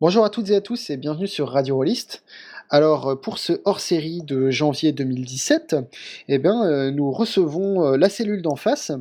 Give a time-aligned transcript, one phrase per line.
[0.00, 2.24] Bonjour à toutes et à tous et bienvenue sur Radio Rollist.
[2.70, 5.76] Alors euh, pour ce hors-série de janvier 2017,
[6.28, 8.92] eh bien, euh, nous recevons euh, la cellule d'en face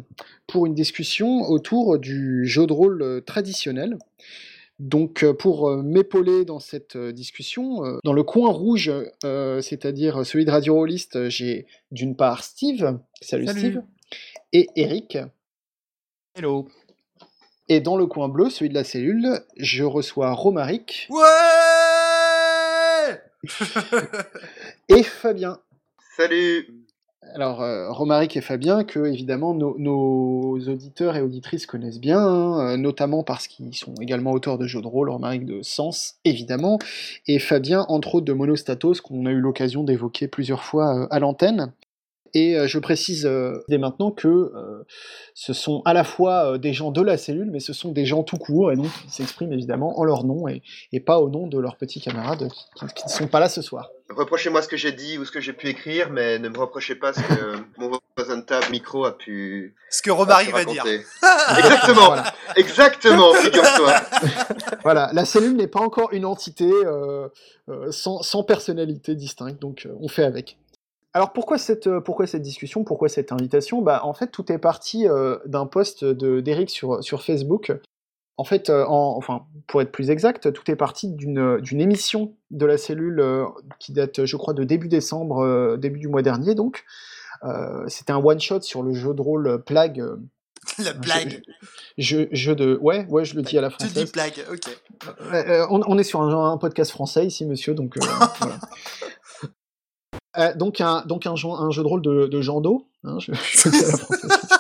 [0.46, 3.98] pour une discussion autour du jeu de rôle traditionnel.
[4.80, 8.92] Donc pour m'épauler dans cette discussion, dans le coin rouge,
[9.24, 13.60] c'est-à-dire celui de Radio Rollist, j'ai d'une part Steve, salut, Salut.
[13.60, 13.82] Steve,
[14.52, 15.18] et Eric.
[16.36, 16.68] Hello.
[17.72, 21.22] Et dans le coin bleu, celui de la cellule, je reçois Romaric Ouais
[24.90, 25.60] et Fabien.
[26.18, 26.68] Salut
[27.36, 32.74] Alors, euh, Romaric et Fabien, que évidemment nos, nos auditeurs et auditrices connaissent bien, hein,
[32.74, 36.80] euh, notamment parce qu'ils sont également auteurs de jeux de rôle, Romaric de Sens, évidemment,
[37.28, 41.20] et Fabien, entre autres, de Monostatos, qu'on a eu l'occasion d'évoquer plusieurs fois euh, à
[41.20, 41.72] l'antenne.
[42.34, 44.86] Et euh, je précise euh, dès maintenant que euh,
[45.34, 48.06] ce sont à la fois euh, des gens de la cellule, mais ce sont des
[48.06, 50.62] gens tout court, et donc ils s'expriment évidemment en leur nom, et,
[50.92, 53.62] et pas au nom de leurs petits camarades qui- qui ne sont pas là ce
[53.62, 53.90] soir.
[54.10, 56.96] Reprochez-moi ce que j'ai dit ou ce que j'ai pu écrire, mais ne me reprochez
[56.96, 60.84] pas ce que mon voisin de table micro a pu, Ce que Romaric va dire.
[61.58, 62.34] Exactement, Voilà.
[62.56, 63.94] exactement, figure-toi.
[64.84, 67.28] Voilà, la cellule n'est pas encore une entité euh,
[67.70, 70.58] euh, sans, sans personnalité distincte, donc euh, on fait avec.
[71.14, 73.82] Alors pourquoi cette, euh, pourquoi cette discussion, pourquoi cette invitation?
[73.82, 77.72] Bah, En fait, tout est parti euh, d'un post de- d'Eric sur, sur Facebook.
[78.38, 82.66] En fait, euh, en- enfin, pour être plus exact, tout est parti d'une émission de
[82.66, 83.46] la cellule euh,
[83.80, 86.86] qui date, je crois, de début décembre, début du mois dernier, donc.
[87.88, 90.04] C'était un one-shot sur le jeu de rôle Plague.
[90.84, 91.42] La blague.
[91.98, 92.78] Jeu, jeu de...
[92.82, 94.06] Ouais, ouais, je le dis à la Tu française.
[94.06, 94.78] dis blague, ok.
[95.34, 98.02] Euh, on, on est sur un, un podcast français ici, monsieur, donc euh,
[98.40, 98.60] voilà.
[100.38, 103.18] Euh, donc un, donc un, jeu- un jeu de rôle de, de Jean Do, hein,
[103.20, 103.32] je.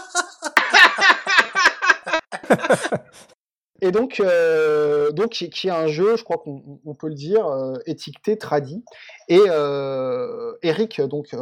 [3.82, 7.14] Et donc, euh, donc qui, qui est un jeu, je crois qu'on on peut le
[7.16, 8.84] dire, euh, étiqueté tradi.
[9.30, 11.34] Et euh, Eric donc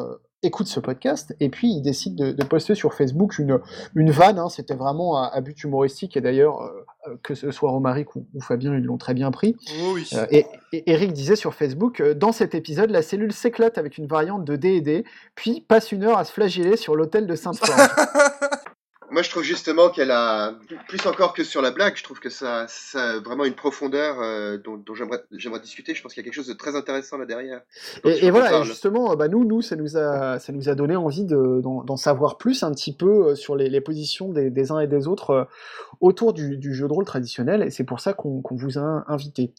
[0.44, 3.60] écoute ce podcast et puis il décide de, de poster sur Facebook une,
[3.96, 4.38] une vanne.
[4.40, 8.16] hein, C'était vraiment à, à but humoristique et d'ailleurs euh, euh, que ce soit Romaric
[8.16, 9.56] ou, ou Fabien, ils l'ont très bien pris.
[9.82, 10.08] Oh oui.
[10.14, 13.98] Euh, et, et Eric disait sur Facebook, euh, dans cet épisode, la cellule s'éclate avec
[13.98, 17.90] une variante de D&D, puis passe une heure à se flageller sur l'hôtel de Sainte-Forge.
[19.10, 20.54] Moi, je trouve justement qu'elle a,
[20.90, 24.20] plus encore que sur la blague, je trouve que ça, ça a vraiment une profondeur
[24.22, 25.96] euh, dont, dont j'aimerais discuter.
[25.96, 27.62] Je pense qu'il y a quelque chose de très intéressant là derrière.
[28.04, 28.66] Donc, Et, voilà, et parle.
[28.66, 31.84] justement, euh, bah, nous, nous, ça nous a, ça nous a donné envie de- d'en
[31.84, 34.88] d'en savoir plus un petit peu euh, sur les, les positions des, des uns et
[34.88, 35.44] des autres euh,
[36.02, 39.06] autour du, du jeu de rôle traditionnel, et c'est pour ça qu'on qu'on vous a
[39.08, 39.54] invité.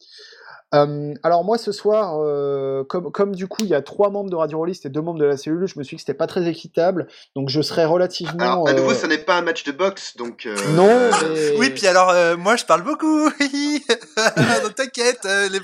[0.74, 4.28] Euh, alors moi ce soir, euh, comme, comme du coup il y a trois membres
[4.28, 6.18] de Radio Rollist et deux membres de la cellule, je me suis dit que c'était
[6.18, 8.38] pas très équitable, donc je serai relativement...
[8.38, 10.44] Alors, à nouveau, euh, ça n'est pas un match de boxe, donc.
[10.44, 11.56] euh, Non, mais...
[11.58, 13.30] Oui, puis alors, euh, moi, je parle beaucoup.
[14.62, 15.60] Donc t'inquiète, euh, les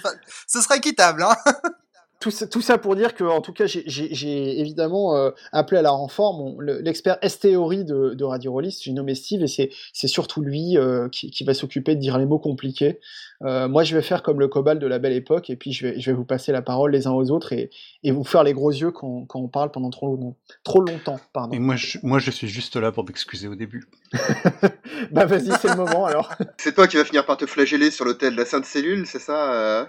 [0.47, 1.23] ce sera équitable.
[1.23, 1.35] Hein.
[2.25, 5.83] tout, ça, tout ça pour dire que, en tout cas, j'ai- évidemment euh, appelé à
[5.83, 10.41] la renfort l'expert S-Théorie de, de Radio Rollist, j'ai nommé Steve, et c'est c'est surtout
[10.41, 12.99] lui euh, qui, qui va s'occuper de dire les mots compliqués.
[13.43, 15.87] Euh, moi, je vais faire comme le Cobalt de la belle époque, et puis je
[15.87, 17.69] vais, je vais vous passer la parole les uns aux autres et,
[18.03, 21.21] et vous faire les gros yeux quand, quand on parle pendant trop, long- trop longtemps.
[21.35, 21.55] Pardon.
[21.55, 23.85] Et moi je, moi, je suis juste là pour m'excuser au début.
[25.11, 26.33] bah vas-y, c'est le moment alors.
[26.57, 29.19] C'est toi qui vas finir par te flageller sur l'hôtel de la Sainte Cellule, c'est
[29.19, 29.85] ça euh?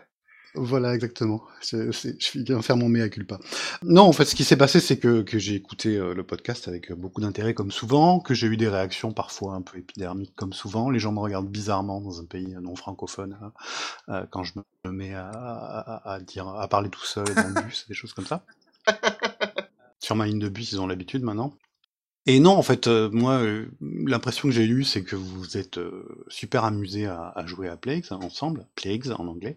[0.57, 1.41] Voilà, exactement.
[1.61, 3.39] C'est- je viens faire mon mea culpa.
[3.83, 6.67] Non, en fait, ce qui s'est passé, c'est que, que j'ai écouté euh, le podcast
[6.67, 10.33] avec euh, beaucoup d'intérêt, comme souvent, que j'ai eu des réactions parfois un peu épidermiques,
[10.35, 10.89] comme souvent.
[10.89, 13.51] Les gens me regardent bizarrement dans un pays non francophone hein,
[14.09, 14.53] euh, quand je
[14.85, 18.13] me mets à, à- à dire, à parler tout seul dans le bus, des choses
[18.13, 18.45] comme ça.
[19.99, 21.53] Sur ma ligne de bus, ils ont l'habitude maintenant.
[22.27, 25.77] Et non, en fait, euh, moi, euh, l'impression que j'ai eue, c'est que vous êtes
[25.77, 29.55] euh, super amusés à, à jouer à Plagues hein, ensemble, Plagues en anglais,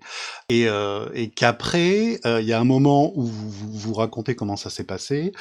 [0.50, 4.34] et, euh, et qu'après, euh, il y a un moment où vous, vous, vous racontez
[4.36, 5.32] comment ça s'est passé,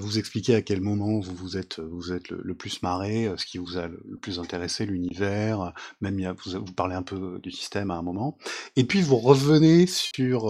[0.00, 3.58] vous expliquez à quel moment vous vous êtes, vous êtes le, plus marré, ce qui
[3.58, 7.52] vous a le, plus intéressé, l'univers, même y a- vous, vous parlez un peu du
[7.52, 8.38] système à un moment,
[8.74, 10.48] et puis vous revenez sur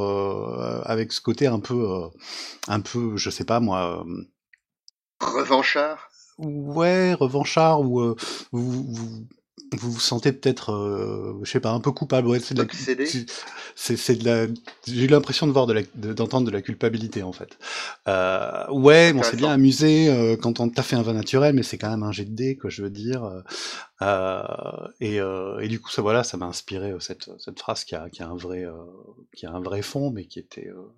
[0.86, 1.86] avec ce côté un peu,
[2.68, 4.04] un peu, je sais pas moi.
[5.20, 6.10] Revanchard?
[6.38, 8.16] Ouais, revanchard ou euh,
[8.52, 9.26] vous, vous
[9.72, 12.28] vous vous sentez peut-être, euh, je sais pas, un peu coupable.
[12.28, 13.06] Ouais, c'est de la, Obsédé.
[13.06, 13.26] c'est-
[13.74, 14.46] c'est c'est de la.
[14.86, 17.58] J'ai eu l'impression de voir de la, de- d'entendre de la culpabilité en fait.
[18.08, 21.62] Euh, ouais, bon, c'est bien amusé euh, quand on t'a fait un vin naturel, mais
[21.62, 23.24] c'est quand même un jet de dés, quoi, je veux dire.
[24.02, 27.84] euh, et, euh, et du coup, ça voilà, ça m'a inspiré euh, cette, cette phrase
[27.84, 28.72] qui a, qui a un vrai, euh,
[29.34, 30.92] qui a un vrai fond, mais qui était euh,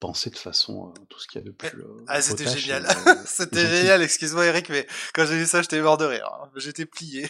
[0.00, 1.78] pensée de façon euh, tout ce qu'il y a de plus.
[1.80, 2.86] euh, Ah, c'était génial.
[2.86, 3.76] euh, c'était gentil.
[3.76, 6.28] génial, excuse-moi Eric, mais quand j'ai vu ça, j'étais mort de rire.
[6.56, 7.28] J'étais plié.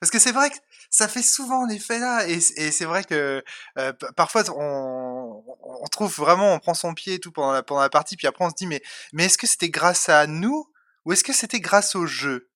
[0.00, 0.56] Parce que c'est vrai que
[0.90, 3.42] ça fait souvent l'effet là, et, c'est vrai que
[3.78, 5.42] euh, parfois on,
[5.90, 8.44] trouve vraiment, on prend son pied et tout pendant la, pendant la partie, puis après
[8.44, 8.82] on se dit mais,
[9.12, 10.66] mais est-ce que c'était grâce à nous
[11.04, 12.50] ou est-ce que c'était grâce au jeu?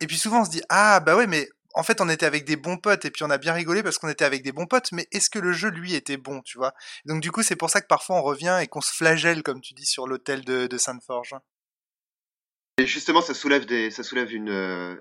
[0.00, 2.44] Et puis souvent on se dit ah bah ouais mais en fait on était avec
[2.44, 4.66] des bons potes et puis on a bien rigolé parce qu'on était avec des bons
[4.66, 6.74] potes, mais est-ce que le jeu lui était bon, tu vois?
[7.04, 9.60] Donc du coup c'est pour ça que parfois on revient et qu'on se flagelle comme
[9.60, 11.34] tu dis sur l'hôtel de, de Sainte-Forge.
[12.78, 14.94] Et justement, ça soulève des, ça soulève une, euh,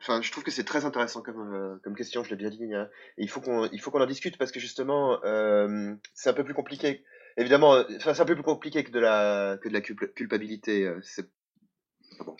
[0.00, 2.74] enfin, je trouve que c'est très intéressant comme, euh, comme question, je l'ai bien dit.
[2.74, 2.88] Hein.
[3.16, 6.34] Et il faut qu'on, il faut qu'on en discute parce que justement, euh, c'est un
[6.34, 7.04] peu plus compliqué.
[7.36, 10.92] Évidemment, enfin, c'est un peu plus compliqué que de la, que de la culpabilité.
[11.02, 11.28] C'est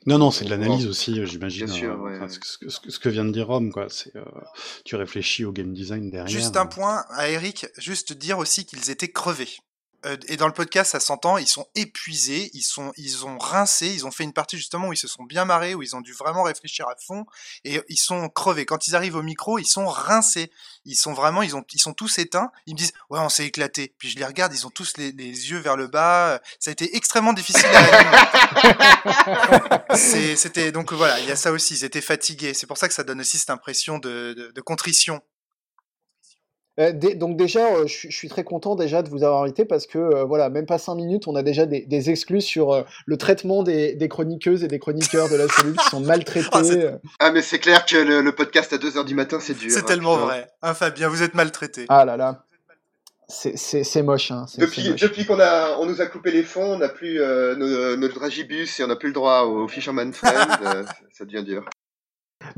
[0.06, 1.68] non, non, c'est de l'analyse aussi, j'imagine.
[1.68, 3.86] ce, que vient de dire Rome, quoi.
[3.88, 4.12] C'est,
[4.84, 6.26] tu réfléchis au game design derrière.
[6.26, 9.58] Juste un point à Eric, juste dire aussi qu'ils étaient crevés.
[10.06, 13.88] Euh, et dans le podcast, ça s'entend, ils sont épuisés, ils sont, ils ont rincé,
[13.88, 16.00] ils ont fait une partie justement où ils se sont bien marrés, où ils ont
[16.00, 17.26] dû vraiment réfléchir à fond,
[17.64, 18.64] et ils sont crevés.
[18.64, 20.52] Quand ils arrivent au micro, ils sont rincés,
[20.84, 22.52] ils sont vraiment, ils ont, ils sont tous éteints.
[22.66, 23.92] Ils me disent, ouais, on s'est éclaté.
[23.98, 26.40] Puis je les regarde, ils ont tous les, les yeux vers le bas.
[26.60, 27.82] Ça a été extrêmement difficile à
[29.96, 31.74] C'était donc voilà, il y a ça aussi.
[31.74, 32.54] Ils étaient fatigués.
[32.54, 35.22] C'est pour ça que ça donne aussi cette impression de, de, de contrition
[36.78, 40.24] donc déjà, euh, je, suis très content déjà de vous avoir invité parce que euh,
[40.24, 43.94] voilà, même pas cinq minutes, on a déjà des, des exclus sur le traitement des,
[43.94, 46.48] des, chroniqueuses et des chroniqueurs de la cellule qui sont maltraités.
[46.52, 49.72] ah, ah, mais c'est clair que le, podcast à 2h du matin, c'est dur.
[49.72, 50.48] C'est hein, tellement vrai.
[50.62, 51.86] Hein, Fabien, vous êtes maltraité.
[51.88, 52.44] Ah là là.
[53.26, 54.30] C'est moche.
[54.30, 54.46] Hein.
[54.56, 58.78] Depuis, depuis qu'on a, on nous a coupé les fonds, on n'a plus notre dragibus
[58.78, 60.48] et on n'a plus le droit au Fisherman Friend.
[61.12, 61.64] ça devient dur.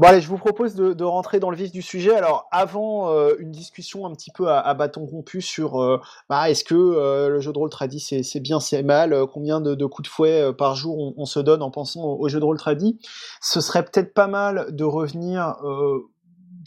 [0.01, 2.15] Bon allez, je vous propose de, rentrer dans le vif du sujet.
[2.15, 6.01] Alors avant euh, une discussion un petit peu à, bâton rompu sur euh,
[6.31, 9.85] bah, est-ce que euh, le jeu de rôle tradit c'est bien, c'est mal, combien de,
[9.85, 12.57] coups de fouet par jour on, se donne en pensant au, au jeu de rôle
[12.57, 12.99] tradit,
[13.43, 15.57] ce serait peut-être pas mal de revenir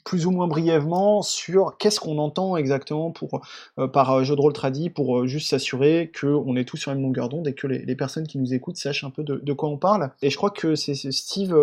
[0.04, 3.42] plus ou moins brièvement sur qu'est-ce qu'on entend exactement pour,
[3.80, 6.92] euh, par euh, jeu de rôle tradit pour euh, juste s'assurer qu'on est tous sur
[6.92, 9.70] même longueur d'onde et que les, personnes qui nous écoutent sachent un peu de, quoi
[9.70, 10.12] on parle.
[10.22, 11.56] Et je crois que c'est Steve,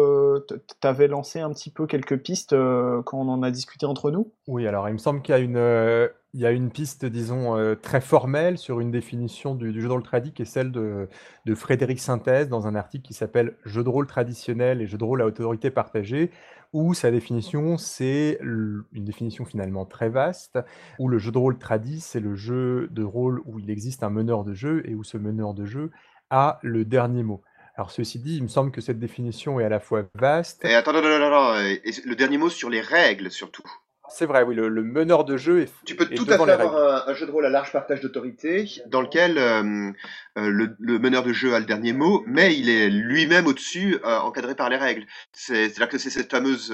[0.81, 4.31] t'avais lancé un petit peu quelques pistes quand on en a discuté entre nous.
[4.46, 7.77] Oui, alors il me semble qu'il y a une, il y a une piste, disons,
[7.82, 11.09] très formelle sur une définition du, jeu de rôle tradit qui est celle de,
[11.44, 15.05] de Frédéric Synthèse dans un article qui s'appelle Jeu de rôle traditionnel et jeu de
[15.05, 16.31] rôle à autorité partagée
[16.73, 20.59] où sa définition, c'est une définition finalement très vaste,
[20.99, 24.11] où le jeu de rôle tradit, c'est le jeu de rôle où il existe un
[24.11, 25.91] meneur de jeu et où ce meneur de jeu
[26.31, 27.43] a le dernier mot.
[27.75, 30.65] Alors ceci dit, il me semble que cette définition est à la fois vaste.
[30.65, 33.65] Et attends, non, non, non, non, le dernier mot sur les règles surtout.
[34.12, 35.73] C'est vrai, oui, le, meneur de jeu est.
[35.85, 39.01] Tu peux tout à fait avoir un, jeu de rôle à large partage d'autorité dans
[39.01, 39.91] lequel euh,
[40.39, 44.19] euh, le, meneur de jeu a le dernier mot, mais il est lui-même au-dessus, euh,
[44.19, 45.07] encadré par les règles.
[45.33, 46.73] C'est-à-dire que c'est cette fameuse.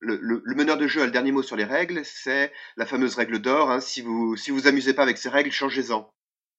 [0.00, 3.38] Le, meneur de jeu a le dernier mot sur les règles, c'est la fameuse règle
[3.38, 3.70] d'or.
[3.70, 6.12] Hein, si vous si vous amusez pas avec ces règles, changez-en.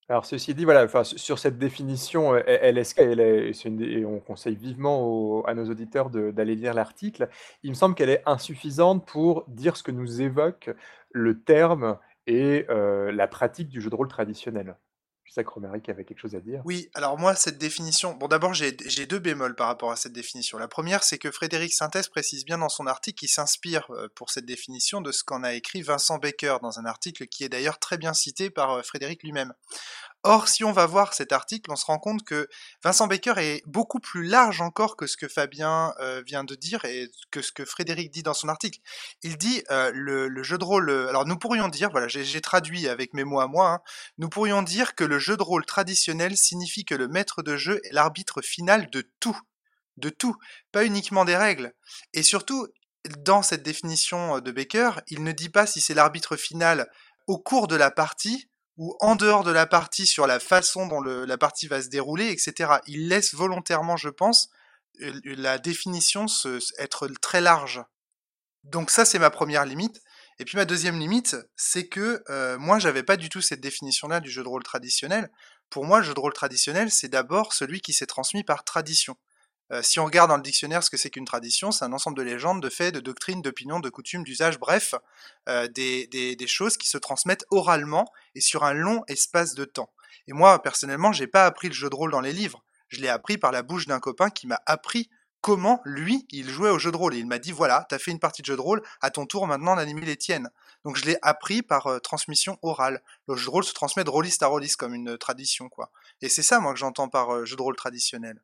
[0.09, 5.69] Alors ceci dit, voilà, sur cette définition, est, une, et on conseille vivement à nos
[5.69, 7.29] auditeurs d'aller lire l'article.
[7.63, 10.69] Il me semble qu'elle est insuffisante pour dire ce que nous évoque
[11.11, 11.97] le terme
[12.27, 14.75] et euh, la pratique du jeu de rôle traditionnel.
[15.35, 16.61] Je avait quelque chose à dire.
[16.63, 18.13] Oui, alors moi, cette définition.
[18.13, 20.59] Bon, d'abord, j'ai deux bémols par rapport à cette définition.
[20.59, 24.29] La première, c'est que Frédéric Synthèse précise bien dans son article qu'il s'inspire euh, pour
[24.29, 27.79] cette définition de ce qu'en a écrit Vincent Baker dans un article qui est d'ailleurs
[27.79, 29.53] très bien cité par euh, Frédéric lui-même.
[30.25, 32.47] Or, si on va voir cet article, on se rend compte que
[32.81, 36.85] Vincent Baker est beaucoup plus large encore que ce que Fabien euh, vient de dire
[36.85, 38.79] et que ce que Frédéric dit dans son article.
[39.21, 40.89] Il dit euh, le, jeu de rôle.
[40.89, 43.69] Euh, alors, nous pourrions dire, voilà, j'ai traduit avec mes mots à moi.
[43.69, 43.79] Hein,
[44.17, 47.81] nous pourrions dire que le jeu de rôle traditionnel signifie que le maître de jeu
[47.83, 49.37] est l'arbitre final de tout,
[49.97, 50.37] de tout,
[50.71, 51.73] pas uniquement des règles.
[52.13, 52.67] Et surtout,
[53.19, 56.89] dans cette définition de Baker, il ne dit pas si c'est l'arbitre final
[57.27, 61.01] au cours de la partie ou en dehors de la partie sur la façon dont
[61.01, 62.73] la partie va se dérouler, etc.
[62.87, 64.49] Il laisse volontairement, je pense,
[65.01, 66.25] euh, la définition
[66.79, 67.83] être très large.
[68.63, 70.01] Donc ça, c'est ma première limite.
[70.39, 74.19] Et puis ma deuxième limite, c'est que euh, moi, j'avais pas du tout cette définition-là
[74.19, 75.29] du jeu de rôle traditionnel.
[75.69, 79.15] Pour moi, le jeu de rôle traditionnel, c'est d'abord celui qui s'est transmis par tradition.
[79.71, 82.17] Euh, si on regarde dans le dictionnaire ce que c'est qu'une tradition, c'est un ensemble
[82.17, 84.93] de légendes, de faits, de doctrines, d'opinions, de coutumes, d'usages, bref,
[85.49, 88.05] euh, des, choses qui se transmettent oralement
[88.35, 89.89] et sur un long espace de temps.
[90.27, 92.63] Et moi, personnellement, j'ai pas appris le jeu de rôle dans les livres.
[92.89, 95.09] Je l'ai appris par la bouche d'un copain qui m'a appris
[95.41, 97.15] comment, lui, il jouait au jeu de rôle.
[97.15, 99.25] Et il m'a dit, voilà, t'as fait une partie de jeu de rôle, à ton
[99.25, 100.49] tour maintenant d'animer les tiennes.
[100.85, 103.01] Donc je l'ai appris par euh, transmission orale.
[103.27, 105.91] Le jeu de rôle se transmet de rôliste à rôliste comme une tradition, quoi.
[106.21, 108.39] Et c'est ça, moi, que j'entends par jeu de rôle traditionnel.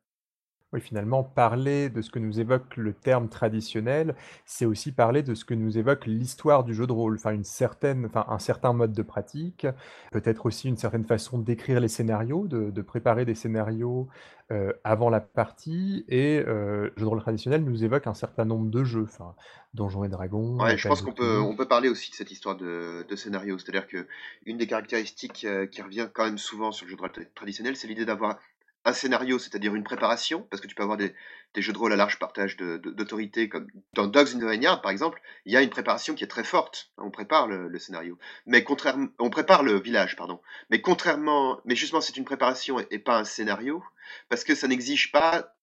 [0.72, 5.34] Oui, finalement, parler de ce que nous évoque le terme traditionnel, c'est aussi parler de
[5.34, 7.16] ce que nous évoque l'histoire du jeu de rôle.
[7.16, 9.66] Enfin, une certaine, enfin, un certain mode de pratique,
[10.12, 14.06] peut-être aussi une certaine façon d'écrire les scénarios, de, de préparer des scénarios
[14.52, 16.04] euh, avant la partie.
[16.06, 19.34] Et euh, le jeu de rôle traditionnel nous évoque un certain nombre de jeux, enfin,
[19.74, 20.60] Donjons et Dragons.
[20.60, 23.58] Ouais, je pense qu'on peut, on peut parler aussi de cette histoire de, de scénario.
[23.58, 24.06] C'est-à-dire que
[24.46, 27.26] une des caractéristiques euh, qui revient quand même souvent sur le jeu de rôle tra-
[27.34, 28.38] traditionnel, c'est l'idée d'avoir
[28.84, 31.14] un scénario, c'est-à-dire une préparation, parce que tu peux avoir des,
[31.56, 35.20] jeux de rôle à large partage d'autorité, comme dans Dogs in the Vineyard, par exemple,
[35.44, 36.90] il y a une préparation qui est très forte.
[36.96, 38.18] On prépare le, scénario.
[38.46, 40.40] Mais contrairement, on prépare le village, pardon.
[40.70, 43.84] Mais contrairement, mais justement, c'est une préparation et, pas un scénario,
[44.28, 45.54] parce que ça n'exige pas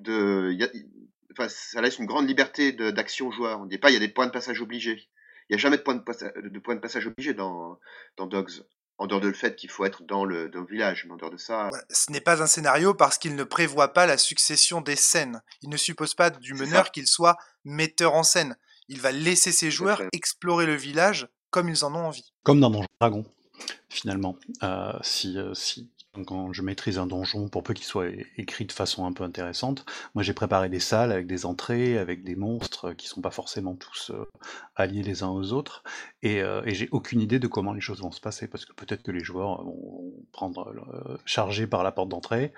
[0.00, 0.56] de,
[1.32, 3.60] enfin, ça laisse une grande liberté d'action au joueur.
[3.60, 5.08] On dit pas, il y a des points de passage obligés.
[5.48, 7.78] Il n'y a jamais de point de, passage obligé dans
[8.16, 8.64] Dogs.
[9.02, 11.16] En dehors de le fait qu'il faut être dans le, dans le village, mais en
[11.16, 14.16] dehors de ça, Voilà, Ce n'est pas un scénario parce qu'il ne prévoit pas la
[14.16, 15.42] succession des scènes.
[15.60, 18.56] Il ne suppose pas du meneur qu'il soit metteur en scène.
[18.86, 22.32] Il va laisser ses joueurs explorer le village comme ils en ont envie.
[22.44, 23.24] Comme dans Donjon Dragon,
[23.88, 24.36] finalement.
[24.62, 25.90] Euh, si, euh, si
[26.26, 29.84] quand je maîtrise un donjon, pour peu qu'il soit écrit de façon un peu intéressante,
[30.14, 33.74] moi j'ai préparé des salles avec des entrées, avec des monstres qui sont pas forcément
[33.74, 34.28] tous euh,
[34.76, 35.82] alliés les uns aux autres,
[36.22, 38.72] et, euh, et j'ai aucune idée de comment les choses vont se passer, parce que
[38.72, 42.52] peut-être que les joueurs vont prendre euh, chargé par la porte d'entrée,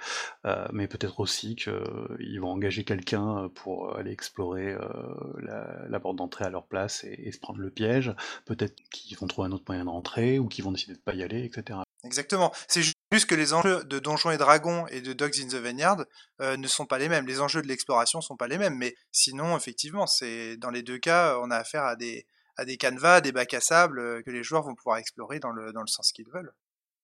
[0.47, 6.45] euh, mais peut-être aussi qu'ils vont engager quelqu'un pour aller explorer euh, la, porte d'entrée
[6.45, 8.15] à leur place et, et se prendre le piège.
[8.45, 11.15] Peut-être qu'ils vont trouver un autre moyen de rentrer ou qu'ils vont décider de pas
[11.15, 11.79] y aller, etc.
[12.05, 12.53] Exactement.
[12.69, 15.55] C'est ju- juste que les enjeux de Donjons et Dragons et de Dogs in the
[15.55, 16.05] Vineyard
[16.41, 17.27] euh, ne sont pas les mêmes.
[17.27, 18.77] Les enjeux de l'exploration sont pas les mêmes.
[18.77, 22.77] Mais sinon, effectivement, c'est dans les deux cas, on a affaire à des à des
[22.77, 25.81] canevas, des bacs à sable euh, que les joueurs vont pouvoir explorer dans le dans
[25.81, 26.53] le sens qu'ils veulent.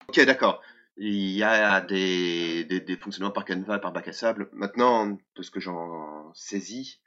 [0.09, 0.62] Ok, d'accord.
[0.97, 4.50] Il y a des, des, fonctionnements par canevas, par bac à sable.
[4.52, 7.00] Maintenant, de ce que j'en saisis,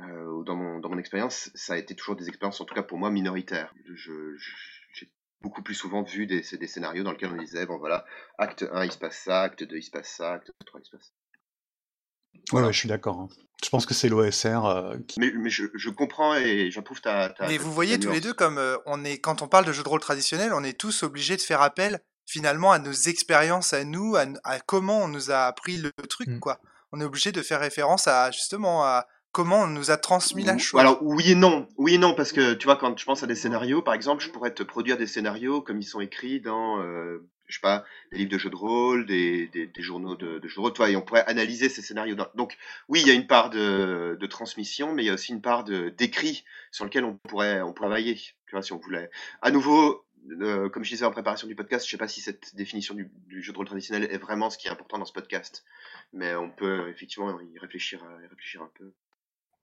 [0.00, 2.82] euh, dans mon, dans mon expérience, ça a été toujours des expériences, en tout cas
[2.82, 3.74] pour moi, minoritaires.
[3.92, 4.36] Je,
[5.42, 8.04] beaucoup plus souvent vu des, des scénarios dans lesquels on disait, bon voilà,
[8.38, 10.84] acte 1, il se passe ça, acte 2, il se passe ça, acte 3, il
[10.86, 11.12] se passe ça.
[12.50, 12.66] Voilà.
[12.68, 13.20] ouais, je suis d'accord.
[13.20, 13.28] hein.
[13.62, 15.20] Je pense que c'est l'OSR euh, qui...
[15.20, 18.32] Mais, mais je, je comprends et j'approuve ta, ta Mais vous voyez tous les deux
[18.34, 21.02] comme euh, on est quand on parle de jeux de rôle traditionnels, on est tous
[21.04, 25.30] obligés de faire appel finalement à nos expériences à nous, à, à comment on nous
[25.30, 26.40] a appris le truc Mm.
[26.40, 26.58] quoi.
[26.90, 30.58] On est obligé de faire référence à justement à comment on nous a transmis la
[30.58, 30.78] chose.
[30.80, 33.26] Alors oui et non, oui et non parce que tu vois quand je pense à
[33.26, 36.80] des scénarios, par exemple, je pourrais te produire des scénarios comme ils sont écrits dans,
[36.82, 40.38] euh, je sais pas, des livres de jeux de rôle, des, des, des journaux de,
[40.38, 42.14] de jeux de rôle, tu vois, et on pourrait analyser ces scénarios.
[42.14, 42.56] dans- Donc
[42.88, 45.42] oui, il y a une part de, de transmission, mais il y a aussi une
[45.42, 49.10] part de d'écrit sur lequel on pourrait on pourrait travailler, tu vois, si on voulait.
[49.42, 50.04] À nouveau.
[50.40, 53.10] euh, comme je disais en préparation du podcast, je sais pas si cette définition du,
[53.26, 55.64] du jeu de rôle traditionnel est vraiment ce qui est important dans ce podcast,
[56.12, 58.92] mais on peut effectivement y réfléchir, y réfléchir un peu.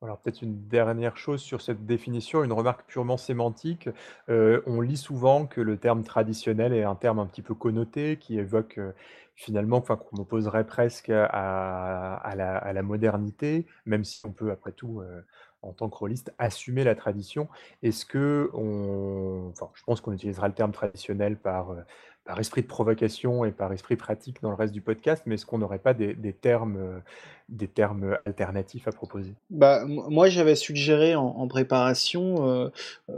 [0.01, 3.89] Alors peut-être une dernière chose sur cette définition, une remarque purement sémantique.
[4.29, 8.15] Euh, on lit souvent que le terme traditionnel est un terme un petit peu connoté,
[8.17, 8.93] qui évoque euh,
[9.35, 15.21] finalement, enfin qu'on opposerait presque à, la, modernité, même si on peut après tout, euh,
[15.63, 17.49] en tant que rôliste, assumer la tradition.
[17.83, 21.75] Est-ce que on, enfin, je pense qu'on utilisera le terme traditionnel par
[22.29, 25.47] par esprit de provocation et par esprit pratique dans le reste du podcast, mais est-ce
[25.47, 26.99] qu'on n'aurait pas des, des termes, euh,
[27.49, 29.33] des termes alternatifs à proposer?
[29.49, 32.69] Bah, moi, j'avais suggéré en, en préparation euh,
[33.09, 33.13] euh,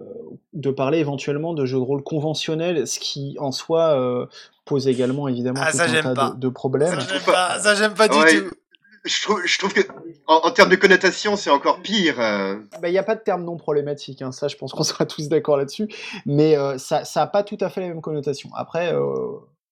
[0.54, 4.28] de parler éventuellement de jeux de rôle conventionnels, ce qui en soi euh,
[4.64, 6.30] pose également évidemment Ah, tout ça, un tas pas.
[6.30, 6.98] de, de problèmes.
[6.98, 8.44] Ça j'aime pas, ça j'aime pas du Ouais.
[8.44, 8.56] tout.
[9.04, 9.82] Je trouve, je trouve que
[10.28, 12.20] en, en termes de connotation, c'est encore pire.
[12.20, 12.60] euh.
[12.82, 15.06] Bah, Il n'y a pas de terme non problématique, hein, ça je pense qu'on sera
[15.06, 15.88] tous d'accord là-dessus,
[16.26, 18.50] mais euh, ça n'a pas tout à fait la même connotation.
[18.56, 19.04] Après, euh,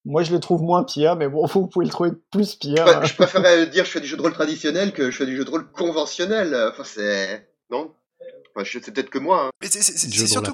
[0.06, 2.86] moi je le trouve moins pire, mais bon, vous pouvez le trouver plus pire.
[2.86, 3.04] Ouais, hein.
[3.04, 5.46] je préférerais dire je fais du jeu de rôle traditionnel que je fais du jeu
[5.46, 6.56] de rôle conventionnel.
[6.72, 7.94] Enfin, c'est non.
[8.56, 9.46] Enfin, c'est peut-être que moi.
[9.46, 9.50] hein.
[9.62, 10.52] Mais c'est- c'est c'est Jeu de rôle surtout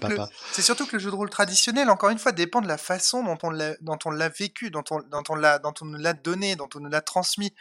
[0.61, 3.37] surtout que le jeu de rôle traditionnel, encore une fois, dépend de la façon dont
[4.05, 6.81] on l'a, vécu, dont on, dont on l'a, dont on nous l'a donné, dont on
[6.81, 7.53] nous l'a transmis.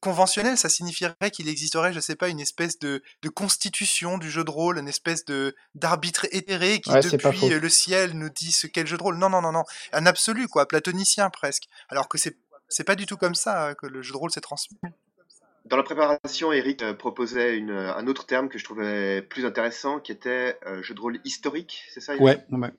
[0.00, 4.42] Conventionnel, ça signifierait qu'il existerait, je sais pas, une espèce de, de constitution du jeu
[4.42, 8.52] de rôle, une espèce de d'arbitre éthéré qui Ouais, depuis euh, le ciel nous dit
[8.52, 9.16] ce qu'est le jeu de rôle.
[9.16, 11.64] Non, non, non, non, un absolu quoi, platonicien presque.
[11.88, 12.36] Alors que c'est
[12.72, 14.78] c'est pas du tout comme ça euh, que le jeu de rôle s'est transmis.
[15.64, 20.00] Dans la préparation, Eric euh, proposait une, un autre terme que je trouvais plus intéressant,
[20.00, 21.84] qui était euh, jeu de rôle historique.
[21.92, 22.24] C'est ça Eric?
[22.24, 22.70] Ouais, ouais.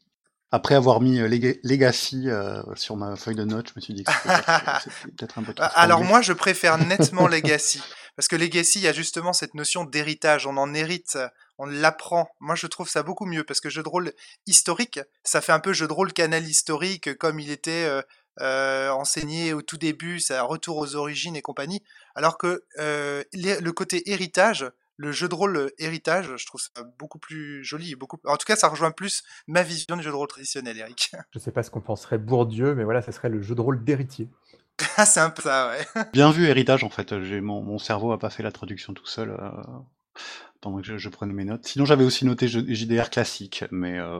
[0.54, 3.96] Après avoir mis euh, Lega- Legacy euh, sur ma feuille de notes, je me suis
[3.96, 7.82] dit que c'était peut-être un peu trop Alors moi, je préfère nettement Legacy.
[8.16, 10.46] Parce que Legacy, il y a justement cette notion d'héritage.
[10.46, 11.18] On en hérite,
[11.58, 12.30] on l'apprend.
[12.40, 13.44] Moi, je trouve ça beaucoup mieux.
[13.44, 14.14] Parce que jeu de rôle
[14.46, 18.04] historique, ça fait un peu jeu de rôle canal historique, comme il était euh,
[18.42, 21.82] euh, enseigné au tout début, ça retour aux origines et compagnie,
[22.14, 27.64] alors que le côté héritage, le jeu de rôle héritage, je trouve ça beaucoup plus
[27.64, 28.18] joli, beaucoup.
[28.26, 31.12] En tout cas, ça rejoint plus ma vision du jeu de rôle traditionnel, Eric.
[31.32, 33.84] Je sais pas ce qu'on penserait Bourdieu, mais voilà, ça serait le jeu de rôle
[33.84, 34.30] d'héritier.
[34.98, 36.04] Ah, c'est un peu ça, ouais.
[36.14, 37.22] Bien vu, héritage, en fait.
[37.24, 39.32] J'ai mon, mon cerveau a pas fait la traduction tout seul.
[39.32, 39.50] Euh,
[40.62, 41.66] pendant que je, je, prenais mes notes.
[41.66, 44.20] Sinon, j'avais aussi noté JDR classique, mais euh,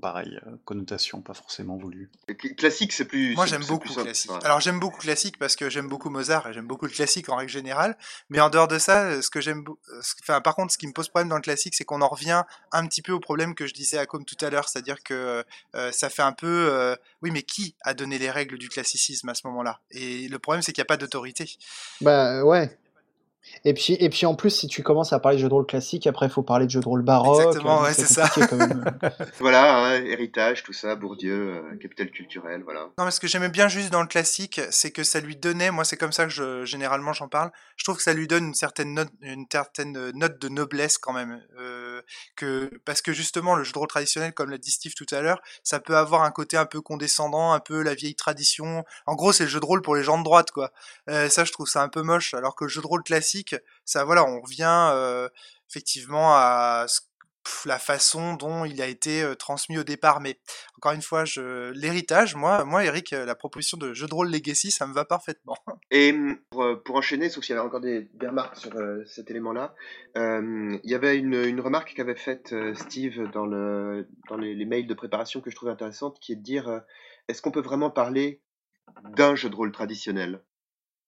[0.00, 2.10] pareil, euh, connotation pas forcément voulue.
[2.56, 3.34] Classique, c'est plus.
[3.34, 4.30] Moi, j'aime beaucoup classique.
[4.44, 7.36] Alors, j'aime beaucoup classique parce que j'aime beaucoup Mozart et j'aime beaucoup le classique en
[7.36, 7.96] règle générale.
[8.28, 9.64] Mais en dehors de ça, ce que j'aime,
[10.22, 12.42] enfin, par contre, ce qui me pose problème dans le classique, c'est qu'on en revient
[12.72, 15.44] un petit peu au problème que je disais à Com tout à l'heure, c'est-à-dire que
[15.74, 19.28] euh, ça fait un peu, euh, oui, mais qui a donné les règles du classicisme
[19.28, 19.80] à ce moment-là?
[19.90, 21.56] Et le problème, c'est qu'il n'y a pas d'autorité.
[22.00, 22.78] Bah ouais.
[23.64, 25.66] Et puis, et puis en plus, si tu commences à parler de jeux de rôle
[25.66, 27.40] classique, après il faut parler de jeux de rôle baroque.
[27.40, 28.28] Exactement, ouais, c'est ça.
[29.40, 32.88] voilà, hein, héritage, tout ça, Bourdieu, euh, capital culturel, voilà.
[32.98, 35.70] Non, mais ce que j'aimais bien juste dans le classique, c'est que ça lui donnait,
[35.70, 38.46] moi c'est comme ça que je, généralement j'en parle, je trouve que ça lui donne
[38.46, 41.42] une certaine note, une certaine note de noblesse quand même.
[41.58, 42.02] Euh,
[42.36, 45.20] que, parce que justement, le jeu de rôle traditionnel, comme l'a dit Steve tout à
[45.20, 48.84] l'heure, ça peut avoir un côté un peu condescendant, un peu la vieille tradition.
[49.06, 50.72] En gros, c'est le jeu de rôle pour les gens de droite, quoi.
[51.08, 53.35] Euh, ça, je trouve ça un peu moche, alors que le jeu de rôle classique,
[53.84, 55.28] ça voilà, on revient euh,
[55.70, 56.86] effectivement à
[57.64, 60.20] la façon dont il a été euh, transmis au départ.
[60.20, 60.38] Mais
[60.76, 61.24] encore une fois,
[61.74, 65.56] l'héritage, moi, moi, Eric, la proposition de jeu de rôle Legacy, ça me va parfaitement.
[65.92, 66.12] Et
[66.50, 69.74] pour, pour enchaîner, sauf s'il y avait encore des, remarques sur euh, cet élément-là,
[70.16, 75.50] il y avait une, remarque qu'avait faite Steve dans les, les, mails de préparation que
[75.50, 76.82] je trouvais intéressante, qui est de dire
[77.28, 78.40] est-ce qu'on peut vraiment parler
[79.04, 80.42] d'un jeu de rôle traditionnel?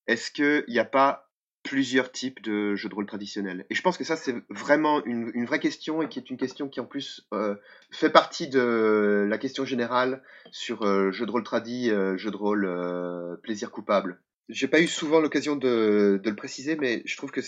[0.07, 1.28] Est-ce qu'il n'y a pas
[1.63, 3.67] plusieurs types de jeux de rôle traditionnels.
[3.71, 6.37] Et je pense que ça, c'est vraiment une, une, vraie question et qui est une
[6.37, 7.57] question qui, en plus, euh,
[7.91, 12.37] fait partie de la question générale sur euh, jeu de rôle tradit, euh, jeu de
[12.37, 14.21] rôle euh, plaisir coupable.
[14.49, 17.43] J'ai pas eu souvent l'occasion de, de, le préciser, mais je trouve que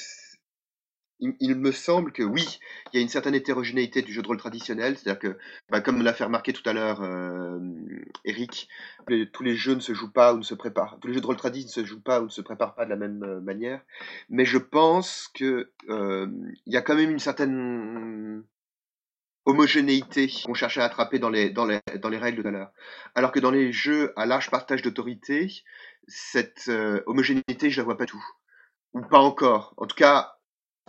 [1.21, 2.59] il, me semble que oui,
[2.93, 6.03] il y a une certaine hétérogénéité du jeu de rôle traditionnel, c'est-à-dire que, bah, comme
[6.03, 7.59] l'a fait remarquer tout à l'heure euh,
[8.25, 8.69] Eric,
[9.33, 11.27] tous les jeux ne se jouent pas ou ne se préparent, tous les jeux de
[11.27, 13.41] rôle traditionnel ne se jouent pas ou ne se préparent pas de la même euh,
[13.41, 13.83] manière,
[14.29, 16.27] mais je pense que euh,
[16.67, 18.43] y a quand même une certaine
[19.45, 22.73] homogénéité qu'on cherchait à attraper dans les, dans les, dans les règles à l'heure.
[23.15, 25.63] Alors que dans les jeux à large partage d'autorité,
[26.07, 26.71] cette
[27.07, 28.25] homogénéité, je la vois pas tout.
[28.93, 29.75] Ou pas encore.
[29.77, 30.40] En tout cas,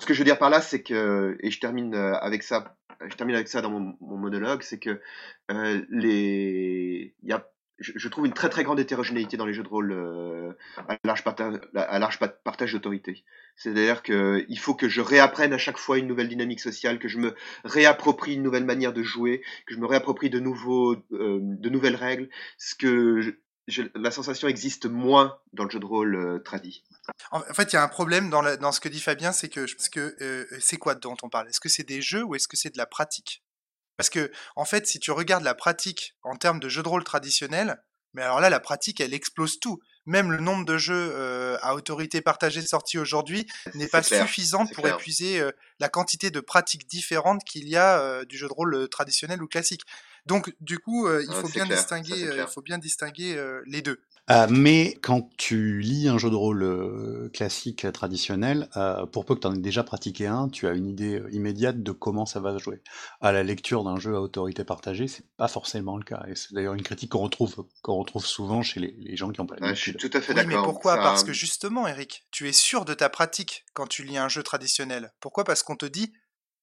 [0.01, 2.75] ce que je veux dire par là, c'est que, et je termine euh, avec ça,
[3.07, 4.99] je termine avec ça dans mon, monologue, c'est que
[5.51, 9.67] euh, les, y a, je, trouve une très très grande hétérogénéité dans les jeux de
[9.67, 10.53] rôle euh,
[10.87, 13.23] à large partage, à large partage d'autorité.
[13.55, 17.07] C'est-à-dire que il faut que je réapprenne à chaque fois une nouvelle dynamique sociale, que
[17.07, 21.69] je me réapproprie une nouvelle manière de jouer, que je me réapproprie de nouveaux, de
[21.69, 22.29] nouvelles règles.
[22.57, 23.37] Ce que
[23.95, 26.83] la sensation existe moins dans le jeu de rôle euh, tradit.
[27.31, 29.61] En fait, il y a un problème dans, dans, ce que dit Fabien, c'est que,
[29.75, 31.47] parce que euh, c'est quoi dont on parle?
[31.47, 33.43] Est-ce que c'est des jeux ou est-ce que c'est de la pratique?
[33.97, 37.03] Parce que, en fait, si tu regardes la pratique en termes de jeu de rôle
[37.03, 39.79] traditionnel, mais alors là, la pratique, elle explose tout.
[40.05, 44.87] Même le nombre de jeux euh, à autorité partagée sortis aujourd'hui n'est pas suffisant pour
[44.87, 45.41] épuiser
[45.79, 49.83] la quantité de pratiques différentes qu'il y a du jeu de rôle traditionnel ou classique.
[50.27, 53.81] Donc, du coup, euh, il, faut bien distinguer, euh, il faut bien distinguer euh, les
[53.81, 53.99] deux.
[54.49, 58.69] mais quand tu lis un jeu de rôle classique traditionnel,
[59.11, 61.91] pour peu que tu en aies déjà pratiqué un, tu as une idée immédiate de
[61.91, 62.81] comment ça va se jouer.
[63.19, 66.23] À la lecture d'un jeu à autorité partagée, c'est pas forcément le cas.
[66.27, 69.47] Et c'est d'ailleurs une critique qu'on retrouve, qu'on retrouve souvent chez les, gens qui ont
[69.47, 70.49] pas ouais, Je suis tout à fait d'accord.
[70.49, 70.97] mais pourquoi?
[70.97, 74.43] Parce que justement, Eric, tu es sûr de ta pratique quand tu lis un jeu
[74.43, 75.11] traditionnel.
[75.19, 75.43] Pourquoi?
[75.43, 76.13] Parce qu'on te dit,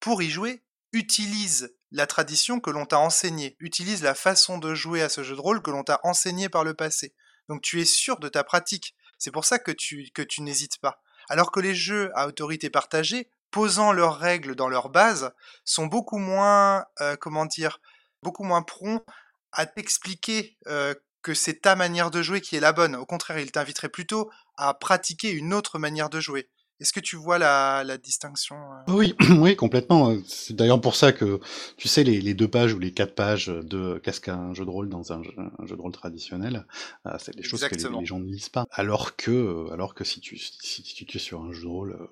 [0.00, 5.02] pour y jouer, utilise la tradition que l'on t'a enseignée, utilise la façon de jouer
[5.02, 7.14] à ce jeu de rôle que l'on t'a enseigné par le passé.
[7.48, 8.94] Donc tu es sûr de ta pratique.
[9.18, 11.02] C'est pour ça que tu, que tu n'hésites pas.
[11.28, 15.32] Alors que les jeux à autorité partagée, posant leurs règles dans leur base,
[15.64, 17.80] sont beaucoup moins, euh, comment dire,
[18.22, 19.04] beaucoup moins prompts
[19.52, 22.96] à t'expliquer euh, que c'est ta manière de jouer qui est la bonne.
[22.96, 26.48] Au contraire, ils t'inviteraient plutôt à pratiquer une autre manière de jouer.
[26.80, 28.92] Est-ce que tu vois la, la distinction euh?
[28.92, 30.16] Oui, oui, complètement.
[30.26, 31.40] C'est d'ailleurs pour ça que,
[31.76, 34.70] tu sais, les, les, deux pages ou les quatre pages de qu'est-ce qu'un jeu de
[34.70, 36.66] rôle dans un jeu, un jeu de rôle traditionnel,
[37.06, 38.66] euh, c'est des choses que les, gens ne lisent pas.
[38.70, 42.08] Alors que, euh, alors que si tu, si tu es sur un jeu de rôle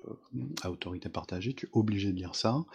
[0.61, 2.65] à autorité partagée, tu es obligé de lire ça.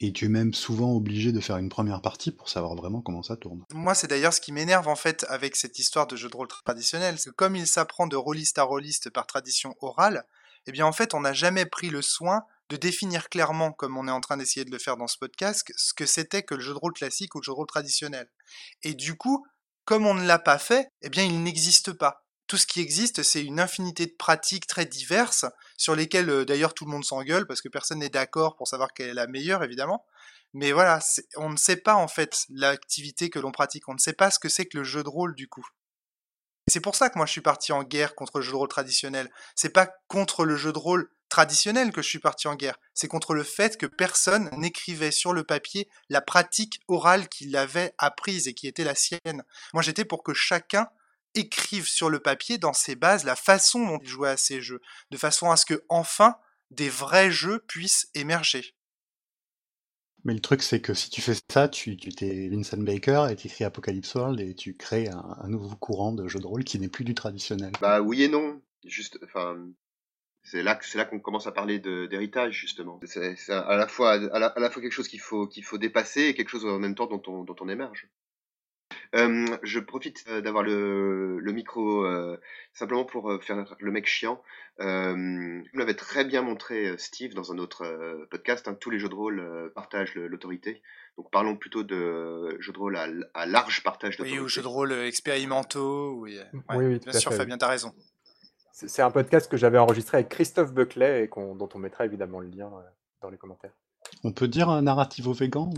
[0.00, 3.22] Et tu es même souvent obligé de faire une première partie pour savoir vraiment comment
[3.22, 3.64] ça tourne.
[3.72, 6.48] Moi, c'est d'ailleurs ce qui m'énerve en fait avec cette histoire de jeu de rôle
[6.48, 10.24] traditionnel, c'est que comme il s'apprend de rôliste à rôliste par tradition orale,
[10.66, 14.08] eh bien en fait on n'a jamais pris le soin de définir clairement, comme on
[14.08, 16.60] est en train d'essayer de le faire dans ce podcast, ce que c'était que le
[16.60, 18.28] jeu de rôle classique ou le jeu de rôle traditionnel.
[18.82, 19.46] Et du coup,
[19.84, 22.24] comme on ne l'a pas fait, eh bien il n'existe pas.
[22.46, 25.46] Tout ce qui existe, c'est une infinité de pratiques très diverses,
[25.76, 28.92] sur lesquelles euh, d'ailleurs tout le monde s'engueule, parce que personne n'est d'accord pour savoir
[28.92, 30.04] quelle est la meilleure, évidemment.
[30.52, 31.00] Mais voilà,
[31.36, 34.38] on ne sait pas en fait l'activité que l'on pratique, on ne sait pas ce
[34.38, 35.66] que c'est que le jeu de rôle du coup.
[36.66, 38.68] C'est pour ça que moi je suis parti en guerre contre le jeu de rôle
[38.68, 39.30] traditionnel.
[39.54, 42.78] C'est pas contre le jeu de rôle traditionnel que je suis parti en guerre.
[42.94, 47.94] C'est contre le fait que personne n'écrivait sur le papier la pratique orale qu'il avait
[47.98, 49.44] apprise et qui était la sienne.
[49.74, 50.88] Moi j'étais pour que chacun
[51.34, 54.80] écrive sur le papier dans ses bases la façon dont il jouait à ces jeux,
[55.10, 56.36] de façon à ce que enfin
[56.70, 58.74] des vrais jeux puissent émerger.
[60.24, 63.36] Mais le truc, c'est que si tu fais ça, tu, tu t'es Vincent Baker et
[63.36, 66.78] tu écris Apocalypse World et tu crées un, nouveau courant de jeu de rôle qui
[66.78, 67.72] n'est plus du traditionnel.
[67.80, 68.62] Bah oui et non.
[68.86, 69.58] Juste, enfin,
[70.42, 73.00] c'est là c'est là qu'on commence à parler d'héritage justement.
[73.04, 76.34] C'est, à la fois à la, fois quelque chose qu'il faut qu'il faut dépasser et
[76.34, 78.08] quelque chose en même temps dont on dont on émerge.
[79.14, 82.38] Euh, je profite euh, d'avoir le, le micro euh,
[82.72, 84.42] simplement pour faire le mec chiant.
[84.80, 87.84] Euh, vous l'avez très bien montré, Steve, dans un autre
[88.30, 88.66] podcast.
[88.68, 90.82] Hein, tous les jeux de rôle partagent l'autorité.
[91.16, 94.38] Donc parlons plutôt de jeux de rôle à, à large partage d'autorité.
[94.38, 96.14] Oui, ou jeux de rôle expérimentaux.
[96.20, 97.92] Oui, oui, oui bien sûr, Fabien, t'as raison.
[98.72, 102.48] C'est un podcast que j'avais enregistré avec Christophe Buckley et dont on mettra évidemment le
[102.48, 102.72] lien
[103.22, 103.70] dans les commentaires.
[104.22, 105.72] On peut dire un narrativo vegan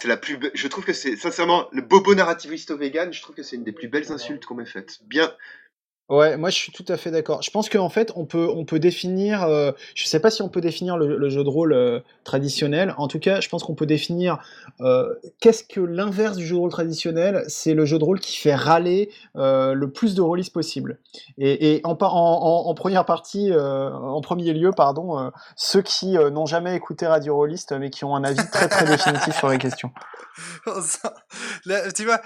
[0.00, 3.42] C'est la plus je trouve que c'est sincèrement le bobo narrativisto vegan, je trouve que
[3.42, 5.00] c'est une des plus belles insultes qu'on m'ait faites.
[5.04, 5.32] Bien
[6.10, 7.40] Ouais, moi je suis tout à fait d'accord.
[7.40, 10.48] Je pense qu'en fait, on peut, on peut définir, euh, je sais pas si on
[10.48, 12.96] peut définir le, jeu de rôle euh, traditionnel.
[12.98, 14.38] En tout cas, je pense qu'on peut définir
[14.80, 17.44] euh, qu'est-ce que l'inverse du jeu de rôle traditionnel.
[17.46, 20.98] C'est le jeu de rôle qui fait râler le plus de rôlistes possible.
[21.38, 27.70] Et, en, première partie, en premier lieu, pardon, ceux qui n'ont jamais écouté Radio Rolliste,
[27.78, 29.92] mais qui ont un avis très très définitif sur la question.
[31.94, 32.20] tu vois,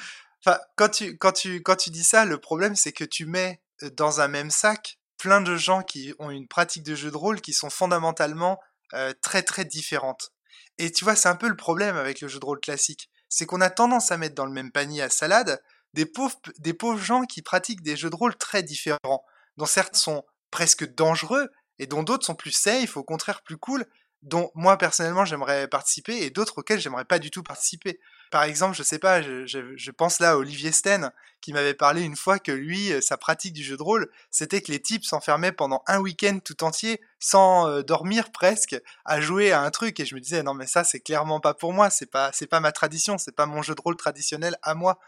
[0.77, 3.61] quand tu, quand, tu, quand tu dis ça, le problème c'est que tu mets
[3.97, 7.41] dans un même sac plein de gens qui ont une pratique de jeu de rôle
[7.41, 8.61] qui sont fondamentalement
[9.23, 10.33] très très différentes.
[10.79, 13.47] Et tu vois, c'est un peu le problème avec le jeu de rôle classique, c'est
[13.47, 15.61] qu'on a tendance à mettre dans le même panier à salade
[15.93, 19.25] des pauvres, des gens qui pratiquent des jeux de rôle très différents,
[19.57, 23.87] dont certains sont presque dangereux et dont d'autres sont plus safe, au contraire plus cool,
[24.23, 28.01] dont moi personnellement j'aimerais participer et d'autres auxquels j'aimerais pas du tout participer.
[28.35, 32.17] Par exemple, je sais pas, je, pense là à Olivier Sten qui m'avait parlé une
[32.17, 35.53] fois que lui, euh, sa pratique du jeu de rôle, c'était que les types s'enfermaient
[35.53, 40.05] pendant un week-end tout entier sans euh, dormir presque à jouer à un truc et
[40.05, 42.73] je me disais non mais ça c'est clairement pas pour moi, c'est pas pas ma
[42.73, 44.99] tradition, c'est pas mon jeu de rôle traditionnel à moi.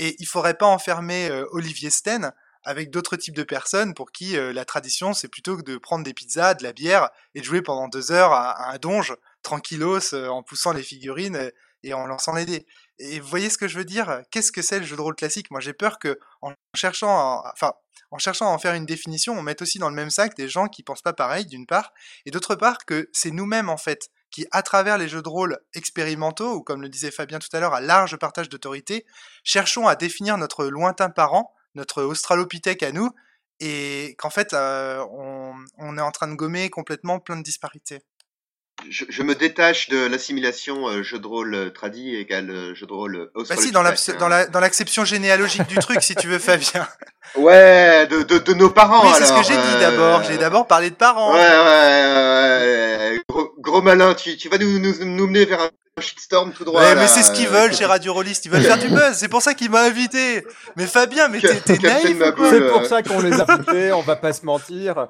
[0.00, 2.32] Et il faudrait pas enfermer euh, Olivier Sten
[2.64, 6.14] avec d'autres types de personnes pour qui la tradition, c'est plutôt que de prendre des
[6.14, 10.42] pizzas, de la bière et de jouer pendant deux heures à, un donge, tranquillos, en
[10.42, 11.52] poussant les figurines
[11.84, 12.66] et en lançant les.
[12.98, 14.22] Et vous voyez ce que je veux dire?
[14.30, 15.50] Qu'est-ce que c'est le jeu de rôle classique?
[15.50, 17.72] Moi, j'ai peur que, en cherchant, à, enfin,
[18.10, 20.48] en cherchant à en faire une définition, on mette aussi dans le même sac des
[20.48, 21.92] gens qui pensent pas pareil, d'une part,
[22.26, 25.58] et d'autre part que c'est nous-mêmes en fait qui, à travers les jeux de rôle
[25.74, 29.06] expérimentaux, ou comme le disait Fabien tout à l'heure, à large partage d'autorité,
[29.44, 33.10] cherchons à définir notre lointain parent notre Australopithèque à nous,
[33.60, 35.04] et qu'en fait, euh,
[35.78, 38.00] on, est en train de gommer complètement plein de disparités.
[38.90, 43.30] Je, me détache de l'assimilation euh, jeu de rôle euh, tradi égale jeu de rôle
[43.34, 46.86] Bah si, dans l'acception généalogique du truc, si tu veux, Fabien.
[47.36, 49.04] Ouais, de, de, nos parents.
[49.04, 50.22] Oui, c'est ce que j'ai dit d'abord.
[50.24, 51.34] J'ai d'abord parlé de parents.
[51.34, 53.44] Ouais, ouais, ouais.
[53.58, 55.70] Gros, malin, tu, tu vas nous, nous, nous mener vers un
[56.00, 56.82] shitstorm tout droit.
[56.96, 59.42] mais c'est ce qu'ils veulent chez Radio Rollist, ils veulent faire du buzz, c'est pour
[59.42, 60.44] ça qu'il m'a invité.
[60.76, 64.32] Mais Fabien, mais t'es naïf C'est pour ça qu'on les a invités, on va pas
[64.32, 65.06] se mentir.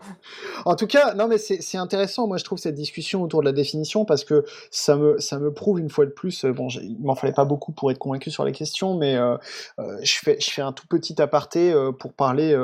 [0.66, 3.53] En tout cas, non mais c'est intéressant, moi je trouve cette discussion autour de la
[3.53, 6.99] définition parce que ça me, ça me prouve une fois de plus, euh, bon il
[7.01, 9.38] m'en fallait pas beaucoup pour être convaincu sur les questions, mais euh,
[9.79, 12.55] euh, je, fais, je fais un tout petit aparté pour parler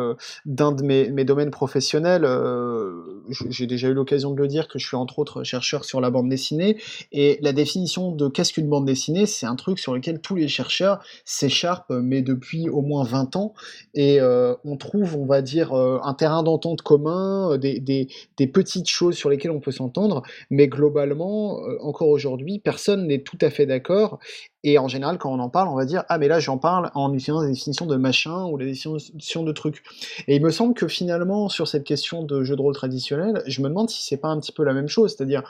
[0.44, 2.28] d'un de mes, mes, domaines professionnels.
[3.48, 6.10] J'ai déjà eu l'occasion de le dire que je suis entre autres chercheur sur la
[6.10, 6.76] bande dessinée
[7.12, 10.48] et la définition de qu'est-ce qu'une bande dessinée, c'est un truc sur lequel tous les
[10.48, 13.54] chercheurs s'écharpent, mais depuis au moins 20 ans,
[13.94, 18.08] et euh, on trouve, on va dire, euh, un terrain d'entente commun, euh, des,
[18.52, 23.50] petites choses sur lesquelles on peut s'entendre, mais globalement, encore aujourd'hui, personne n'est tout à
[23.50, 24.18] fait d'accord,
[24.62, 26.90] et en général, quand on en parle, on va dire Ah, mais là, j'en parle
[26.94, 29.82] en utilisant des définitions de machin ou des définitions de trucs.
[30.28, 33.62] Et il me semble que finalement, sur cette question de jeu de rôle traditionnel, je
[33.62, 35.14] me demande si c'est pas un petit peu la même chose.
[35.16, 35.42] C'est-à-dire,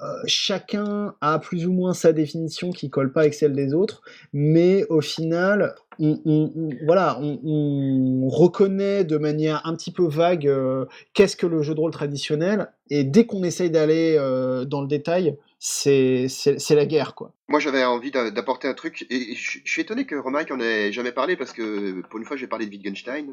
[0.00, 4.02] euh, chacun a plus ou moins sa définition qui colle pas avec celle des autres,
[4.32, 6.50] mais au final, on,
[6.86, 11.80] voilà, on, reconnaît de manière un petit peu vague euh, qu'est-ce que le jeu de
[11.80, 16.26] rôle traditionnel, et dès qu'on essaye d'aller euh, dans le détail, c'est
[16.70, 17.32] la guerre, quoi.
[17.46, 21.12] Moi, j'avais envie d'apporter un truc, et je suis étonné que Romaric en ait jamais
[21.12, 23.32] parlé, parce que pour une fois, j'ai parlé de Wittgenstein.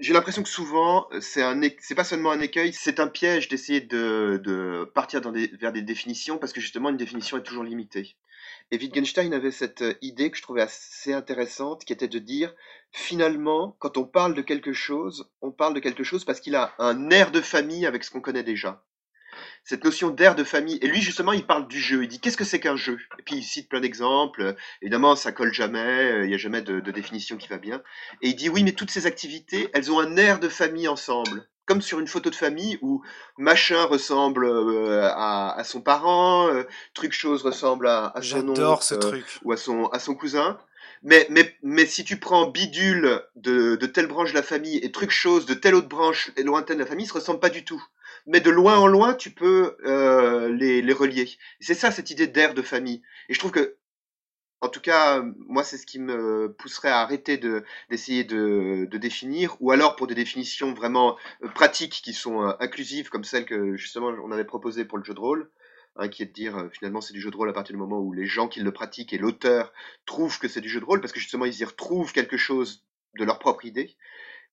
[0.00, 1.44] J'ai l'impression que souvent, c'est
[1.80, 5.20] c'est pas seulement un écueil, c'est un piège d'essayer de, partir
[5.60, 8.16] vers des définitions, parce que justement, une définition est toujours limitée.
[8.72, 12.52] Et Wittgenstein avait cette idée que je trouvais assez intéressante, qui était de dire,
[12.90, 16.74] finalement, quand on parle de quelque chose, on parle de quelque chose parce qu'il a
[16.80, 18.82] un air de famille avec ce qu'on connaît déjà
[19.66, 20.78] cette notion d'air de famille.
[20.80, 22.04] Et lui, justement, il parle du jeu.
[22.04, 22.98] Il dit qu'est-ce que c'est qu'un jeu?
[23.18, 24.54] Et puis il cite plein d'exemples.
[24.80, 26.22] Évidemment, ça colle jamais.
[26.22, 27.82] Il n'y a jamais de, définition qui va bien.
[28.22, 31.48] Et il dit oui, mais toutes ces activités, elles ont un air de famille ensemble.
[31.66, 33.02] Comme sur une photo de famille où
[33.38, 36.62] machin ressemble euh, à, son parent, euh,
[36.94, 39.24] truc chose ressemble à, son oncle ce truc.
[39.42, 40.58] ou à son, à son cousin.
[41.02, 44.92] Mais, mais, mais si tu prends bidule de, de telle branche de la famille et
[44.92, 47.64] truc chose de telle autre branche lointaine de la famille, ils se ressemblent pas du
[47.64, 47.84] tout
[48.26, 51.28] mais de loin en loin, tu peux euh, les, les, relier.
[51.60, 53.02] C'est ça, cette idée d'air de famille.
[53.28, 53.76] Et je trouve que,
[54.60, 58.98] en tout cas, moi, c'est ce qui me pousserait à arrêter de d'essayer de, de,
[58.98, 63.44] définir, ou alors pour des définitions vraiment euh, pratiques qui sont euh, inclusives, comme celle
[63.44, 65.50] que justement on avait proposée pour le jeu de rôle.
[65.98, 67.98] Hein, qui est de dire finalement c'est du jeu de rôle à partir du moment
[67.98, 69.72] où les gens qui le pratiquent et l'auteur
[70.04, 72.84] trouvent que c'est du jeu de rôle parce que justement ils y retrouvent quelque chose
[73.18, 73.96] de leur propre idée.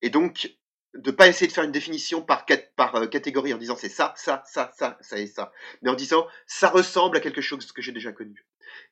[0.02, 0.56] Et donc
[0.96, 4.14] de pas essayer de faire une définition par, par euh, catégorie en disant c'est ça,
[4.16, 5.52] ça, ça, ça, ça et ça,
[5.82, 8.46] mais en disant ça ressemble à quelque chose que j'ai déjà connu.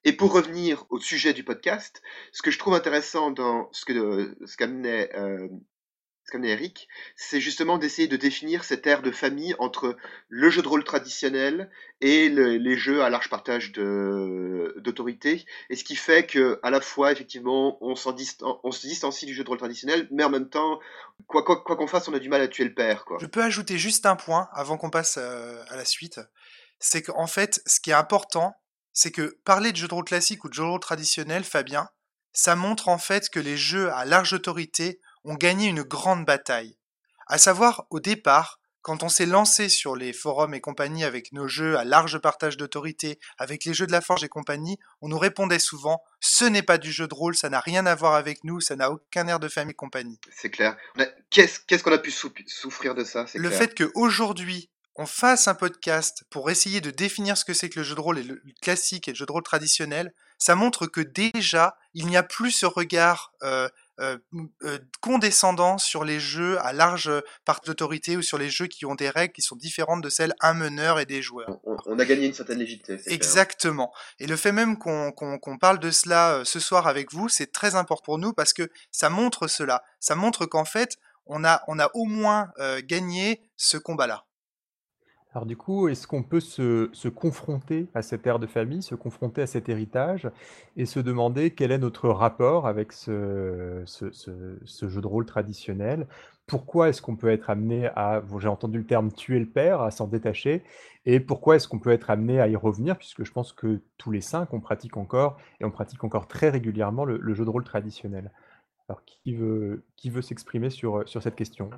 [0.04, 4.36] Et pour revenir au sujet du podcast, ce que je trouve intéressant dans ce que
[4.46, 5.48] ce qu'amenait euh,
[6.44, 9.98] Eric, c'est justement d'essayer de définir cette ère de famille entre
[10.30, 15.96] le jeu de rôle traditionnel et les jeux à large partage d'autorité, et ce qui
[15.96, 20.24] fait que à la fois effectivement on, se distancie du jeu de rôle traditionnel, mais
[20.24, 20.80] en même temps,
[21.28, 23.06] quoi qu'on fasse, on a du mal à tuer le père.
[23.06, 23.18] Quoi.
[23.22, 26.20] Je peux ajouter juste un point avant qu'on passe euh, à la suite,
[26.80, 28.56] c'est qu'en fait, ce qui est important,
[28.94, 31.88] c'est que parler de jeu de rôle classique ou de jeu de rôle traditionnel, Fabien,
[32.34, 36.78] ça montre en fait que les jeux à large autorité ont gagné une grande bataille.
[37.28, 41.48] À savoir, au départ, quand on s'est lancé sur les forums et compagnie avec nos
[41.48, 45.20] jeux à large partage d'autorité, avec les jeux de la forge et compagnie, on nous
[45.20, 48.44] répondait souvent ce n'est pas du jeu de rôle, ça n'a rien à voir avec
[48.44, 50.20] nous, ça n'a aucun air de famille et compagnie.
[50.36, 50.76] C'est clair.
[51.30, 56.50] Qu'est-ce qu'on a pu souffrir de ça Le fait qu'aujourd'hui, on fasse un podcast pour
[56.50, 59.12] essayer de définir ce que c'est que le jeu de rôle et le classique et
[59.12, 63.32] le jeu de rôle traditionnel, ça montre que déjà, il n'y a plus ce regard
[63.44, 64.18] euh, euh,
[64.64, 67.12] euh, condescendant sur les jeux à large
[67.46, 70.34] part d'autorité ou sur les jeux qui ont des règles qui sont différentes de celles
[70.40, 71.60] un meneur et des joueurs.
[71.86, 73.12] On, a gagné une certaine légitimité.
[73.12, 73.92] Exactement.
[74.20, 77.76] Et le fait même qu'on parle de cela euh, ce soir avec vous, c'est très
[77.76, 79.84] important pour nous parce que ça montre cela.
[80.00, 82.52] Ça montre qu'en fait, on a, on a au moins
[82.88, 84.26] gagné ce combat-là.
[85.34, 88.96] Alors du coup, est-ce qu'on peut se, se confronter à cette ère de famille, se
[88.96, 90.30] confronter à cet héritage
[90.76, 96.06] et se demander quel est notre rapport avec ce, ce, jeu de rôle traditionnel?
[96.48, 99.90] Pourquoi est-ce qu'on peut être amené à, j'ai entendu le terme tuer le père, à
[99.90, 100.64] s'en détacher,
[101.06, 104.12] et pourquoi est-ce qu'on peut être amené à y revenir, puisque je pense que tous
[104.12, 107.64] les cinq, on pratique encore, et on pratique encore très régulièrement le, jeu de rôle
[107.64, 108.32] traditionnel.
[108.90, 111.70] Alors qui veut, qui veut s'exprimer sur, sur cette question?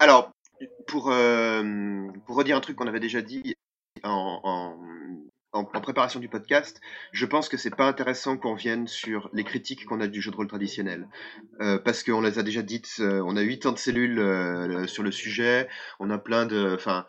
[0.87, 3.55] Pour, euh, pour redire un truc qu'on avait déjà dit
[4.03, 4.77] en,
[5.53, 9.85] en, préparation du podcast, je pense que c'est pas intéressant qu'on vienne sur les critiques
[9.85, 11.07] qu'on a du jeu de rôle traditionnel.
[11.61, 14.87] Euh, parce qu'on les a déjà dites, euh, on a 8 ans de cellules euh,
[14.87, 15.67] sur le sujet,
[15.99, 16.73] on a plein de.
[16.75, 17.05] Enfin,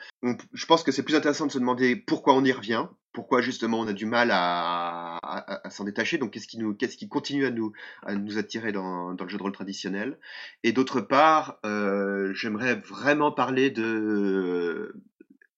[0.52, 3.80] je pense que c'est plus intéressant de se demander pourquoi on y revient, pourquoi justement
[3.80, 7.08] on a du mal à, à, à s'en détacher, donc qu'est-ce qui, nous, qu'est-ce qui
[7.08, 10.18] continue à nous, à nous attirer dans, dans le jeu de rôle traditionnel.
[10.64, 14.94] Et d'autre part, euh, j'aimerais vraiment parler de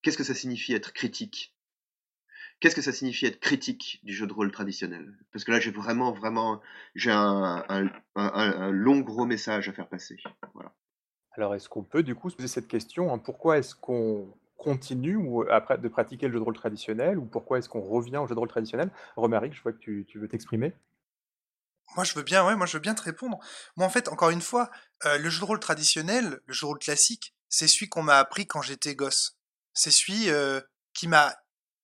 [0.03, 1.55] qu'est-ce que ça signifie être critique?
[2.60, 5.12] Qu'est-ce que ça signifie être critique du jeu de rôle traditionnel?
[5.32, 6.62] Parce que là, j'ai vraiment, vraiment,
[6.94, 10.16] j'ai un, un, un, long gros message à faire passer.
[10.54, 10.72] Voilà.
[11.32, 15.16] Alors, est-ce qu'on peut du coup se poser cette question hein, Pourquoi est-ce qu'on continue
[15.16, 18.26] ou, après, de pratiquer le jeu de rôle traditionnel ou pourquoi est-ce qu'on revient au
[18.26, 18.90] jeu de rôle traditionnel?
[19.16, 20.72] Romaric, je vois que tu, tu veux t'exprimer.
[21.94, 23.38] Moi, je veux bien, ouais, moi, je veux bien te répondre.
[23.76, 24.70] Moi, en fait, encore une fois,
[25.04, 28.18] euh, le jeu de rôle traditionnel, le jeu de rôle classique, c'est celui qu'on m'a
[28.18, 29.38] appris quand j'étais gosse.
[29.72, 30.60] C'est celui euh,
[30.94, 31.36] qui m'a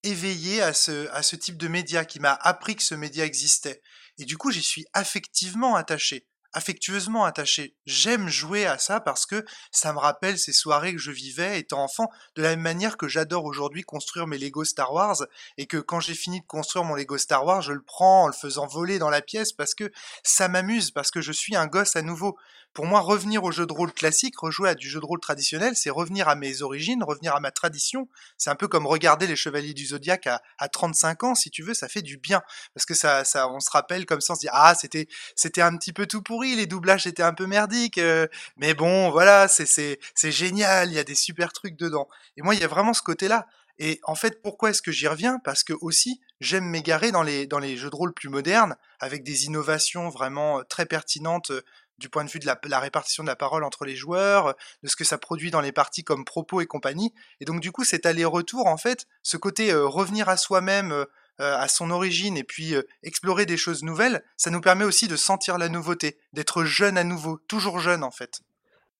[0.03, 3.81] éveillé à ce, à ce type de média, qui m'a appris que ce média existait.
[4.17, 7.75] Et du coup, j'y suis affectivement attaché, affectueusement attaché.
[7.85, 11.83] J'aime jouer à ça parce que ça me rappelle ces soirées que je vivais étant
[11.83, 15.25] enfant, de la même manière que j'adore aujourd'hui construire mes Lego Star Wars,
[15.57, 18.27] et que quand j'ai fini de construire mon Lego Star Wars, je le prends en
[18.27, 19.91] le faisant voler dans la pièce parce que
[20.23, 22.37] ça m'amuse, parce que je suis un gosse à nouveau.
[22.73, 25.75] Pour moi, revenir au jeu de rôle classique, rejouer à du jeu de rôle traditionnel,
[25.75, 28.07] c'est revenir à mes origines, revenir à ma tradition.
[28.37, 31.61] C'est un peu comme regarder les Chevaliers du Zodiaque à, à 35 ans, si tu
[31.61, 32.41] veux, ça fait du bien.
[32.73, 35.61] Parce que ça, ça, on se rappelle comme ça, on se dit, ah, c'était, c'était
[35.61, 39.47] un petit peu tout pourri, les doublages étaient un peu merdiques, euh, mais bon, voilà,
[39.47, 42.07] c'est, c'est, c'est génial, il y a des super trucs dedans.
[42.37, 43.47] Et moi, il y a vraiment ce côté-là.
[43.79, 45.39] Et en fait, pourquoi est-ce que j'y reviens?
[45.43, 49.23] Parce que aussi, j'aime m'égarer dans les, dans les jeux de rôle plus modernes, avec
[49.23, 51.61] des innovations vraiment euh, très pertinentes euh,
[51.97, 54.95] du point de vue de la, répartition de la parole entre les joueurs, de ce
[54.95, 57.13] que ça produit dans les parties comme propos et compagnie.
[57.39, 61.05] Et donc du coup, cet aller-retour, en fait, ce côté euh, revenir à soi-même,
[61.39, 65.57] à son origine, et puis explorer des choses nouvelles, ça nous permet aussi de sentir
[65.57, 68.41] la nouveauté, d'être jeune à nouveau, toujours jeune en fait,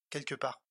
[0.09, 0.63] quelque part.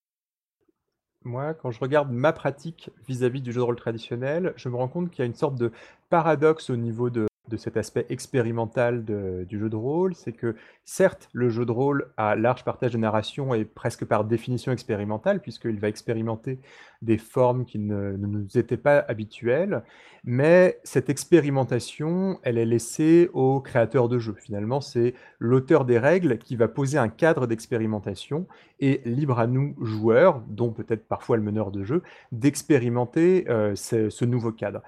[1.25, 4.89] Moi, quand je regarde ma pratique vis-à-vis du jeu de rôle traditionnel, je me rends
[4.89, 5.71] compte qu'il y a une sorte de
[6.09, 11.29] paradoxe au niveau de de cet aspect expérimental du jeu de rôle, c'est que certes,
[11.33, 15.79] le jeu de rôle à large partage de narration est presque par définition expérimental, puisqu'il
[15.79, 16.59] va expérimenter
[17.01, 19.83] des formes qui ne, nous étaient pas habituelles,
[20.23, 24.35] mais cette expérimentation, elle est laissée au créateur de jeu.
[24.39, 28.47] Finalement, c'est l'auteur des règles qui va poser un cadre d'expérimentation,
[28.79, 34.25] et libre à nous, joueurs, dont peut-être parfois le meneur de jeu, d'expérimenter euh, ce
[34.25, 34.81] nouveau cadre.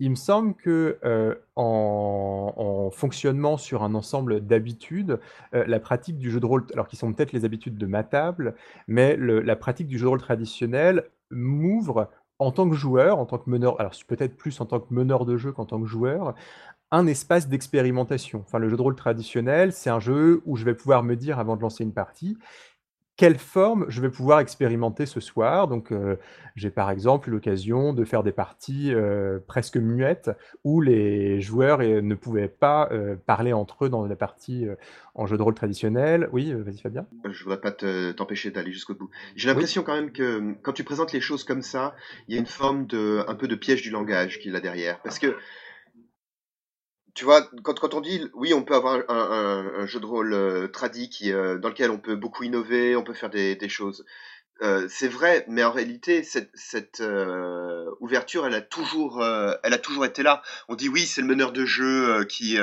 [0.00, 5.20] Il me semble que, euh, en fonctionnement sur un ensemble d'habitudes,
[5.54, 8.02] euh, la pratique du jeu de rôle alors qui sont peut-être les habitudes de ma
[8.02, 8.54] table,
[8.88, 13.36] mais la pratique du jeu de rôle traditionnel m'ouvre en tant que joueur, en tant
[13.36, 16.34] que meneur alors peut-être plus en tant que meneur de jeu qu'en tant que joueur,
[16.90, 18.42] un espace d'expérimentation.
[18.46, 21.38] Enfin, le jeu de rôle traditionnel, c'est un jeu où je vais pouvoir me dire
[21.38, 22.36] avant de lancer une partie:
[23.20, 25.68] quelle forme je vais pouvoir expérimenter ce soir.
[25.68, 26.16] Donc, euh,
[26.56, 30.30] j'ai par exemple l'occasion de faire des parties euh, presque muettes
[30.64, 32.88] où les joueurs euh, ne pouvaient pas
[33.26, 34.66] parler entre eux dans la partie
[35.14, 36.30] en jeu de rôle traditionnel.
[36.32, 37.06] Oui, vas-y Fabien.
[37.30, 39.10] Je voudrais pas t'empêcher d'aller jusqu'au bout.
[39.36, 41.94] J'ai l'impression quand même que quand tu présentes les choses comme ça,
[42.26, 44.98] il y a une forme de un peu de piège du langage qu'il a derrière,
[45.02, 45.36] parce que
[47.20, 51.10] tu vois, quand, on dit, oui, on peut avoir un, jeu de rôle euh, tradi
[51.26, 54.06] euh, dans lequel on peut beaucoup innover, on peut faire des, choses.
[54.62, 59.22] Euh, c'est vrai, mais en réalité, cette, euh, ouverture, elle a toujours,
[60.02, 60.40] été là.
[60.70, 62.56] On dit oui, c'est le meneur de jeu qui,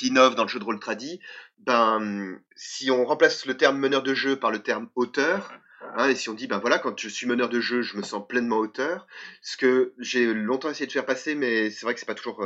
[0.00, 1.20] innove dans le jeu de rôle tradi.
[1.58, 5.52] Ben, si on remplace le terme meneur de jeu par le terme auteur,
[5.96, 8.02] Hein, et si on dit, ben voilà, quand je suis meneur de jeu, je me
[8.02, 9.06] sens pleinement auteur,
[9.42, 12.44] ce que j'ai longtemps essayé de faire passer, mais c'est vrai que c'est pas toujours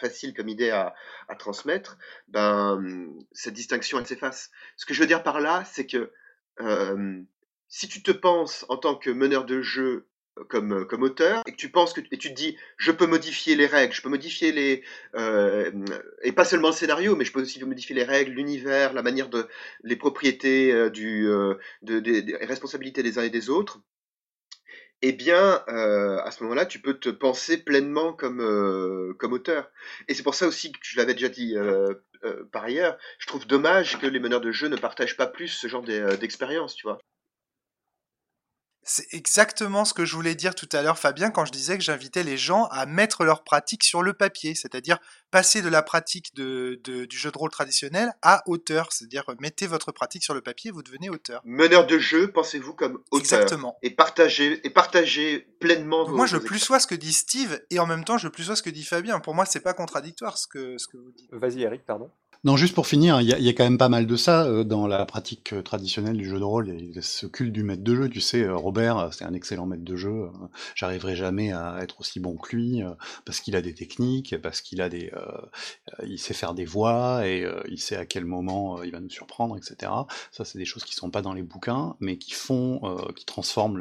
[0.00, 0.94] facile comme idée à,
[1.38, 4.50] transmettre, ben, cette distinction, elle s'efface.
[4.76, 6.12] Ce que je veux dire par là, c'est que
[6.60, 7.20] euh,
[7.68, 10.06] si tu te penses en tant que meneur de jeu
[10.48, 13.56] comme, comme auteur et que tu penses que et tu te dis je peux modifier
[13.56, 15.72] les règles, je peux modifier les euh,
[16.22, 19.28] et pas seulement le scénario, mais je peux aussi modifier les règles, l'univers, la manière
[19.28, 19.48] de
[19.82, 20.90] les propriétés euh,
[21.82, 23.80] des responsabilités des uns et des autres
[25.02, 29.70] eh bien, euh, à ce moment-là, tu peux te penser pleinement comme, euh, comme auteur.
[30.08, 31.94] Et c'est pour ça aussi que je l'avais déjà dit euh,
[32.50, 35.68] par ailleurs, je trouve dommage que les meneurs de jeu ne partagent pas plus ce
[35.68, 36.98] genre d'expérience, tu vois.
[38.88, 41.82] C'est exactement ce que je voulais dire tout à l'heure, Fabien, quand je disais que
[41.82, 44.98] j'invitais les gens à mettre leur pratique sur le papier, c'est-à-dire
[45.32, 49.90] passer de la pratique de, du jeu de rôle traditionnel à auteur, c'est-à-dire mettez votre
[49.90, 51.42] pratique sur le papier, vous devenez auteur.
[51.44, 53.40] Meneur de jeu, pensez-vous comme auteur.
[53.40, 53.76] Exactement.
[53.82, 57.80] Et partagez, et partagez pleinement vos Moi, je plus sois ce que dit Steve, et
[57.80, 59.18] en même temps, je plus sois ce que dit Fabien.
[59.18, 61.28] Pour moi, c'est pas contradictoire ce que, ce que vous dites.
[61.32, 62.12] Vas-y, Eric, pardon.
[62.46, 64.86] Non, juste pour finir, il y, a quand même pas mal de ça euh, dans
[64.86, 66.68] la pratique euh, traditionnelle du jeu de rôle.
[66.68, 68.08] Il y a ce culte du maître de jeu.
[68.08, 70.30] Tu sais, euh, Robert, c'est un excellent maître de jeu.
[70.76, 72.82] J'arriverai jamais à être aussi bon que lui
[73.24, 75.10] parce qu'il a des techniques, parce qu'il a des,
[76.04, 79.56] il sait faire des voix et il sait à quel moment il va nous surprendre,
[79.56, 79.90] etc.
[80.30, 83.78] Ça, c'est des choses qui sont pas dans les bouquins, mais qui font, qui transforment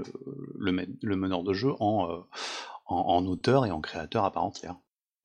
[0.57, 2.25] le, le, meneur de jeu en,
[2.87, 4.75] en, auteur et en créateur à part entière.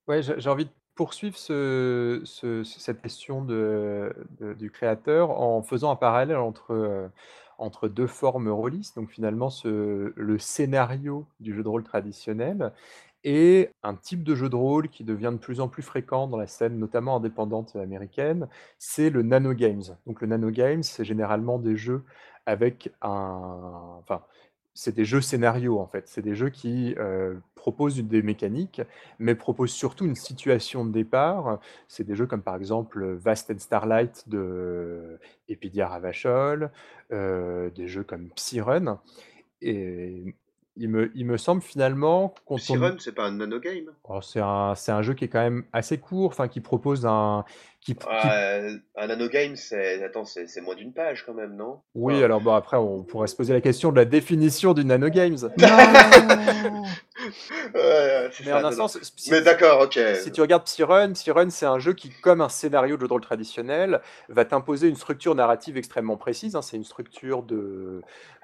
[0.09, 2.21] Ouais, j'ai envie de poursuivre ce
[2.63, 8.97] cette question du créateur en faisant un parallèle entre, euh, deux formes rôlistes.
[8.97, 12.75] Donc finalement le scénario du jeu de rôle traditionnel
[13.25, 16.37] et un type de jeu de rôle qui devient de plus en plus fréquent dans
[16.37, 18.47] la scène, notamment indépendante américaine,
[18.79, 19.97] c'est le nano games.
[20.07, 22.05] Donc le nano games, c'est généralement des jeux
[22.45, 24.03] avec un
[24.81, 26.09] c'est des jeux scénarios en fait.
[26.09, 28.81] C'est des jeux qui euh, proposent des mécaniques,
[29.19, 31.61] mais proposent surtout une situation de départ.
[31.87, 35.19] C'est des jeux comme par exemple Vast and Starlight de
[35.51, 36.71] Epidia Ravachol,
[37.13, 39.03] euh, des jeux comme Psyrun.
[39.61, 40.35] Et
[40.81, 44.75] il me, il me semble finalement qu'on Siren, c'est pas un nanogame oh, c'est un,
[44.75, 47.45] c'est un jeu qui est quand même assez court, enfin qui propose un,
[47.81, 51.81] qui, qui- Un nanogame, c'est attends, c'est c'est moins d'une page quand même, non?
[51.95, 54.85] Oui, Enfin, alors bon après on pourrait se poser la question de la définition du
[54.85, 55.37] nanogames.
[55.59, 56.85] Non
[58.45, 59.99] Mais en un sens, si, Mais d'accord, ok.
[60.15, 63.13] si tu regardes Psyrun, Psyrun c'est un jeu qui, comme un scénario de jeu de
[63.13, 66.57] rôle traditionnel, va t'imposer une structure narrative extrêmement précise.
[66.57, 66.63] hein.
[66.63, 68.01] C'est une structure de,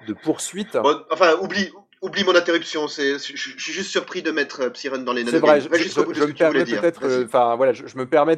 [0.07, 0.77] de poursuite.
[0.77, 1.71] Bon, enfin, oublie,
[2.01, 2.87] oublie mon interruption.
[2.87, 5.59] C'est, je, suis juste surpris de mettre euh, Psyrun dans les C'est nanogames.
[5.59, 6.65] vrai, je, me permets
[7.03, 8.37] euh, voilà, je, me permets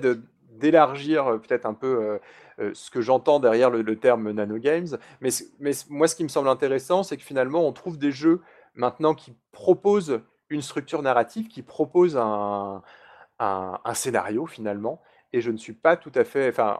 [0.51, 2.19] d'élargir euh, peut-être un peu
[2.59, 4.97] euh, ce que j'entends derrière le, le terme nanogames.
[5.21, 5.29] Mais,
[5.59, 8.41] mais moi, ce qui me semble intéressant, c'est que finalement, on trouve des jeux
[8.75, 12.81] maintenant qui proposent une structure narrative, qui proposent un,
[13.39, 15.01] un, un scénario finalement.
[15.31, 16.79] Et je ne suis pas tout à fait, enfin,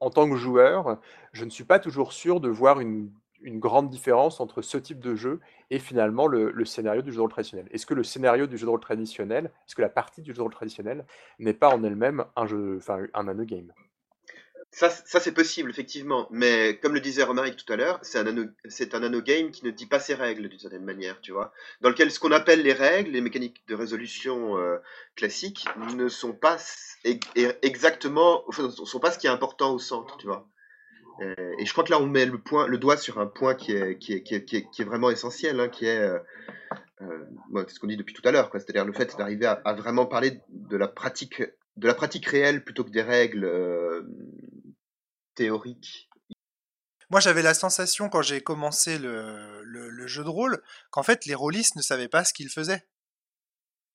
[0.00, 0.98] en tant que joueur,
[1.32, 3.10] je ne suis pas toujours sûr de voir une,
[3.44, 5.40] une grande différence entre ce type de jeu
[5.70, 7.68] et finalement le, scénario du jeu de rôle traditionnel.
[7.70, 10.36] Est-ce que le scénario du jeu de rôle traditionnel, est-ce que la partie du jeu
[10.38, 11.06] de rôle traditionnel
[11.38, 13.72] n'est pas en elle-même un jeu, enfin un nanogame
[14.70, 16.26] Ça, c- ça c'est possible, effectivement.
[16.30, 18.44] Mais comme le disait Romaric tout à l'heure, c'est un, nano,
[19.00, 21.52] nanogame qui ne dit pas ses règles d'une certaine manière, tu vois.
[21.80, 24.78] Dans lequel ce qu'on appelle les règles, les mécaniques de résolution euh,
[25.16, 26.56] classiques, ne sont pas
[27.62, 30.48] exactement, enfin, sont pas ce qui est important au centre, tu vois.
[31.20, 34.84] Euh, et je crois que là, on met le, doigt sur un point qui est,
[34.84, 36.18] vraiment essentiel, hein, qui est, euh,
[37.02, 38.50] euh, c'est ce qu'on dit depuis tout à l'heure.
[38.52, 41.42] C'est-à-dire le fait d'arriver à, vraiment parler de la pratique,
[42.26, 44.02] réelle plutôt que des règles euh,
[45.34, 46.08] théoriques.
[47.10, 51.26] Moi, j'avais la sensation quand j'ai commencé le, le, le jeu de rôle qu'en fait,
[51.26, 52.86] les rôlistes ne savaient pas ce qu'ils faisaient.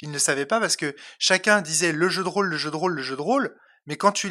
[0.01, 2.75] Ils ne savaient pas parce que chacun disait le jeu de rôle, le jeu de
[2.75, 3.57] rôle, le jeu de rôle.
[3.89, 4.29] Mais quand tu,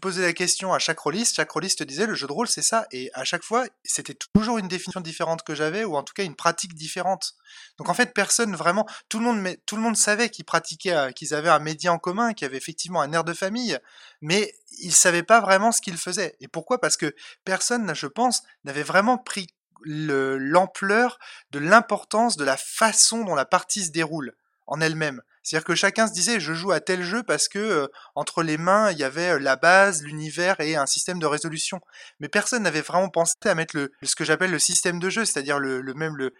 [0.00, 2.60] posais la question à chaque rôliste, chaque rôliste te disait le jeu de rôle, c'est
[2.60, 2.88] ça.
[2.90, 6.24] Et à chaque fois, c'était toujours une définition différente que j'avais, ou en tout cas
[6.24, 7.36] une pratique différente.
[7.78, 11.12] Donc en fait, personne vraiment, tout le monde, tout le monde savait qu'ils pratiquaient, euh,
[11.12, 13.78] qu'ils avaient un média en commun, qu'ils avaient effectivement un air de famille,
[14.22, 16.34] mais ils savaient pas vraiment ce qu'ils faisaient.
[16.40, 16.80] Et pourquoi?
[16.80, 19.46] Parce que personne, je pense, n'avait vraiment pris
[19.82, 21.20] le- l'ampleur
[21.52, 24.34] de l'importance de la façon dont la partie se déroule
[24.66, 25.22] en elle-même.
[25.46, 27.86] C'est-à-dire que chacun se disait je joue à tel jeu parce que euh,
[28.16, 31.78] entre les mains il y avait euh, la base, l'univers et un système de résolution.
[32.18, 35.24] Mais personne n'avait vraiment pensé à mettre le, ce que j'appelle le système de jeu,
[35.24, 36.32] c'est-à-dire le, le même le,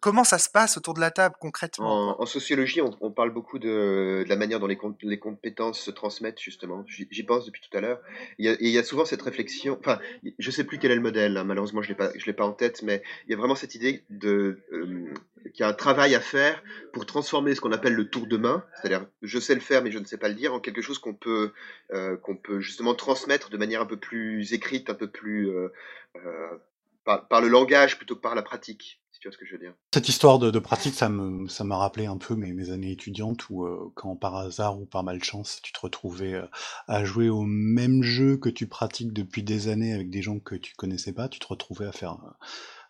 [0.00, 2.20] comment ça se passe autour de la table concrètement.
[2.20, 6.40] En, sociologie, on, parle beaucoup de, la manière dont les, com- les compétences se transmettent,
[6.40, 6.84] justement.
[6.86, 8.00] J'y pense depuis tout à l'heure.
[8.38, 9.98] Il y a- souvent cette réflexion, enfin,
[10.38, 12.82] je sais plus quel est le modèle, hein, malheureusement, je je l'ai pas en tête,
[12.82, 14.56] mais il y a vraiment cette idée euh,
[15.52, 16.62] qu'il y a un travail à faire
[16.92, 19.90] pour transformer ce qu'on appelle le tour de main, c'est-à-dire je sais le faire mais
[19.90, 21.52] je ne sais pas le dire, en quelque chose qu'on peut,
[21.92, 25.68] euh, qu'on peut justement transmettre de manière un peu plus écrite, un peu plus euh,
[27.04, 29.52] par, par le langage plutôt que par la pratique, si tu vois ce que je
[29.52, 29.74] veux dire.
[29.94, 32.92] Cette histoire de, de pratique, ça me, ça m'a rappelé un peu mes, mes années
[32.92, 36.46] étudiantes où, euh, quand par hasard ou par malchance, tu te retrouvais euh,
[36.88, 40.54] à jouer au même jeu que tu pratiques depuis des années avec des gens que
[40.54, 42.30] tu connaissais pas, tu te retrouvais à faire euh,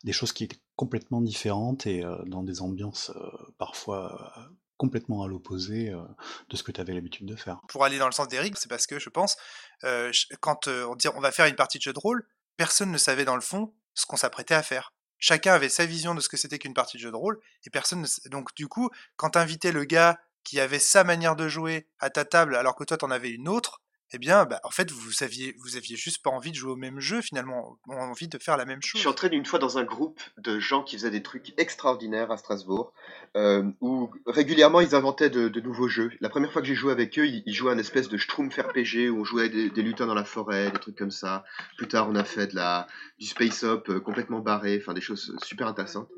[0.05, 4.43] des choses qui étaient complètement différentes et euh, dans des ambiances euh, parfois euh,
[4.79, 6.01] complètement à l'opposé euh,
[6.49, 7.61] de ce que tu avais l'habitude de faire.
[7.69, 9.37] Pour aller dans le sens d'Eric, c'est parce que je pense
[9.85, 12.27] euh, je- quand euh, on dit on va faire une partie de jeu de rôle,
[12.57, 14.93] personne ne savait dans le fond ce qu'on s'apprêtait à faire.
[15.19, 17.71] Chacun avait sa vision de ce que c'était qu'une partie de jeu de rôle et
[17.71, 21.87] personne ne donc du coup quand t'invitais le gars qui avait sa manière de jouer
[21.99, 23.83] à ta table alors que toi t'en avais une autre,
[24.13, 26.77] eh bien bah, en fait vous aviez vous aviez juste pas envie de jouer au
[26.77, 29.01] même jeu finalement, on a envie de faire la même Je chose.
[29.01, 32.37] suis entré une fois dans un groupe de gens qui faisaient des trucs extraordinaires à
[32.37, 32.93] Strasbourg,
[33.37, 36.11] euh, où régulièrement ils inventaient de, de nouveaux jeux.
[36.21, 38.57] La première fois que j'ai joué avec eux, ils, ils jouaient un espèce de Schtroumpf
[38.59, 41.45] RPG où on jouait des, des lutins dans la forêt, des trucs comme ça.
[41.77, 42.87] Plus tard, on a fait de la,
[43.19, 46.09] du space up euh, complètement barré, enfin des choses super intéressantes.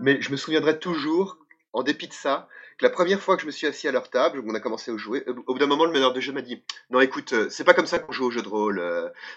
[0.00, 1.38] Mais je me souviendrai toujours,
[1.72, 2.48] en dépit de ça,
[2.78, 4.90] que la première fois que je me suis assis à leur table, on a commencé
[4.90, 7.32] à jouer, euh, au bout d'un moment, le meneur de jeu m'a dit Non, écoute,
[7.32, 8.78] euh, c'est pas comme ça qu'on joue au jeu de rôle,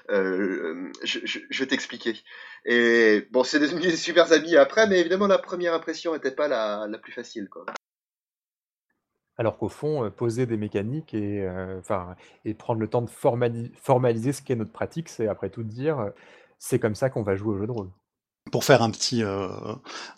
[0.10, 2.16] euh, je, vais t'expliquer.
[2.66, 6.48] Et bon, c'est devenu des super amis après, mais évidemment, la première impression n'était pas
[6.48, 7.50] la, plus facile.
[7.50, 7.66] Quoi.
[9.38, 11.46] Alors qu'au fond, poser des mécaniques et,
[12.58, 16.12] prendre le temps de formali- formaliser ce qu'est notre pratique, c'est après tout dire,
[16.58, 17.90] c'est comme ça qu'on va jouer au jeu de rôle.
[18.52, 19.48] Pour faire un petit, euh,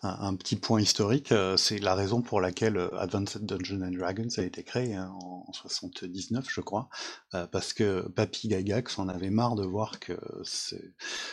[0.04, 3.92] un, un petit point historique, euh, c'est la raison pour laquelle euh, Advanced Dungeons and
[3.98, 6.90] Dragons a été créé hein, en 79, je crois,
[7.34, 10.14] euh, parce que Papy Gagax en avait marre de voir que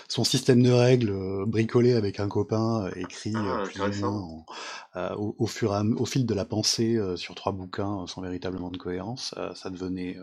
[0.09, 4.47] son système de règles bricolé avec un copain, écrit Ah, plus ou moins en-
[5.16, 8.70] au, au fur et à, au fil de la pensée sur trois bouquins sans véritablement
[8.70, 10.16] de cohérence, ça devenait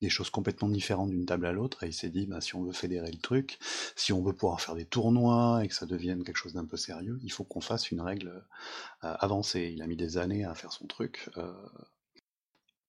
[0.00, 2.62] des choses complètement différentes d'une table à l'autre, et il s'est dit, bah, si on
[2.62, 3.58] veut fédérer le truc,
[3.96, 6.76] si on veut pouvoir faire des tournois et que ça devienne quelque chose d'un peu
[6.76, 8.44] sérieux, il faut qu'on fasse une règle
[9.00, 9.72] avancée.
[9.74, 11.30] Il a mis des années à faire son truc.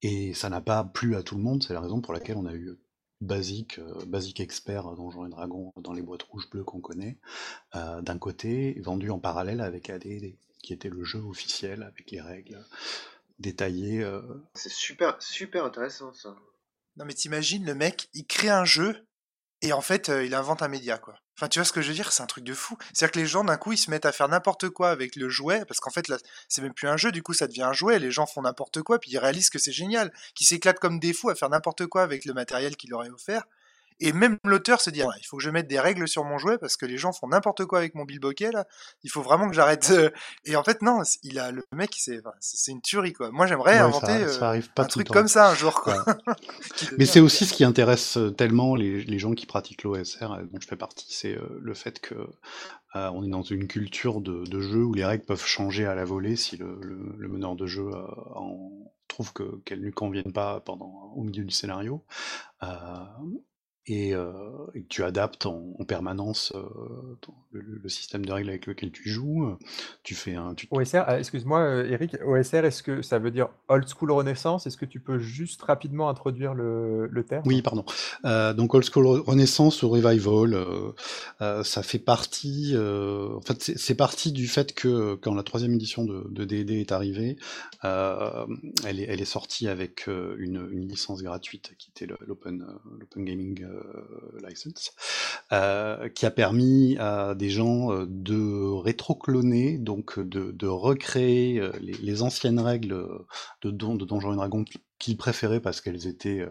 [0.01, 2.45] et ça n'a pas plu à tout le monde, c'est la raison pour laquelle on
[2.45, 2.77] a eu
[3.21, 7.17] Basique, Basique Expert Donjons et Dragons dans les boîtes rouges bleues qu'on connaît,
[7.73, 12.65] d'un côté, vendu en parallèle avec AD&D, qui était le jeu officiel avec les règles
[13.39, 14.05] détaillées.
[14.55, 16.35] C'est super, super intéressant ça.
[16.97, 19.07] Non mais t'imagines, le mec, il crée un jeu
[19.61, 21.22] et en fait, il invente un média, quoi.
[21.35, 22.11] Enfin, tu vois ce que je veux dire?
[22.11, 22.77] C'est un truc de fou.
[22.93, 25.29] C'est-à-dire que les gens, d'un coup, ils se mettent à faire n'importe quoi avec le
[25.29, 26.17] jouet, parce qu'en fait, là,
[26.47, 28.81] c'est même plus un jeu, du coup, ça devient un jouet, les gens font n'importe
[28.83, 31.87] quoi, puis ils réalisent que c'est génial, qu'ils s'éclatent comme des fous à faire n'importe
[31.87, 33.45] quoi avec le matériel qu'il leur est offert.
[33.99, 36.37] Et même l'auteur se dit, «Ah, il faut que je mette des règles sur mon
[36.37, 38.65] jouet parce que les gens font n'importe quoi avec mon bilboquet là.
[39.03, 39.91] Il faut vraiment que j'arrête.
[40.45, 43.31] Et en fait, non, il a le mec, c'est c'est une tuerie quoi.
[43.31, 46.03] Moi, j'aimerais inventer euh, un truc comme ça un jour quoi.
[46.97, 50.59] Mais c'est aussi ce qui intéresse euh, tellement les, les gens qui pratiquent l'OSR, dont
[50.59, 52.15] je fais partie, c'est euh, le fait que
[52.95, 56.05] on est dans une culture de, de, jeu où les règles peuvent changer à la
[56.05, 57.89] volée si le, le, meneur de jeu
[58.35, 58.69] en
[59.07, 62.03] trouve que qu'elles ne lui conviennent pas pendant au milieu du scénario.
[62.63, 62.67] Euh,
[63.87, 64.31] et, euh,
[64.75, 66.61] et, que tu adaptes en, en permanence euh,
[67.51, 69.45] le, le, système de règles avec lequel tu joues.
[69.45, 69.57] Euh,
[70.03, 70.53] tu fais un.
[70.53, 70.67] Tu...
[70.71, 74.67] OSR, euh, excuse-moi Eric, OSR, est-ce que ça veut dire Old School Renaissance?
[74.67, 77.43] Est-ce que tu peux juste rapidement introduire le, le terme?
[77.45, 77.83] Oui, pardon.
[78.23, 80.57] Euh, donc Old School Renaissance ou Revival,
[81.63, 82.75] ça fait partie.
[82.77, 87.37] en fait, c'est parti du fait que quand la troisième édition de, D&D est arrivée,
[87.83, 92.65] elle est, elle, est, sortie avec une, une licence gratuite qui était l'Open
[93.17, 93.65] Gaming
[94.47, 94.93] license,
[95.51, 102.21] euh, qui a permis à des gens euh, de rétrocloner, donc de, recréer les, les,
[102.21, 103.07] anciennes règles
[103.61, 104.65] de, don, Donjons et Dragons
[104.99, 106.47] qu'ils préféraient parce qu'elles étaient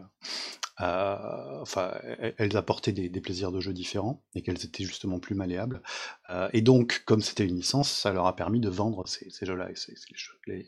[0.81, 1.93] euh, enfin,
[2.39, 5.83] elles apportaient des, plaisirs de jeu différents et qu'elles étaient justement plus malléables.
[6.31, 9.47] Euh, et donc, comme c'était une licence, ça leur a permis de vendre ces, ces
[9.47, 9.70] jeux-là.
[9.70, 10.66] Et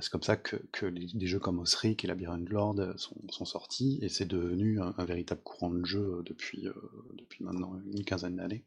[0.00, 4.08] c'est comme ça que, des jeux comme Osric et Labyrinth Lord sont, sont sortis et
[4.08, 6.72] c'est devenu un, véritable courant de jeu depuis, euh,
[7.14, 8.64] depuis maintenant une quinzaine d'années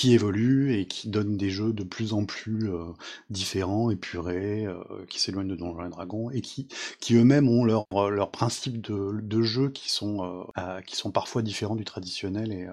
[0.00, 2.86] qui évolue et qui donne des jeux de plus en plus euh,
[3.28, 6.68] différents, épurés, euh, qui s'éloignent de Donjons et Dragons et qui,
[7.12, 11.76] eux-mêmes ont leurs leur, leur principes de, jeu qui sont, euh, qui sont parfois différents
[11.76, 12.66] du traditionnel et,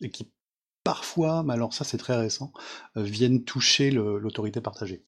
[0.00, 0.32] et qui
[0.82, 2.52] parfois, mais alors ça c'est très récent,
[2.96, 5.04] viennent toucher l'autorité partagée.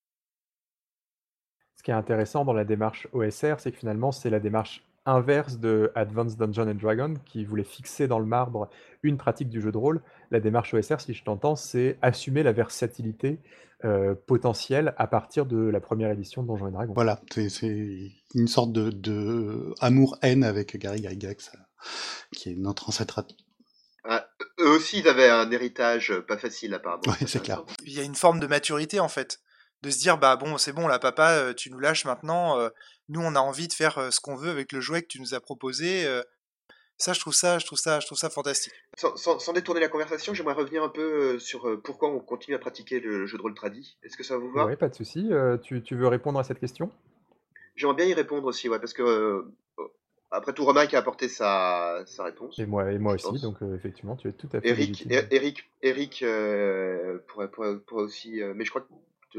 [1.82, 5.58] Ce qui est intéressant dans la démarche OSR, c'est que finalement c'est la démarche inverse
[5.58, 8.70] de Advanced Dungeons and Dragons qui voulait fixer dans le marbre
[9.02, 10.00] une pratique du jeu de rôle.
[10.30, 13.40] La démarche OSR, si je t'entends, c'est assumer la versatilité
[13.84, 16.94] euh, potentielle à partir de la première édition de Donjons et Dragons.
[16.94, 21.50] Voilà, c'est une sorte de, de amour-haine avec Gary Gygax,
[22.30, 23.26] qui est notre ancêtre.
[24.04, 24.28] Ah,
[24.60, 27.02] eux aussi, ils avaient un héritage pas facile apparemment.
[27.08, 27.64] Oui, c'est clair.
[27.84, 29.40] Il y a une forme de maturité en fait
[29.82, 32.68] de se dire bah bon c'est bon là papa euh, tu nous lâches maintenant euh,
[33.08, 35.20] nous on a envie de faire euh, ce qu'on veut avec le jouet que tu
[35.20, 36.06] nous as proposé
[36.98, 39.80] ça je trouve ça je trouve ça je trouve ça fantastique sans, sans, sans détourner
[39.80, 43.42] la conversation j'aimerais revenir un peu sur pourquoi on continue à pratiquer le jeu de
[43.42, 44.66] rôle tradi est-ce que ça vous va?
[44.66, 45.30] Oui pas de souci
[45.62, 46.90] tu, tu, veux répondre à cette question?
[47.74, 49.46] J'aimerais bien y répondre aussi ouais parce que
[50.32, 52.58] après tout, Romain qui a apporté sa, sa réponse.
[52.58, 54.68] Et moi, et moi aussi, donc euh, effectivement, tu es tout à fait.
[54.68, 58.40] Eric, Eric, Eric euh, pourrait, pourrait, pourrait, aussi.
[58.40, 58.88] Euh, mais je crois que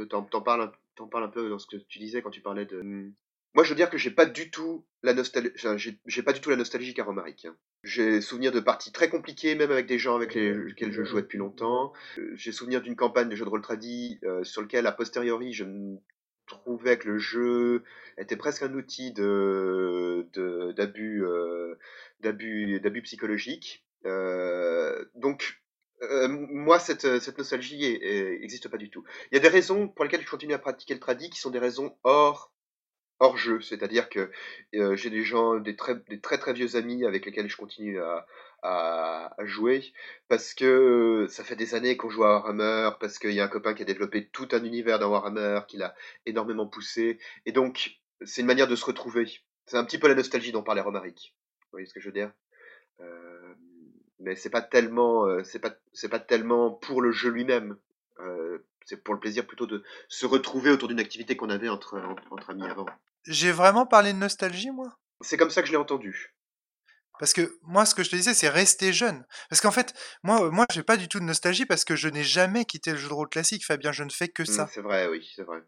[0.01, 2.65] t'en, t'en parles, t'en parles un peu dans ce que tu disais quand tu parlais
[2.65, 3.11] de.
[3.55, 6.33] Moi, je veux dire que j'ai pas du tout la nostalgie, enfin, j'ai, j'ai pas
[6.33, 7.45] du tout la nostalgie qu'a Romaric.
[7.45, 7.55] Hein.
[7.83, 11.37] J'ai souvenir de parties très compliquées, même avec des gens avec lesquels je jouais depuis
[11.37, 11.93] longtemps.
[12.17, 15.53] Euh, j'ai souvenir d'une campagne de jeu de rôle tradi euh, sur lequel, a posteriori,
[15.53, 15.65] je
[16.47, 17.83] trouvais que le jeu
[18.17, 21.75] était presque un outil de, de d'abus, euh,
[22.21, 23.85] d'abus, d'abus psychologiques.
[24.05, 25.62] Euh, donc
[26.03, 27.99] euh, moi, cette, cette nostalgie
[28.39, 29.03] n'existe pas du tout.
[29.31, 31.51] Il y a des raisons pour lesquelles je continue à pratiquer le tradi qui sont
[31.51, 32.53] des raisons hors
[33.35, 34.31] jeu, c'est-à-dire que
[34.75, 38.25] euh, j'ai des gens, des très, très vieux amis avec lesquels je continue à,
[39.39, 39.83] jouer,
[40.29, 43.49] parce que ça fait des années qu'on joue à Warhammer, parce qu'il y a un
[43.49, 45.93] copain qui a développé tout un univers dans Warhammer, qui l'a
[46.25, 49.29] énormément poussé, et donc c'est une manière de se retrouver.
[49.65, 51.35] C'est un petit peu la nostalgie dont parlait Romaric.
[51.63, 52.31] Vous voyez ce que je veux dire?
[53.01, 53.53] Euh,
[54.23, 57.77] mais c'est pas tellement euh, c'est pas c'est pas tellement pour le jeu lui-même.
[58.19, 62.01] Euh, c'est pour le plaisir plutôt de se retrouver autour d'une activité qu'on avait entre,
[62.31, 62.85] entre amis avant.
[63.25, 64.97] J'ai vraiment parlé de nostalgie moi?
[65.21, 66.35] C'est comme ça que je l'ai entendu.
[67.19, 69.25] Parce que moi ce que je te disais c'est rester jeune.
[69.49, 69.93] Parce qu'en fait
[70.23, 72.97] moi moi j'ai pas du tout de nostalgie parce que je n'ai jamais quitté le
[72.97, 73.91] jeu de rôle classique Fabien.
[73.91, 74.65] Je ne fais que ça.
[74.65, 75.59] mmh, c'est vrai oui c'est vrai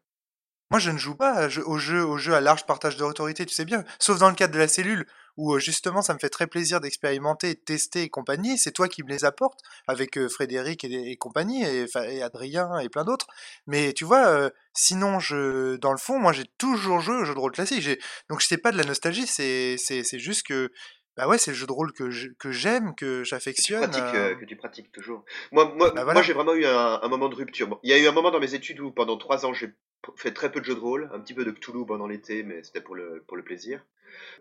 [0.71, 3.65] Moi, je ne joue pas au jeu, au jeu à large partage d'autorité, tu sais
[3.65, 3.83] bien.
[3.99, 5.05] Sauf dans le cadre de la cellule,
[5.37, 8.57] où euh, justement, ça me fait très plaisir d'expérimenter, de tester et compagnie.
[8.57, 13.03] C'est toi qui me les apportes, avec euh, Frédéric et, compagnie, et, Adrien et plein
[13.03, 13.27] d'autres.
[13.67, 17.35] Mais tu vois, euh, sinon, je, dans le fond, moi, j'ai toujours joué au jeu
[17.35, 17.87] de rôle classique.
[18.29, 20.71] Donc, sais pas de la nostalgie, c'est juste que
[21.17, 22.09] bah ouais, c'est le jeu de rôle que
[22.51, 23.89] j'aime, que j'affectionne.
[23.89, 25.23] Que, tu pratiques toujours.
[25.53, 27.79] Moi, moi, bah moi j'ai vraiment eu un, un, moment de rupture.
[27.83, 29.73] il y a eu un moment dans mes études où pendant trois ans j'ai
[30.15, 32.63] fait très peu de jeux de rôle, un petit peu de Cthulhu pendant l'été, mais
[32.63, 33.85] c'était pour le, plaisir.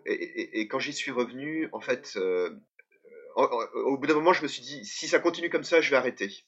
[0.05, 2.49] Et, quand j'y suis revenu, en fait, euh,
[3.35, 5.97] au bout d'un moment, je me suis dit, si ça continue comme ça, je vais
[5.97, 6.45] arrêter.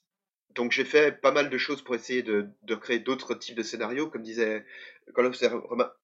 [0.55, 2.49] Donc j'ai fait pas mal de choses pour essayer de,
[2.81, 4.09] créer d'autres types de scénarios.
[4.09, 4.65] Comme disait,
[5.13, 5.55] quand vous avez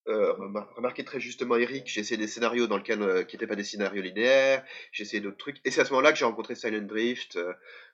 [0.07, 0.33] euh,
[0.75, 3.63] remarqué très justement Eric, j'ai essayé des scénarios dans lesquels, euh, qui n'étaient pas des
[3.63, 5.57] scénarios linéaires, j'ai essayé d'autres trucs.
[5.65, 7.39] Et c'est à ce moment-là que j'ai rencontré Silent Drift,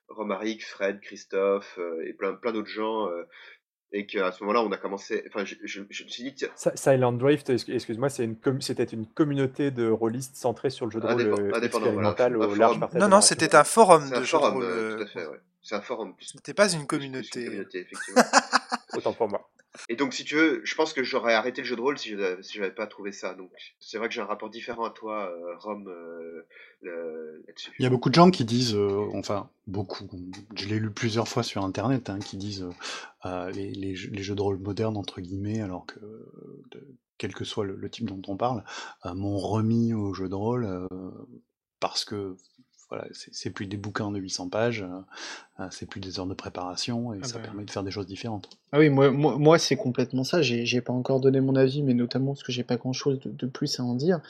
[0.09, 3.07] Romaric, Fred, Christophe et plein, plein d'autres gens
[3.91, 5.23] et qu'à ce moment-là, on a commencé.
[5.27, 6.45] Enfin, je, je, je me suis dit.
[6.75, 11.07] Silent Drift, excuse-moi, c'est une c'était une communauté de rôlistes centrée sur le jeu de
[11.07, 12.79] rôle euh, expérimental au large.
[12.95, 14.63] Non, non, c'était un forum de jeu de rôle.
[14.63, 15.39] Euh, tout à fait, ouais.
[15.61, 16.13] C'est un forum.
[16.19, 17.41] C'était pas une communauté.
[17.41, 18.21] Une communauté effectivement.
[18.95, 19.49] Autant pour moi.
[19.87, 22.09] Et donc, si tu veux, je pense que j'aurais arrêté le jeu de rôle si
[22.09, 23.33] je si n'avais pas trouvé ça.
[23.33, 27.71] Donc, c'est vrai que j'ai un rapport différent à toi, euh, Rome, euh, là-dessus.
[27.79, 30.09] Il y a beaucoup de gens qui disent, euh, enfin, beaucoup,
[30.55, 32.67] je l'ai lu plusieurs fois sur Internet, hein, qui disent
[33.23, 35.99] les, les, jeux de rôle modernes, entre guillemets, alors que,
[37.17, 38.63] quel que soit le, type dont on parle,
[39.05, 40.87] m'ont remis au jeu de rôle
[41.79, 42.35] parce que
[42.89, 44.83] voilà, c'est plus des bouquins de 800 pages,
[45.59, 47.43] euh, c'est plus des heures de préparation et ah ça bah.
[47.45, 48.49] permet de faire des choses différentes.
[48.71, 50.41] Ah oui, moi, moi, c'est complètement ça.
[50.41, 53.29] J'ai pas encore donné mon avis, mais notamment parce que j'ai pas grand chose de,
[53.29, 54.21] de, plus à en dire.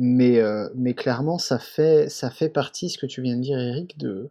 [0.00, 3.58] Mais, euh, mais clairement, ça fait, ça fait partie, ce que tu viens de dire,
[3.58, 4.30] Eric, de,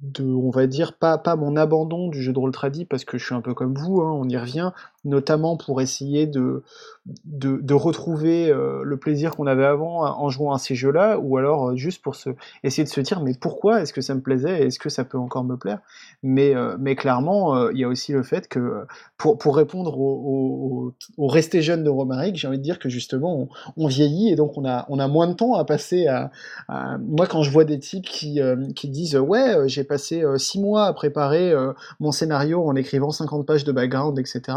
[0.00, 3.18] de on va dire, pas, pas mon abandon du jeu de rôle tradit, parce que
[3.18, 4.72] je suis un peu comme vous, hein, on y revient,
[5.04, 6.62] notamment pour essayer de,
[7.24, 11.70] de, retrouver euh, le plaisir qu'on avait avant en jouant à ces jeux-là, ou alors
[11.70, 12.30] euh, juste pour se,
[12.62, 15.18] essayer de se dire, mais pourquoi est-ce que ça me plaisait, est-ce que ça peut
[15.18, 15.80] encore me plaire?
[16.22, 18.84] Mais, mais clairement, il y a aussi le fait que,
[19.16, 23.48] pour, pour répondre au, au, rester jeune de Romaric, j'ai envie de dire que justement,
[23.76, 26.30] on, vieillit, et donc on a, on a moins de temps à passer à,
[27.00, 30.38] moi quand je vois des types qui, euh, qui disent ouais euh, j'ai passé euh,
[30.38, 31.52] six mois à préparer
[32.00, 34.56] mon scénario en écrivant 50 pages de background etc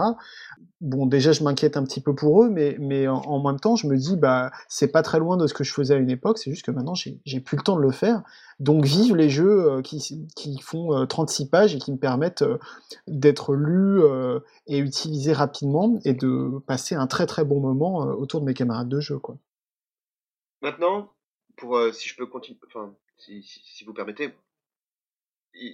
[0.81, 3.97] bon déjà je m'inquiète un petit peu pour eux mais, en, même temps je me
[3.97, 6.51] dis bah c'est pas très loin de ce que je faisais à une époque c'est
[6.51, 8.23] juste que maintenant j'ai plus le temps de le faire
[8.59, 12.45] donc vive les jeux qui, qui font 36 pages et qui me permettent
[13.07, 14.01] d'être lus
[14.67, 18.89] et utilisés rapidement et de passer un très très bon moment autour de mes camarades
[18.89, 19.19] de jeu.
[20.61, 21.13] Maintenant,
[21.63, 22.59] euh, si je peux continuer,
[23.17, 24.33] si, si, vous permettez,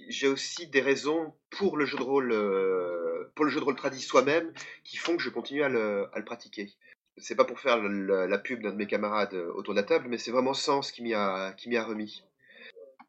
[0.08, 3.76] j'ai aussi des raisons pour le jeu de rôle, euh, pour le jeu de rôle
[3.76, 4.52] tradit soi-même,
[4.84, 6.72] qui font que je continue à le, à le pratiquer.
[7.18, 10.06] C'est pas pour faire la pub d'un de mes camarades euh, autour de la table,
[10.08, 12.24] mais c'est vraiment Sens qui m'y a, qui m'y a remis.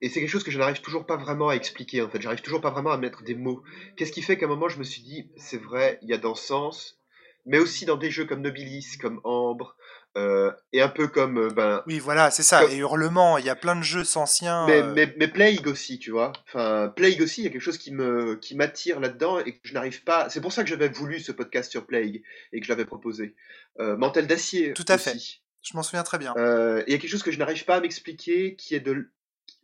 [0.02, 2.22] Et c'est quelque chose que je n'arrive toujours pas vraiment à expliquer, en fait.
[2.22, 3.64] J'arrive toujours pas vraiment à mettre des mots.
[3.96, 6.18] Qu'est-ce qui fait qu'à un moment, je me suis dit, c'est vrai, il y a
[6.18, 7.00] dans Sens,
[7.46, 9.78] mais aussi dans des jeux comme Nobilis, comme Ambre,
[10.16, 13.50] euh, et un peu comme euh, ben oui voilà c'est ça et hurlement il y
[13.50, 14.94] a plein de jeux anciens mais, euh.
[14.94, 17.92] mais, mais, Plague aussi tu vois enfin Plague aussi il y a quelque chose qui
[17.92, 21.20] me qui m'attire là-dedans et que je n'arrive pas c'est pour ça que j'avais voulu
[21.20, 23.34] ce podcast sur Plague et que je l'avais proposé
[23.80, 25.18] Mantel d'acier tout à fait
[25.64, 27.82] je m'en souviens très bien il y a quelque chose que je n'arrive pas à
[27.82, 29.10] m'expliquer qui est de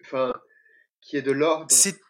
[0.02, 0.34] enfin
[1.00, 2.02] qui est de l'ordre c'est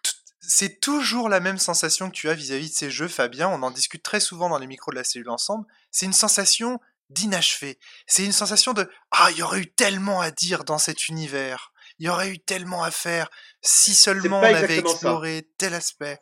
[0.41, 3.49] c'est toujours la même sensation que tu as vis-à-vis -vis de ces jeux, Fabien.
[3.49, 5.67] On en discute très souvent dans les micros de la cellule ensemble.
[5.91, 6.79] C'est une sensation
[7.09, 7.79] d'inachevé.
[8.07, 11.71] C'est une sensation de ah, il y aurait eu tellement à dire dans cet univers.
[11.99, 13.29] Il y aurait eu tellement à faire
[13.61, 16.17] si seulement on avait exploré tel aspect.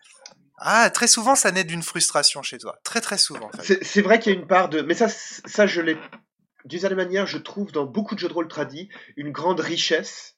[0.60, 2.80] Ah, très souvent, ça naît d'une frustration chez toi.
[2.84, 3.52] Très, très souvent.
[3.62, 4.82] C'est vrai qu'il y a une part de.
[4.82, 5.98] Mais ça, ça je l'ai.
[6.66, 10.37] D'une certaine manière, je trouve dans beaucoup de jeux de rôle tradis une grande richesse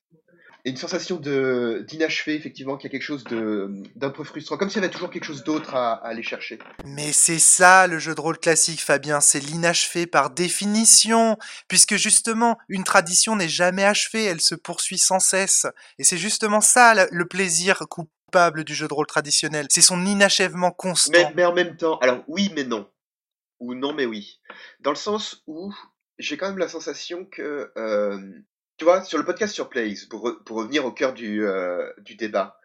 [0.66, 4.82] une sensation de d'inachevé, effectivement, qu'il y a quelque chose d'un peu frustrant, comme s'il
[4.82, 6.60] y avait toujours quelque chose d'autre à, aller chercher.
[6.86, 11.38] Mais c'est ça le jeu de rôle classique, Fabien, c'est l'inachevé par définition,
[11.68, 15.66] puisque justement, une tradition n'est jamais achevée, elle se poursuit sans cesse.
[15.98, 20.72] Et c'est justement ça le plaisir coupable du jeu de rôle traditionnel, c'est son inachèvement
[20.72, 21.12] constant.
[21.14, 22.90] Mais, mais en même temps, alors oui mais non,
[23.60, 24.40] ou non mais oui,
[24.82, 25.74] dans le sens où
[26.20, 28.20] j'ai quand même la sensation que euh,
[28.80, 32.62] tu vois, sur le podcast sur Plagues, pour, revenir au cœur du, euh, du débat,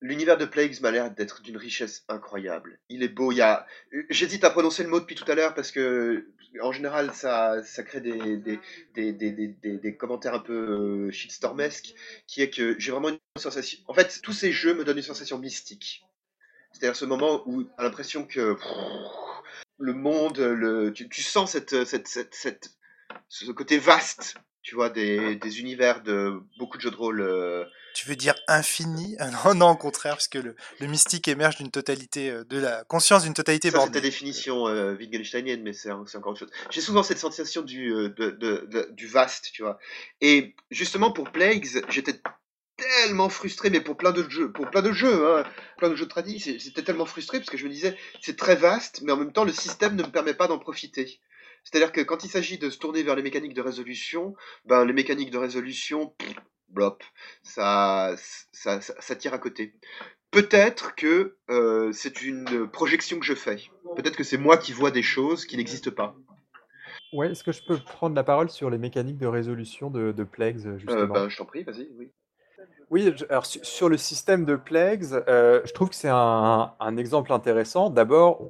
[0.00, 2.80] l'univers de Plagues m'a l'air d'être d'une richesse incroyable.
[2.88, 3.66] Il est beau, il y a...
[4.08, 6.26] J'hésite à prononcer le mot depuis tout à l'heure parce que,
[6.62, 11.94] en général, ça, ça crée des, commentaires un peu euh, shitstormesques,
[12.26, 13.78] qui est que j'ai vraiment une sensation...
[13.86, 16.06] En fait, tous ces jeux me donnent une sensation mystique.
[16.72, 18.56] C'est-à-dire ce moment où a l'impression que
[19.78, 21.54] le monde, le, tu, sens
[23.28, 27.20] ce côté vaste, tu vois, des, des univers de beaucoup de jeux de rôle.
[27.20, 29.14] euh, Tu veux dire infini?
[29.20, 32.58] Ah Non, non, au contraire, parce que le, le mystique émerge d'une totalité, euh, de
[32.58, 36.40] la conscience d'une totalité Ça, c'est ta définition euh, Wittgensteinienne, mais c'est c'est encore autre
[36.40, 36.50] chose.
[36.70, 39.78] J'ai souvent cette sensation du, euh, de, de- de- du vaste, tu vois.
[40.20, 42.20] Et justement, pour Plagues, j'étais
[42.76, 45.44] tellement frustré, mais pour plein de jeux, pour plein de jeux, hein,
[45.78, 48.56] plein de jeux de tradis, j'étais tellement frustré parce que je me disais, c'est très
[48.56, 51.20] vaste, mais en même temps, le système ne me permet pas d'en profiter.
[51.64, 54.34] C'est-à-dire que quand il s'agit de se tourner vers les mécaniques de résolution,
[54.66, 56.34] ben, les mécaniques de résolution, pff,
[56.68, 57.02] blop,
[57.42, 58.14] ça,
[58.52, 59.74] ça, ça, ça tire à côté.
[60.30, 63.56] Peut-être que euh, c'est une projection que je fais.
[63.96, 66.16] Peut-être que c'est moi qui vois des choses qui n'existent pas.
[67.12, 70.24] Ouais, est-ce que je peux prendre la parole sur les mécaniques de résolution de, de
[70.24, 71.14] Plagues, Euh, justement?
[71.14, 72.10] ben, je t'en prie, vas-y, oui.
[72.90, 76.74] Oui, je- alors su- sur le système de Plagues, euh, je trouve que c'est un,
[76.78, 77.90] un exemple intéressant.
[77.90, 78.48] D'abord, euh,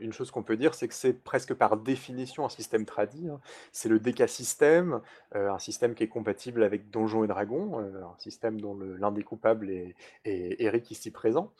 [0.00, 3.28] une chose qu'on peut dire, c'est que c'est presque par définition un système tradi.
[3.28, 3.40] hein.
[3.72, 5.00] C'est le DK système,
[5.34, 8.96] euh, un système qui est compatible avec Donjons et Dragons, euh, un système dont le-
[8.96, 11.52] l'indécoupable est, est Eric ici présent.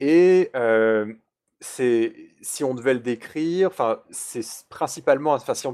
[0.00, 1.12] Et euh,
[1.60, 5.66] si on devait le décrire, enfin, c'est principalement, si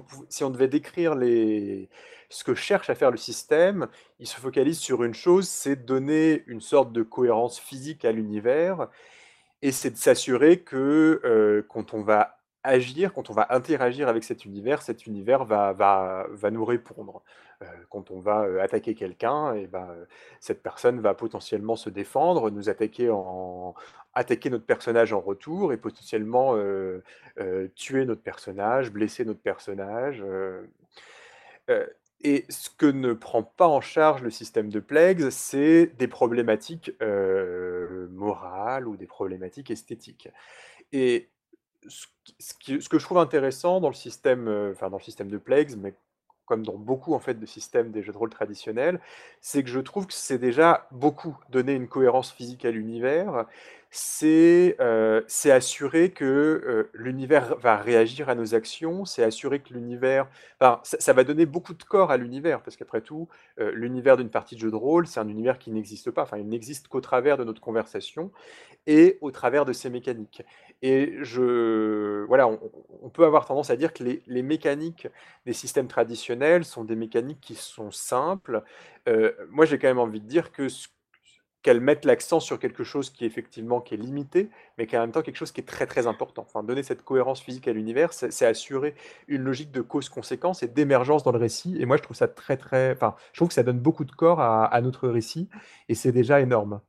[0.44, 3.88] on, devait décrire ce que cherche à faire le système,
[4.20, 8.88] il se focalise sur une chose, c'est donner une sorte de cohérence physique à l'univers,
[9.62, 14.44] et c'est de s'assurer que quand on va agir, quand on va interagir avec cet
[14.44, 17.22] univers, cet univers va, va, va nous répondre.
[17.90, 20.04] Quand on va attaquer quelqu'un, et ben, euh,
[20.40, 23.74] cette personne va potentiellement se défendre, nous attaquer en
[24.14, 26.56] attaquer notre personnage en retour et potentiellement
[27.76, 30.22] tuer notre personnage, blesser notre personnage.
[32.24, 36.92] Et ce que ne prend pas en charge le système de Plagues, c'est des problématiques
[37.02, 40.28] euh, morales ou des problématiques esthétiques.
[40.92, 41.28] Et
[41.88, 42.06] ce,
[42.88, 45.94] que je trouve intéressant dans le système, euh, enfin dans le système de Plagues, mais
[46.46, 49.00] comme dans beaucoup en fait de systèmes des jeux de rôle traditionnels,
[49.40, 53.46] c'est que je trouve que c'est déjà beaucoup donner une cohérence physique à l'univers.
[53.94, 60.30] C'est euh, assurer que euh, l'univers va réagir à nos actions, c'est assurer que l'univers
[60.58, 63.28] Enfin, ça, va donner beaucoup de corps à l'univers, parce qu'après tout,
[63.60, 66.22] euh, l'univers d'une partie de jeu de rôle, c'est un univers qui n'existe pas.
[66.22, 68.32] Enfin, il n'existe qu'au travers de notre conversation
[68.86, 70.42] et au travers de ses mécaniques.
[70.80, 75.06] Et je, voilà, on, peut avoir tendance à dire que les, les mécaniques
[75.44, 78.62] des systèmes traditionnels sont des mécaniques qui sont simples.
[79.50, 80.88] Moi, j'ai quand même envie de dire que ce-
[81.62, 85.12] qu'elles mettent l'accent sur quelque chose qui effectivement est limité, mais qui est en même
[85.12, 86.42] temps quelque chose qui est très très important.
[86.42, 88.94] Enfin, donner cette cohérence physique à l'univers, c'est c'est assurer
[89.28, 91.76] une logique de cause-conséquence et d'émergence dans le récit.
[91.80, 94.12] Et moi, je trouve ça très très, enfin, je trouve que ça donne beaucoup de
[94.12, 95.48] corps à, à notre récit,
[95.88, 96.80] et c'est déjà énorme.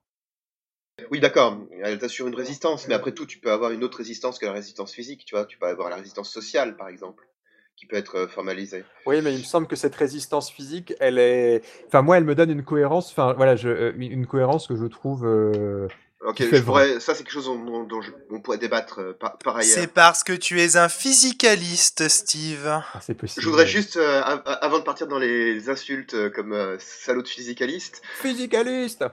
[1.09, 4.38] Oui, d'accord, elle t'assure une résistance, mais après tout, tu peux avoir une autre résistance
[4.38, 5.45] que la résistance physique, tu vois.
[5.45, 7.28] Tu peux avoir la résistance sociale, par exemple,
[7.76, 8.84] qui peut être euh, formalisée.
[9.05, 12.36] Oui, mais il me semble que cette résistance physique, elle est, enfin, moi, elle me
[12.36, 15.26] donne une cohérence, enfin, voilà, je, euh, une cohérence que je trouve.
[15.26, 15.88] euh,
[16.26, 18.57] Ok, Qui fait je pourrais, ça c'est quelque chose dont, dont- dont je- on pourrait
[18.57, 19.74] débattre euh, par, par ailleurs.
[19.78, 22.65] C'est parce que tu es un physicaliste, Steve.
[22.65, 23.43] ah, c'est possible.
[23.43, 27.28] Je voudrais juste, euh, av- avant de partir dans les insultes comme euh, salaud de
[27.28, 29.03] physicaliste, Physicaliste.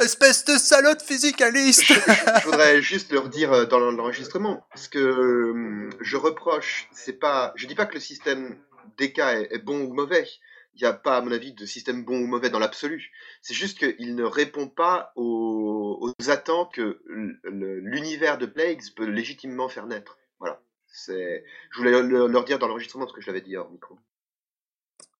[0.00, 1.94] Espèce de salope physicaliste je,
[2.40, 7.52] je voudrais juste leur dire euh, dans l'enregistrement, ce que euh, je reproche, c'est pas,
[7.56, 8.58] je dis pas que le système
[8.98, 10.26] DK est, est bon ou mauvais.
[10.74, 13.10] Il n'y a pas, à mon avis, de système bon ou mauvais dans l'absolu.
[13.40, 17.00] C'est juste qu'il ne répond pas aux, aux attentes que
[17.44, 20.18] l'univers de Plagues peut légitimement faire naître.
[20.38, 20.60] Voilà.
[21.08, 21.42] Je
[21.78, 23.98] voulais le- leur dire dans l'enregistrement parce que je l'avais dit hors micro.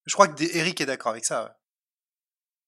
[0.05, 1.59] Je crois que Eric est d'accord avec ça.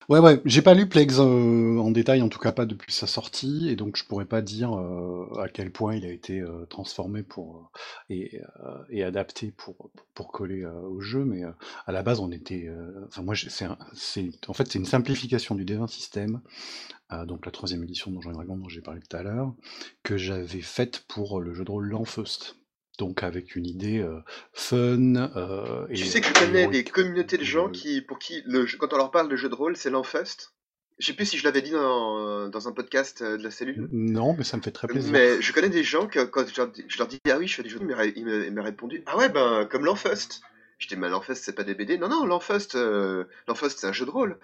[0.08, 0.18] Ouais.
[0.20, 3.68] Ouais, j'ai pas lu Plagues euh, en détail, en tout cas pas depuis sa sortie,
[3.68, 7.22] et donc je pourrais pas dire euh, à quel point il a été euh, transformé
[7.22, 11.42] pour euh, et, euh, et adapté pour, pour, coller euh, au jeu, mais
[11.86, 12.70] à la base on était,
[13.06, 13.66] enfin moi c'est
[14.48, 16.40] en fait c'est une simplification du D20 système,
[17.26, 19.54] donc la troisième édition de Donjons et dont j'ai parlé tout à l'heure,
[20.02, 22.56] que j'avais faite pour le jeu de rôle L'Enfeust.
[22.98, 24.18] Donc avec une idée euh,
[24.52, 28.18] fun euh, et Tu sais que je connais des communautés de gens Euh, qui, pour
[28.18, 30.52] qui, le, jeu- quand on leur parle de jeu de rôle, c'est l'enfest.
[30.98, 33.88] Je sais plus si je l'avais dit dans, dans un podcast euh, de la cellule.
[33.92, 35.12] Non, mais ça me fait très plaisir.
[35.12, 37.46] Mais je connais des gens que quand je leur dis, je leur dis, ah oui,
[37.46, 40.40] je fais des jeux de rôle, ils m'ont répondu, ah ouais, ben, comme l'Enfest.
[40.78, 41.98] Je dis, mais l'Enfest, c'est pas des BD.
[41.98, 43.24] Non, non, l'Enfest, euh,
[43.68, 44.38] c'est un jeu de rôle.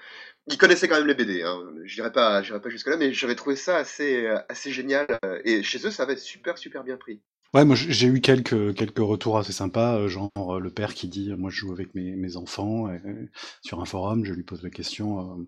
[0.49, 1.61] Ils connaissaient quand même les BD, hein.
[1.85, 5.07] Je dirais pas, pas jusque là, mais j'avais trouvé ça assez, euh, assez génial.
[5.25, 7.21] euh, Et chez eux, ça avait super, super bien pris.
[7.55, 11.07] Ouais, moi j'ai eu quelques quelques retours assez sympas, euh, genre euh, le père qui
[11.07, 12.89] dit, moi je joue avec mes, enfants
[13.63, 15.47] sur un forum, je lui pose la question, euh,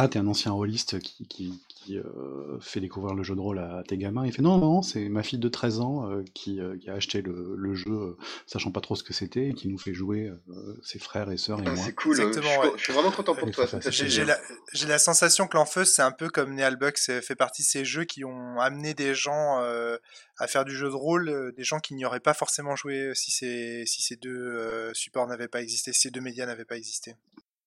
[0.00, 3.58] Ah, t'es un ancien rôliste qui, qui, qui euh, fait découvrir le jeu de rôle
[3.58, 4.24] à tes gamins.
[4.26, 6.94] Il fait non, non, c'est ma fille de 13 ans euh, qui, euh, qui a
[6.94, 9.94] acheté le, le jeu, euh, sachant pas trop ce que c'était, et qui nous fait
[9.94, 11.84] jouer euh, ses frères et sœurs et Ah, moi.
[11.84, 12.74] c'est cool, je, Exactement, suis, ouais.
[12.76, 13.66] je suis vraiment content pour Et toi.
[13.90, 14.24] J'ai
[14.86, 18.24] la, sensation que l'Enfeuse, c'est un peu comme Nealbuck, fait partie de ces jeux qui
[18.24, 19.96] ont amené des gens euh,
[20.38, 23.30] à faire du jeu de rôle, des gens qui n'y auraient pas forcément joué si
[23.32, 26.76] ces, si ces deux euh, supports n'avaient pas existé, si ces deux médias n'avaient pas
[26.76, 27.16] existé.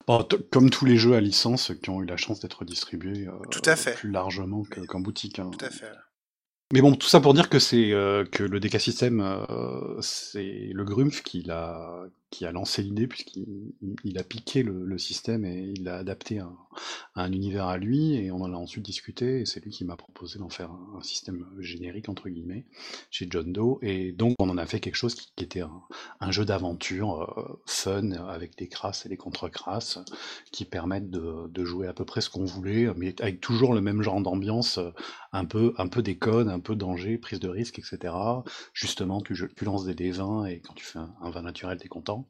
[0.07, 3.27] Bon, t- comme tous les jeux à licence qui ont eu la chance d'être distribués
[3.27, 3.93] euh, Tout à fait.
[3.95, 5.39] plus largement que- qu'en boutique.
[5.39, 5.51] hein.
[5.57, 5.91] Tout à fait.
[6.73, 10.69] Mais bon, tout ça pour dire que c'est euh, que le DK System, euh, c'est
[10.73, 15.45] le Grumpf qui l'a qui a lancé l'idée puisqu'il il- il a piqué le, système
[15.45, 16.51] et il l'a adapté à,
[17.15, 19.95] un univers à lui et on en a ensuite discuté et c'est lui qui m'a
[19.95, 22.65] proposé d'en faire un, système générique entre guillemets
[23.09, 25.63] chez John Doe et donc on en a fait quelque chose qui, était
[26.19, 29.99] un, jeu d'aventure euh, fun avec des crasses et des contre-crasses
[30.51, 34.01] qui permettent de, jouer à peu près ce qu'on voulait mais avec toujours le même
[34.01, 34.79] genre d'ambiance
[35.33, 38.13] un peu, un peu un peu danger, prise de risque, etc.
[38.73, 41.77] Justement, tu, tu lances des dés 20 et quand tu fais un, un vin naturel,
[41.77, 42.20] t'es content.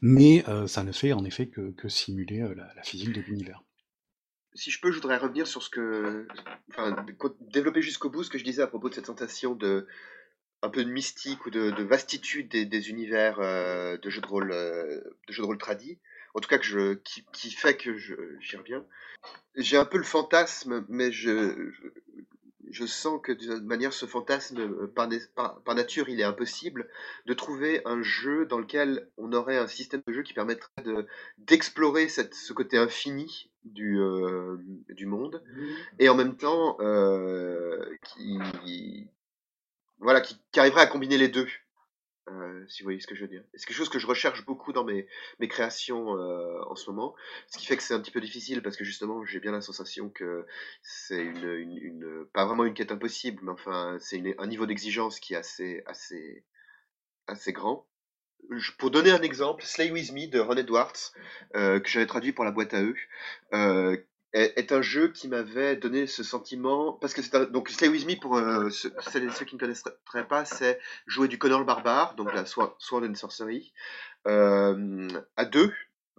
[0.00, 3.62] Mais euh, ça ne fait en effet que, simuler euh, la, physique de l'univers.
[4.54, 6.28] Si je peux, je voudrais revenir sur ce que.
[6.70, 7.04] Enfin,
[7.40, 9.86] développer jusqu'au bout ce que je disais à propos de cette sensation de.
[10.62, 14.52] un peu de mystique ou de, de vastitude des, univers euh, de jeux de rôle,
[14.52, 15.98] euh, de jeux de rôle tradis.
[16.34, 16.94] En tout cas, que je,
[17.32, 18.84] qui, fait que j'y reviens.
[19.56, 21.70] J'ai un peu le fantasme, mais je,
[22.74, 26.20] je sens que d'une certaine manière, ce fantasme, euh, par, né- par, par nature, il
[26.20, 26.88] est impossible
[27.26, 31.06] de trouver un jeu dans lequel on aurait un système de jeu qui permettrait de
[31.38, 34.56] d'explorer ce côté infini du, euh,
[34.90, 35.42] du monde
[35.98, 39.08] et en même temps euh, qui,
[39.98, 41.48] voilà, qui, qui arriverait à combiner les deux.
[42.30, 43.42] Euh, si vous voyez ce que je veux dire.
[43.54, 45.06] C'est quelque chose que je recherche beaucoup dans mes,
[45.40, 47.14] mes créations euh, en ce moment,
[47.48, 49.60] ce qui fait que c'est un petit peu difficile parce que justement j'ai bien la
[49.60, 50.46] sensation que
[50.82, 55.20] c'est une, une, une- pas vraiment une quête impossible, mais enfin c'est un niveau d'exigence
[55.20, 56.44] qui est assez, assez,
[57.26, 57.86] assez grand.
[58.78, 61.12] Pour donner un exemple, Slay With Me de Ron Edwards,
[61.56, 62.94] euh, que j'avais traduit pour la boîte à eux,
[63.54, 63.96] euh,
[64.34, 68.06] est, un jeu qui m'avait donné ce sentiment, parce que c'est un- donc Slay With
[68.06, 72.14] Me pour euh, ceux, ceux qui ne connaisseraient pas, c'est jouer du Connor le barbare,
[72.16, 73.72] donc la Swa- Sword and Sorcery,
[74.26, 75.72] euh, à deux.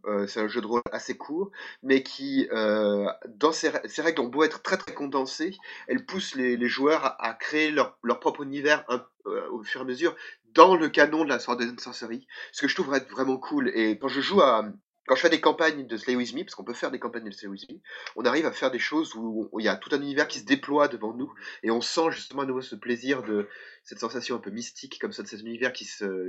[0.07, 1.49] Euh, c'est un jeu de rôle assez court,
[1.82, 5.57] mais qui, euh, dans ses, ses règles ont beau être très très condensées,
[5.88, 9.63] elles poussent les, les joueurs à, à créer leur, leur propre univers un- euh, au
[9.63, 10.16] fur et à mesure
[10.53, 13.70] dans le canon de la Sword and Sorcery, ce que je trouve être vraiment cool.
[13.74, 14.66] Et quand je joue à,
[15.08, 17.26] quand je fais des campagnes de Slay With Me, parce qu'on peut faire des campagnes
[17.26, 17.78] de Slay With Me,
[18.16, 20.45] on arrive à faire des choses où il y a tout un univers qui se
[20.45, 21.32] déploie devant nous,
[21.64, 23.47] et on sent justement à nouveau ce plaisir de
[23.84, 25.86] cette sensation un peu mystique comme ça de cet univers qui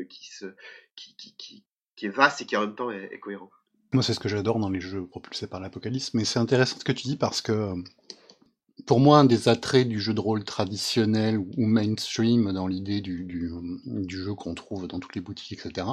[0.08, 0.20] qui
[0.94, 1.64] qui, qui,
[1.96, 3.50] qui, est vaste et qui en même temps est, est cohérent.
[3.92, 6.84] Moi, c'est ce que j'adore dans les jeux propulsés par l'apocalypse, mais c'est intéressant ce
[6.84, 7.76] que tu dis parce que euh,
[8.84, 13.50] pour moi, un des attraits du jeu de rôle traditionnel ou mainstream dans l'idée du,
[14.08, 15.86] jeu qu'on trouve dans toutes les boutiques, etc.,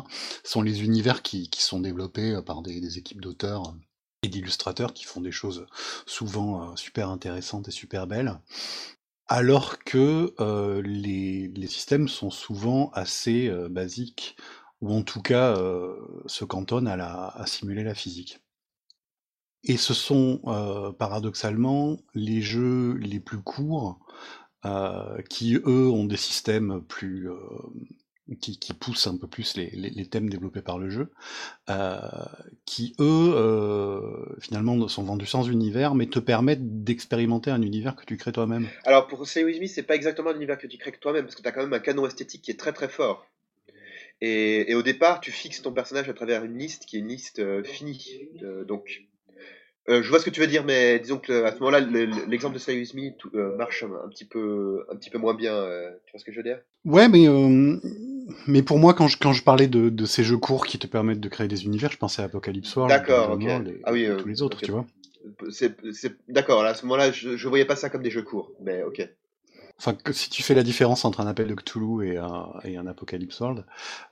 [0.44, 3.76] sont les univers qui, sont développés euh, par des, équipes d'auteurs
[4.24, 5.66] et d'illustrateurs qui font des choses
[6.06, 8.38] souvent euh, super intéressantes et super belles.
[9.28, 14.36] Alors que euh, les, systèmes sont souvent assez euh, basiques,
[14.82, 15.96] ou en tout cas euh,
[16.28, 18.43] se cantonnent à, la, à simuler la physique.
[19.66, 24.00] Et ce sont euh, paradoxalement les jeux les plus courts
[24.66, 27.30] euh, qui, eux, ont des systèmes plus...
[27.30, 27.38] euh,
[28.40, 31.12] qui, poussent un peu plus les, thèmes développés par le jeu,
[32.66, 38.16] qui, eux, finalement, sont vendus sans univers, mais te permettent d'expérimenter un univers que tu
[38.16, 38.70] crées toi-même.
[38.86, 41.42] Alors pour Slay With Me, c'est pas exactement l'univers que tu crées toi-même, parce que
[41.42, 43.28] tu as quand même un canon esthétique qui est très très fort.
[44.22, 47.10] Et, et au départ, tu fixes ton personnage à travers une liste qui est une
[47.10, 48.30] liste finie.
[48.66, 49.04] Donc,
[49.90, 52.06] euh, je vois ce que tu veux dire, mais disons que à ce moment-là, le-
[52.06, 55.18] le- l'exemple de Slay With Me tout- euh, marche un, petit peu, un petit peu
[55.18, 55.54] moins bien.
[55.56, 56.60] euh, tu vois ce que je veux dire?
[56.86, 57.78] Ouais, mais, euh,
[58.48, 60.88] mais pour moi, quand je, quand je parlais de, de ces jeux courts qui te
[60.88, 63.46] permettent de créer des univers, je pensais à Apocalypse World, D'accord, Dungeon ok.
[63.46, 64.86] World et, Ah oui, euh, tous les autres, tu vois.
[65.52, 65.76] C'est,
[66.28, 66.64] d'accord.
[66.64, 69.08] À ce moment-là, je, je voyais pas ça comme des jeux courts, mais ok.
[69.80, 72.78] Enfin, que si tu fais la différence entre un appel de Cthulhu et un, et
[72.78, 73.66] un Apocalypse World,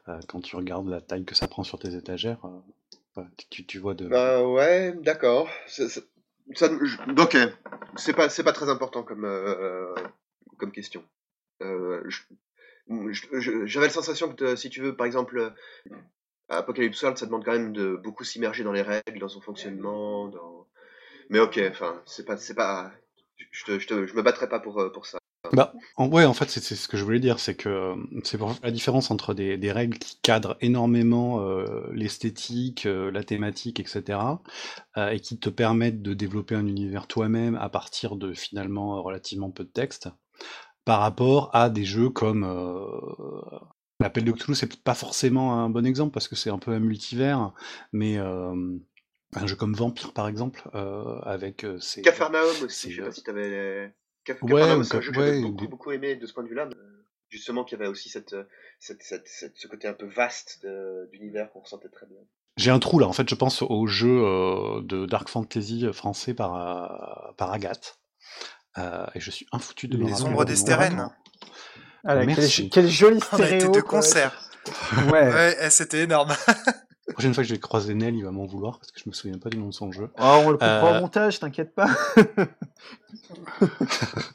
[0.09, 2.39] euh, quand tu regardes la taille que ça prend sur tes étagères,
[3.49, 4.07] tu, vois de...
[4.07, 5.49] Bah ouais, d'accord.
[5.68, 5.86] Ça,
[6.84, 7.38] je- ok,
[7.97, 9.93] c'est pas, pas très important comme, euh,
[10.57, 11.03] comme question.
[11.62, 12.03] Euh,
[13.66, 15.53] J'avais la sensation que, euh, si tu veux, par exemple,
[16.49, 20.32] Apocalypse World, ça demande quand même de beaucoup s'immerger dans les règles, dans son fonctionnement.
[21.30, 22.91] Mais ok, enfin, c'est pas, pas,
[23.51, 25.20] je, te, je, te- je me battrai pas pour, pour ça.
[25.53, 28.37] Bah, en, ouais, en fait, c'est c'est ce que je voulais dire, c'est que c'est
[28.37, 33.79] pour la différence entre des, des règles qui cadrent énormément euh, l'esthétique, euh, la thématique,
[33.79, 34.19] etc.,
[34.97, 39.01] euh, et qui te permettent de développer un univers toi-même à partir de finalement euh,
[39.01, 40.09] relativement peu de texte,
[40.85, 42.85] par rapport à des jeux comme euh,
[43.99, 46.71] l'appel de Cthulhu, c'est peut-être pas forcément un bon exemple parce que c'est un peu
[46.71, 47.53] un multivers,
[47.91, 48.53] mais euh,
[49.33, 53.01] un jeu comme Vampire par exemple, euh, avec euh, ses, Cafarnaum aussi, c'est, je sais
[53.01, 53.93] euh, pas si t'avais.
[54.26, 56.43] Caf- ouais, c'est un Cap- jeu que ouais, beaucoup, des- beaucoup aimé de ce point
[56.43, 56.65] de vue-là.
[56.65, 56.97] euh,
[57.30, 58.43] Justement, qu'il y avait aussi cette, euh,
[58.80, 62.17] cette, cette, cette- ce côté un peu vaste de- d'univers qu'on ressentait très bien.
[62.57, 66.34] J'ai un trou là, en fait, je pense au jeu euh, de Dark Fantasy français
[66.34, 67.99] par, euh, par Agathe.
[68.78, 70.43] Euh, et je suis infoutu de me Les Ombres le nom.
[70.43, 71.09] d'Estérène.
[72.03, 72.15] Ah
[72.72, 73.72] quel, joli On a été stéréo.
[73.72, 73.99] de quoi.
[73.99, 74.49] concert.
[75.09, 75.32] Ouais.
[75.34, 76.34] Ouais, eh, c'était énorme.
[77.08, 79.10] La prochaine fois que je vais croiser Nel, il va m'en vouloir parce que je
[79.10, 80.10] me souviens pas du nom de son jeu.
[80.18, 81.89] Oh, on le coupera Euh, au montage, t'inquiète pas.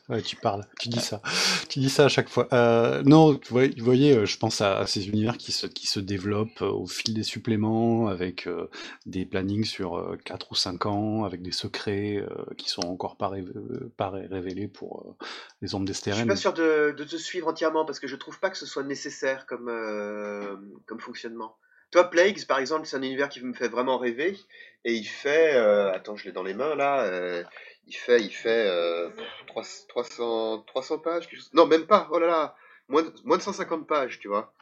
[0.09, 1.21] Ouais, tu parles, tu dis ça,
[1.69, 2.47] tu dis ça à chaque fois.
[2.53, 5.67] Euh, non, vous voyez, vous voyez, euh, je pense à, à ces univers qui se,
[5.67, 8.71] qui se développent euh, au fil des suppléments, avec euh,
[9.07, 13.17] des plannings sur euh, 4 ou 5 ans, avec des secrets euh, qui sont encore
[13.17, 13.53] pas, rév-
[13.97, 15.25] pas ré- révélés pour euh,
[15.62, 16.29] les ombres Je suis d'Estérène.
[16.29, 18.85] pas sûr de, de te suivre entièrement parce que je trouve pas que ce soit
[18.85, 20.55] nécessaire comme, euh,
[20.87, 21.57] comme fonctionnement.
[21.91, 24.37] Toi, Plagues, par exemple, c'est un univers qui me fait vraiment rêver
[24.84, 25.55] et il fait.
[25.55, 27.03] euh, attends, je l'ai dans les mains là.
[27.05, 27.43] euh,
[27.87, 29.09] il fait, il fait euh,
[29.47, 31.28] 300, 300, 300 pages.
[31.28, 32.09] quelque chose- Non, même pas.
[32.11, 32.55] Oh là là,
[32.89, 34.53] moins de, moins de 150 pages, tu vois.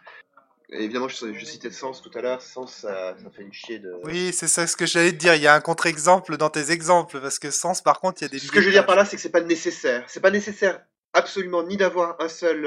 [0.70, 2.42] Et évidemment, je, je citais Sens tout à l'heure.
[2.42, 3.92] Sens, ça, ça fait une chier de.
[4.04, 5.34] Oui, c'est ça ce que j'allais te dire.
[5.34, 8.26] Il y a un contre-exemple dans tes exemples, parce que Sens, par contre, il y
[8.26, 8.38] a des.
[8.38, 10.04] Ce que je veux dire par là, c'est que c'est pas nécessaire.
[10.08, 12.66] C'est pas nécessaire absolument ni d'avoir un seul,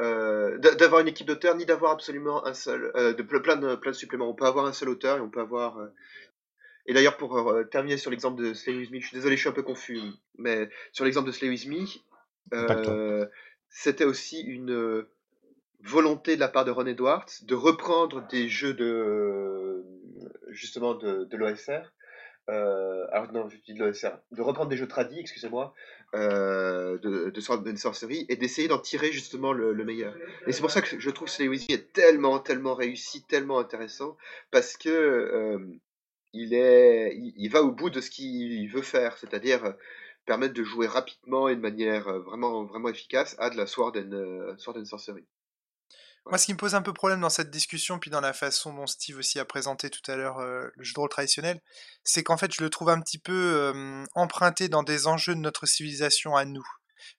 [0.00, 3.56] euh, d'a- d'avoir une équipe d'auteurs, ni d'avoir absolument un seul, euh, de ple- plein
[3.56, 4.28] de plein de suppléments.
[4.28, 5.78] On peut avoir un seul auteur et on peut avoir.
[5.78, 5.88] euh,
[6.86, 9.48] Et d'ailleurs, pour terminer sur l'exemple de Slay With Me, je suis désolé, je suis
[9.48, 10.00] un peu confus,
[10.38, 13.28] mais sur l'exemple de Slay With Me,
[13.68, 15.04] c'était aussi une
[15.82, 19.84] volonté de la part de Ron Edwards de reprendre des jeux de
[20.48, 21.92] justement de, de l'OSR.
[22.50, 23.06] Euh,
[24.32, 25.72] de reprendre des jeux tradis, excusez-moi,
[26.14, 30.16] euh, de, de, de sorcerie et d'essayer d'en tirer justement le, le meilleur.
[30.46, 34.16] Et c'est pour ça que je trouve que Slay est tellement, tellement réussi, tellement intéressant,
[34.50, 35.58] parce que euh,
[36.32, 39.74] il, est, il, va au bout de ce qu'il veut faire, c'est-à-dire
[40.26, 43.92] permettre de jouer rapidement et de manière vraiment, vraiment efficace à de la Sword
[44.58, 45.24] Sword and Sorcery.
[46.26, 48.72] Moi, ce qui me pose un peu problème dans cette discussion, puis dans la façon
[48.72, 51.60] dont Steve aussi a présenté tout à l'heure euh, le jeu de rôle traditionnel,
[52.04, 55.40] c'est qu'en fait, je le trouve un petit peu euh, emprunté dans des enjeux de
[55.40, 56.66] notre civilisation à nous.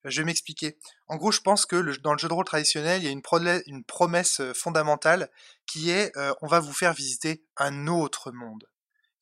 [0.06, 0.78] Je vais m'expliquer.
[1.08, 3.84] En gros, je pense que dans le jeu de rôle traditionnel, il y a une,
[3.84, 5.30] promesse euh, fondamentale
[5.66, 8.68] qui est euh, on va vous faire visiter un autre monde.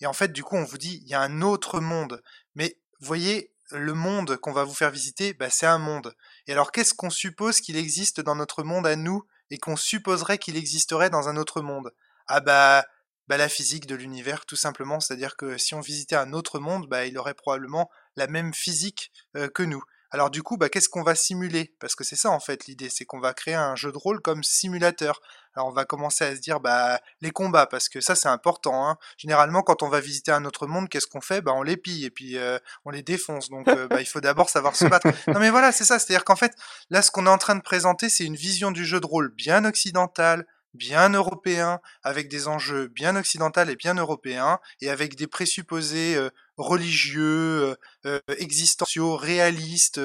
[0.01, 2.21] Et en fait, du coup, on vous dit il y a un autre monde.
[2.55, 6.15] Mais voyez, le monde qu'on va vous faire visiter, bah, c'est un monde.
[6.47, 10.37] Et alors, qu'est-ce qu'on suppose qu'il existe dans notre monde à nous et qu'on supposerait
[10.37, 11.91] qu'il existerait dans un autre monde
[12.27, 12.85] Ah bah,
[13.27, 14.99] bah la physique de l'univers, tout simplement.
[14.99, 19.11] C'est-à-dire que si on visitait un autre monde, bah, il aurait probablement la même physique
[19.35, 19.83] euh, que nous.
[20.11, 21.75] Alors du coup, bah, qu'est-ce qu'on va simuler?
[21.79, 24.21] Parce que c'est ça en fait l'idée, c'est qu'on va créer un jeu de rôle
[24.21, 25.21] comme simulateur.
[25.55, 28.87] Alors on va commencer à se dire bah les combats parce que ça c'est important.
[28.87, 28.97] Hein.
[29.17, 31.41] Généralement quand on va visiter un autre monde, qu'est-ce qu'on fait?
[31.41, 33.49] Bah on les pille et puis euh, on les défonce.
[33.49, 35.07] Donc euh, bah, il faut d'abord savoir se battre.
[35.27, 36.53] Non mais voilà c'est ça, c'est-à-dire qu'en fait
[36.89, 39.29] là ce qu'on est en train de présenter c'est une vision du jeu de rôle
[39.29, 45.27] bien occidentale, bien européen, avec des enjeux bien occidentaux et bien européens, et avec des
[45.27, 47.75] présupposés euh, religieux,
[48.05, 50.01] euh, existentiaux, réalistes.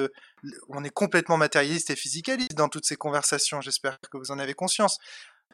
[0.69, 3.61] on est complètement matérialiste et physicaliste dans toutes ces conversations.
[3.61, 4.99] J'espère que vous en avez conscience.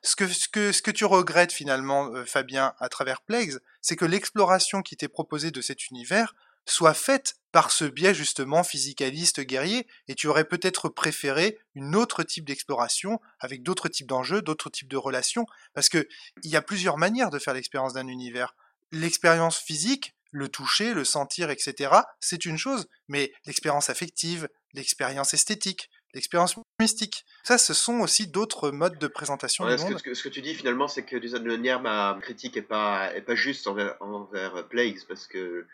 [0.04, 5.08] Ce que, tu regrettes finalement, euh, Fabien, à travers Plagues, c'est que l'exploration qui t'est
[5.08, 6.34] proposée de cet univers
[6.66, 12.24] soit faite par ce biais justement physicaliste guerrier, et tu aurais peut-être préféré une autre
[12.24, 16.08] type d'exploration avec d'autres types d'enjeux, d'autres types de relations, parce que
[16.44, 18.56] il y a plusieurs manières de faire l'expérience d'un univers.
[18.92, 25.90] L'expérience physique, le toucher, le sentir, etc., c'est une chose, mais l'expérience affective, l'expérience esthétique,
[26.14, 30.00] l'expérience mystique, ça, ce sont aussi d'autres modes de présentation Ouais, du ce, que, monde.
[30.00, 32.62] ce, que, ce que tu dis finalement, c'est que d'une certaine manière, ma critique est
[32.62, 35.66] pas, est pas juste envers, envers Plagues, parce que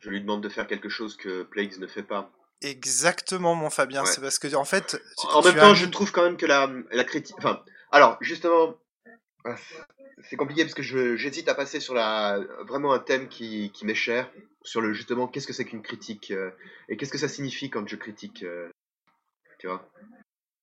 [0.00, 2.30] je lui demande de faire quelque chose que Plagues ne fait pas.
[2.62, 4.10] Exactement, mon Fabien, Ouais.
[4.10, 5.00] c'est parce que, en fait,
[5.32, 7.36] En même temps, je trouve quand même que la, la critique.
[7.38, 7.62] Enfin,
[7.92, 8.74] alors, justement,
[9.44, 9.56] ah,
[10.28, 10.82] c'est compliqué parce que
[11.16, 14.30] j'hésite à passer sur la, vraiment un thème qui, qui m'est cher,
[14.62, 16.50] sur le justement qu'est-ce que c'est qu'une critique euh,
[16.88, 18.42] et qu'est-ce que ça signifie quand je critique.
[18.42, 18.68] euh,
[19.58, 19.88] tu vois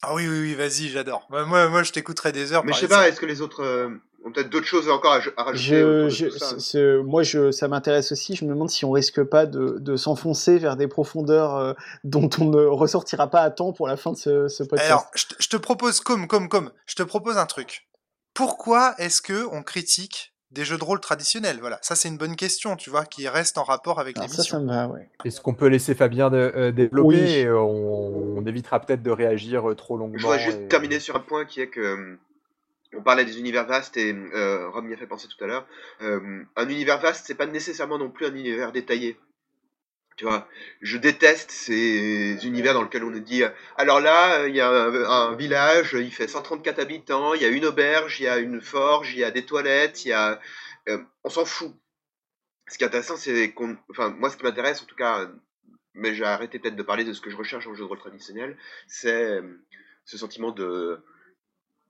[0.02, 1.26] Ah oui, oui, oui, vas-y, j'adore.
[1.30, 2.64] Moi, moi, moi, je t'écouterai des heures.
[2.66, 3.62] Mais je sais pas, est-ce que les autres.
[3.64, 3.90] euh,
[4.26, 5.82] ont peut-être d'autres choses encore à, à rajouter.
[5.82, 7.04] Je, je- ça.
[7.04, 8.36] moi, je, ça m'intéresse aussi.
[8.36, 11.74] Je me demande si on risque pas de, de s'enfoncer vers des profondeurs euh,
[12.06, 14.90] dont on ne ressortira pas à temps pour la fin de ce, ce podcast.
[14.90, 17.90] Alors, je te, je te propose, comme, comme, comme, je te propose un truc.
[18.34, 22.36] Pourquoi est-ce que on critique des jeux de rôle traditionnels Voilà, ça c'est une bonne
[22.36, 24.62] question, tu vois, qui reste en rapport avec ça, ça l'émission.
[24.62, 25.10] me va, ouais.
[25.26, 27.32] Est-ce qu'on peut laisser Fabien de- euh, développer Oui.
[27.32, 30.18] et, on, on évitera peut-être de réagir euh, trop longuement.
[30.18, 32.18] Je voudrais juste et- terminer sur un point qui est que euh,
[32.96, 35.66] on parlait des univers vastes et euh, Rob m'y a fait penser tout à l'heure.
[36.04, 39.18] Euh, un univers vaste, c'est pas nécessairement non plus un univers détaillé.
[40.16, 40.48] Tu vois,
[40.82, 43.44] je déteste ces univers dans lesquels on nous dit
[43.78, 47.66] alors là, il y a un, village, il fait 134 habitants, il y a une
[47.66, 50.40] auberge, il y a une forge, il y a des toilettes, il y a.
[50.90, 51.74] euh, on s'en fout.
[52.68, 53.78] Ce qui est intéressant, c'est qu'on.
[53.90, 55.30] Enfin, moi, ce qui m'intéresse, en tout cas,
[55.94, 58.00] mais j'ai arrêté peut-être de parler de ce que je recherche en jeu de rôle
[58.00, 58.58] traditionnel,
[58.88, 59.42] c'est euh,
[60.06, 61.04] ce sentiment de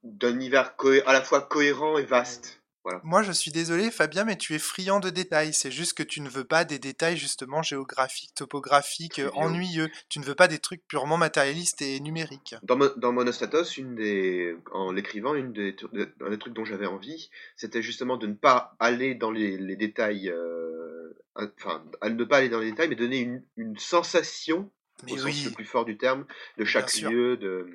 [0.02, 0.74] d'un univers
[1.06, 2.62] à la fois cohérent et vaste.
[2.84, 3.00] Voilà.
[3.02, 5.54] Moi, je suis désolé, Fabien, mais tu es friand de détails.
[5.54, 9.90] C'est juste que tu ne veux pas des détails justement géographiques, topographiques, euh, ennuyeux.
[10.10, 12.54] Tu ne veux pas des trucs purement matérialistes et numériques.
[12.62, 16.66] Dans, Mo- dans Monostatos, une des, en l'écrivant, une des, de- un des trucs dont
[16.66, 22.10] j'avais envie, c'était justement de ne pas aller dans les, les détails, euh, enfin, à
[22.10, 24.70] ne pas aller dans les détails, mais donner une, une sensation,
[25.04, 25.42] Mais au sens oui.
[25.46, 26.26] le plus fort du terme,
[26.58, 27.66] de chaque lieu, de...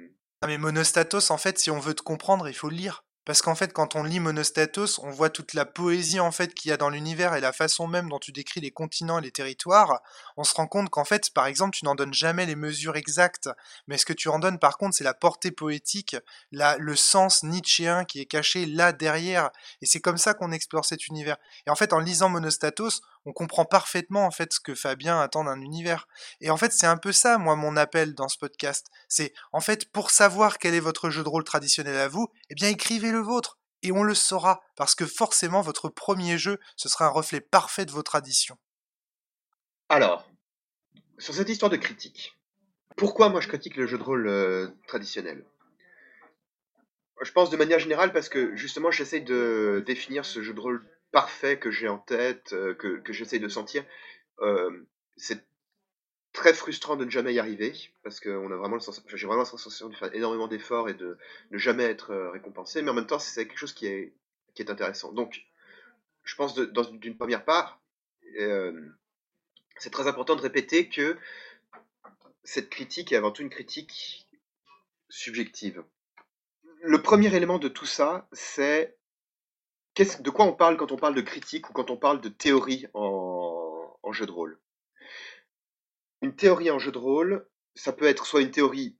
[0.41, 3.03] Ah, mais Monostatos, en fait, si on veut te comprendre, il faut le lire.
[3.25, 6.69] Parce qu'en fait, quand on lit Monostatos, on voit toute la poésie en fait qu'il
[6.69, 9.31] y a dans l'univers et la façon même dont tu décris les continents et les
[9.31, 10.01] territoires.
[10.35, 13.49] On se rend compte qu'en fait, par exemple, tu n'en donnes jamais les mesures exactes,
[13.87, 16.15] mais ce que tu en donnes par contre, c'est la portée poétique,
[16.51, 19.51] le sens nietzschéen qui est caché là derrière.
[19.81, 21.37] Et c'est comme ça qu'on explore cet univers.
[21.67, 25.43] Et en fait, en lisant Monostatos, on comprend parfaitement en fait ce que Fabien attend
[25.43, 26.07] d'un univers.
[26.41, 28.87] Et en fait, c'est un peu ça, moi, mon appel dans ce podcast.
[29.07, 32.55] C'est, en fait, pour savoir quel est votre jeu de rôle traditionnel à vous, eh
[32.55, 33.57] bien, écrivez le vôtre.
[33.81, 37.85] Et on le saura, parce que forcément, votre premier jeu, ce sera un reflet parfait
[37.85, 38.57] de vos traditions.
[39.87, 40.29] Alors,
[41.17, 42.37] sur cette histoire de critique,
[42.95, 45.45] pourquoi moi je critique le jeu de rôle euh, traditionnel?
[47.21, 50.85] Je pense de manière générale parce que justement j'essaie de définir ce jeu de rôle
[51.11, 53.83] parfait que j'ai en tête, euh, que, j'essaie de sentir.
[54.41, 54.85] Euh,
[55.17, 55.45] c'est
[56.33, 60.13] très frustrant de ne jamais y arriver parce que j'ai vraiment la sensation de faire
[60.13, 61.17] énormément d'efforts et de
[61.51, 64.13] ne jamais être euh, récompensé, mais en même temps c'est quelque chose qui est,
[64.67, 65.13] intéressant.
[65.13, 65.45] Donc,
[66.25, 67.81] je pense d'une première part,
[69.77, 71.17] c'est très important de répéter que
[72.43, 74.27] cette critique est avant tout une critique
[75.07, 75.81] subjective.
[76.81, 78.98] Le premier élément de tout ça, c'est
[80.05, 82.87] de quoi on parle quand on parle de critique ou quand on parle de théorie
[82.93, 84.59] en, jeu de rôle?
[86.21, 88.97] Une théorie en jeu de rôle, ça peut être soit une théorie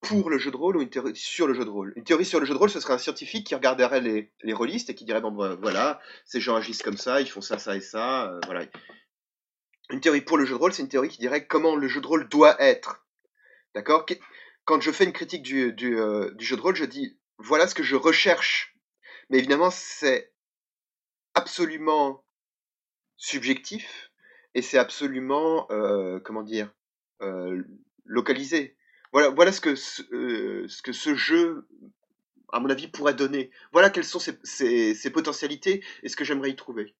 [0.00, 1.92] pour le jeu de rôle ou une théorie sur le jeu de rôle.
[1.96, 4.52] Une théorie sur le jeu de rôle, ce serait un scientifique qui regarderait les, les
[4.52, 7.58] rôlistes et qui dirait bon ben, voilà, ces gens agissent comme ça, ils font ça,
[7.58, 8.64] ça et ça, euh, voilà.
[9.90, 12.00] Une théorie pour le jeu de rôle, c'est une théorie qui dirait comment le jeu
[12.00, 13.04] de rôle doit être.
[13.74, 14.06] D'accord?
[14.64, 17.74] Quand je fais une critique du, euh, du jeu de rôle, je dis voilà ce
[17.74, 18.71] que je recherche.
[19.32, 20.30] Mais évidemment, c'est
[21.32, 22.22] absolument
[23.16, 24.10] subjectif
[24.54, 26.70] et c'est absolument, euh, comment dire,
[27.22, 27.62] euh,
[28.04, 28.76] localisé.
[29.10, 31.66] Voilà, voilà ce, que ce, euh, ce que ce jeu,
[32.52, 33.50] à mon avis, pourrait donner.
[33.72, 36.94] Voilà quelles sont ses, potentialités et ce que j'aimerais y trouver.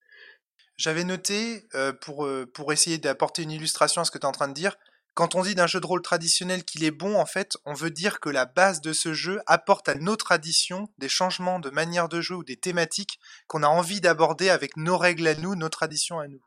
[0.79, 1.69] J'avais noté,
[2.01, 4.79] pour, pour essayer d'apporter une illustration à ce que tu es en train de dire,
[5.15, 7.91] quand on dit d'un jeu de rôle traditionnel qu'il est bon, en fait, on veut
[7.91, 12.09] dire que la base de ce jeu apporte à nos traditions des changements de manière
[12.09, 15.69] de jeu ou des thématiques qu'on a envie d'aborder avec nos règles à nous, nos
[15.69, 16.43] traditions à nous.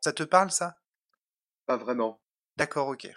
[0.00, 0.76] Ça te parle, ça?
[1.66, 2.20] Pas vraiment.
[2.56, 3.08] D'accord, ok.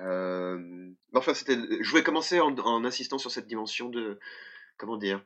[0.00, 1.56] Euh, enfin, c'était.
[1.56, 4.18] Je voulais commencer en, en insistant sur cette dimension de,
[4.76, 5.24] comment dire,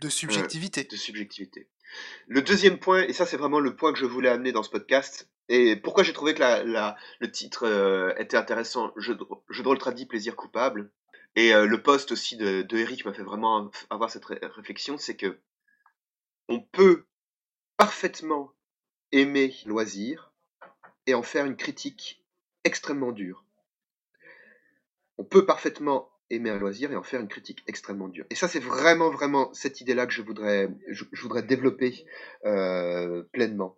[0.00, 0.84] De subjectivité.
[0.84, 1.68] de subjectivité.
[2.26, 4.70] Le deuxième point, et ça c'est vraiment le point que je voulais amener dans ce
[4.70, 6.42] podcast, et pourquoi j'ai trouvé que
[7.20, 10.90] le titre euh, était intéressant, de, jeu de plaisir coupable,
[11.36, 15.16] et euh, le post aussi de, Eric m'a fait vraiment avoir cette ré- réflexion, c'est
[15.16, 15.38] que
[16.48, 17.04] on peut
[17.76, 18.52] parfaitement
[19.12, 20.32] aimer loisir
[21.06, 22.24] et en faire une critique
[22.64, 23.44] extrêmement dure.
[25.18, 28.26] On peut parfaitement aimer loisir et en faire une critique extrêmement dure.
[28.30, 32.04] Et ça, c'est vraiment, vraiment cette idée-là que je voudrais, je, je voudrais développer
[32.44, 33.76] euh, pleinement.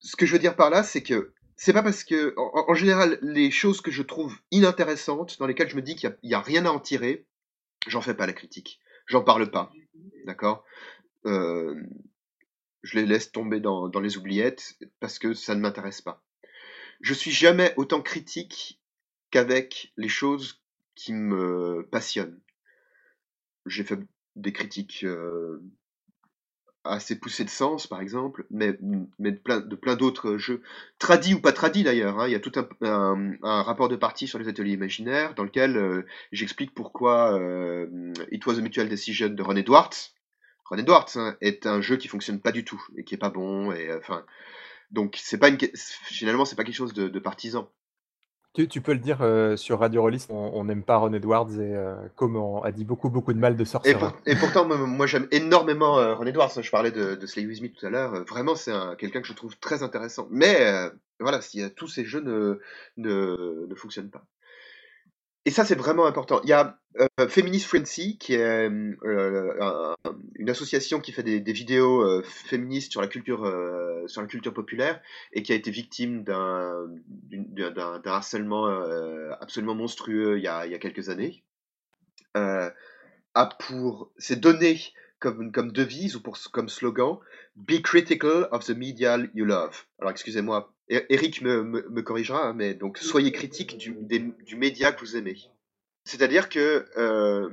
[0.00, 3.18] Ce que je veux dire par là, c'est que c'est pas parce que, en, général,
[3.22, 6.66] les choses que je trouve inintéressantes, dans lesquelles je me dis qu'il n'y a, rien
[6.66, 7.26] à en tirer,
[7.86, 8.78] j'en fais pas la critique.
[9.06, 9.72] J'en parle pas.
[10.26, 10.64] D'accord?
[11.24, 11.82] Euh,
[12.82, 16.22] Je les laisse tomber dans, dans les oubliettes parce que ça ne m'intéresse pas.
[17.00, 18.80] Je suis jamais autant critique
[19.30, 20.62] qu'avec les choses
[20.94, 22.40] qui me passionnent.
[23.64, 23.98] J'ai fait
[24.36, 25.62] des critiques euh,
[26.88, 28.78] assez poussé de sens, par exemple, mais,
[29.18, 30.62] mais de plein, de plein d'autres jeux,
[30.98, 32.20] tradis ou pas tradis d'ailleurs.
[32.20, 32.28] Hein.
[32.28, 32.52] Il y a tout
[32.82, 38.44] un, rapport de partie sur les ateliers imaginaires dans lequel euh, j'explique pourquoi euh, It
[38.46, 39.94] Was a Mutual Decision de Ron Edwards.
[40.64, 43.30] Ron Edwards hein, est un jeu qui fonctionne pas du tout et qui est pas
[43.30, 43.72] bon.
[43.72, 44.24] Et enfin,
[44.90, 47.70] donc c'est pas une, finalement c'est pas quelque chose de partisan.
[48.64, 51.94] Tu, peux le dire euh, sur Radio Rollist, on n'aime pas Ron Edwards et euh,
[52.14, 53.98] comme on a dit beaucoup beaucoup de mal de Sorcerer.
[54.24, 56.50] Et, pourtant, moi j'aime énormément euh, Ron Edwards.
[56.58, 58.24] Je parlais de, de Slay With Me tout à l'heure.
[58.24, 60.26] Vraiment, c'est quelqu'un que je trouve très intéressant.
[60.30, 62.58] Mais voilà, si tous ces jeux ne,
[62.96, 64.24] ne, ne fonctionnent pas.
[65.46, 66.40] Et ça, c'est vraiment important.
[66.42, 69.94] Il y a euh, Feminist Frenzy, qui est euh,
[70.34, 73.46] une association qui fait des, vidéos euh, féministes sur la culture
[74.08, 75.00] sur la culture populaire
[75.32, 76.90] et qui a été victime d'un
[78.04, 78.66] harcèlement
[79.40, 81.44] absolument monstrueux il y a, quelques années.
[82.34, 84.80] a pour c'est donné
[85.20, 87.18] comme, devise ou comme slogan
[87.54, 89.84] Be critical of the media you love.
[90.00, 95.36] Alors excusez-moi, Eric me, corrigera, hein, mais donc soyez critique du, média que vous aimez.
[96.04, 97.50] C'est-à-dire que euh,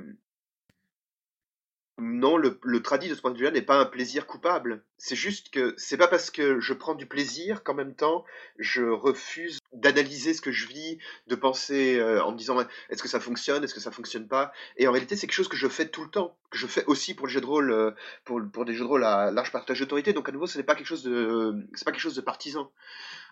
[1.98, 4.82] non, le, le tradit de ce point de vue-là n'est pas un plaisir coupable.
[4.98, 8.24] C'est juste que c'est pas parce que je prends du plaisir qu'en même temps
[8.58, 10.98] je refuse d'analyser ce que je vis,
[11.28, 12.58] de penser euh, en me disant
[12.90, 14.52] est-ce que ça fonctionne, est-ce que ça fonctionne pas?
[14.76, 16.84] Et en réalité, c'est quelque chose que je fais tout le temps, que je fais
[16.86, 17.92] aussi pour le jeu de rôle, euh,
[18.24, 20.12] pour, pour des jeux de rôle à large partage d'autorité.
[20.12, 22.72] Donc à nouveau, ce n'est pas quelque chose de, c'est pas quelque chose de partisan.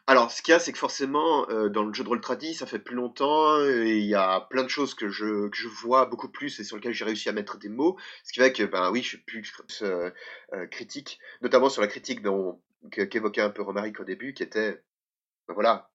[0.09, 2.55] Alors, ce qu'il y a, c'est que forcément, euh, dans le jeu de rôle tradi,
[2.55, 5.69] ça fait plus longtemps, et il y a plein de choses que je, que je
[5.69, 8.53] vois beaucoup plus et sur lesquelles j'ai réussi à mettre des mots, ce qui fait
[8.53, 10.11] que, ben oui, je suis plus euh,
[10.55, 12.21] euh, critique, notamment sur la critique
[12.91, 14.83] qu'évoquait un peu Romaric au début, qui était,
[15.49, 15.92] ben voilà,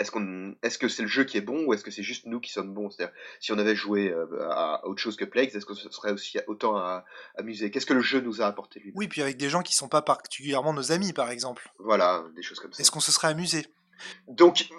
[0.00, 2.24] est-ce qu'on est-ce que c'est le jeu qui est bon ou est-ce que c'est juste
[2.24, 2.90] nous qui sommes bons?
[2.90, 6.12] C'est-à-dire si on avait joué euh, à autre chose que Plagues, est-ce que ce serait
[6.12, 7.04] aussi autant à,
[7.36, 7.70] amusé?
[7.70, 8.92] Qu'est-ce que le jeu nous a apporté lui?
[8.94, 11.70] Oui, puis avec des gens qui sont pas particulièrement nos amis par exemple.
[11.78, 12.80] Voilà, des choses comme ça.
[12.80, 13.66] Est-ce qu'on se serait amusé?
[14.26, 14.70] Donc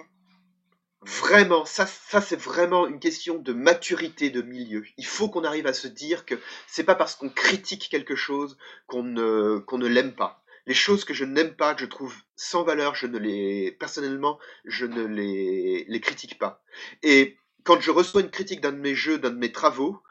[1.03, 4.83] vraiment, ça, ça c'est vraiment une question de maturité de milieu.
[4.97, 6.35] Il faut qu'on arrive à se dire que
[6.65, 8.57] c'est pas parce qu'on critique quelque chose
[8.87, 12.15] qu'on ne, qu'on ne l'aime pas les choses que je n'aime pas, que je trouve
[12.35, 16.63] sans valeur, je ne les, personnellement, je ne les, les critique pas.
[17.03, 20.01] Et quand je reçois une critique d'un de mes jeux, d'un de mes travaux,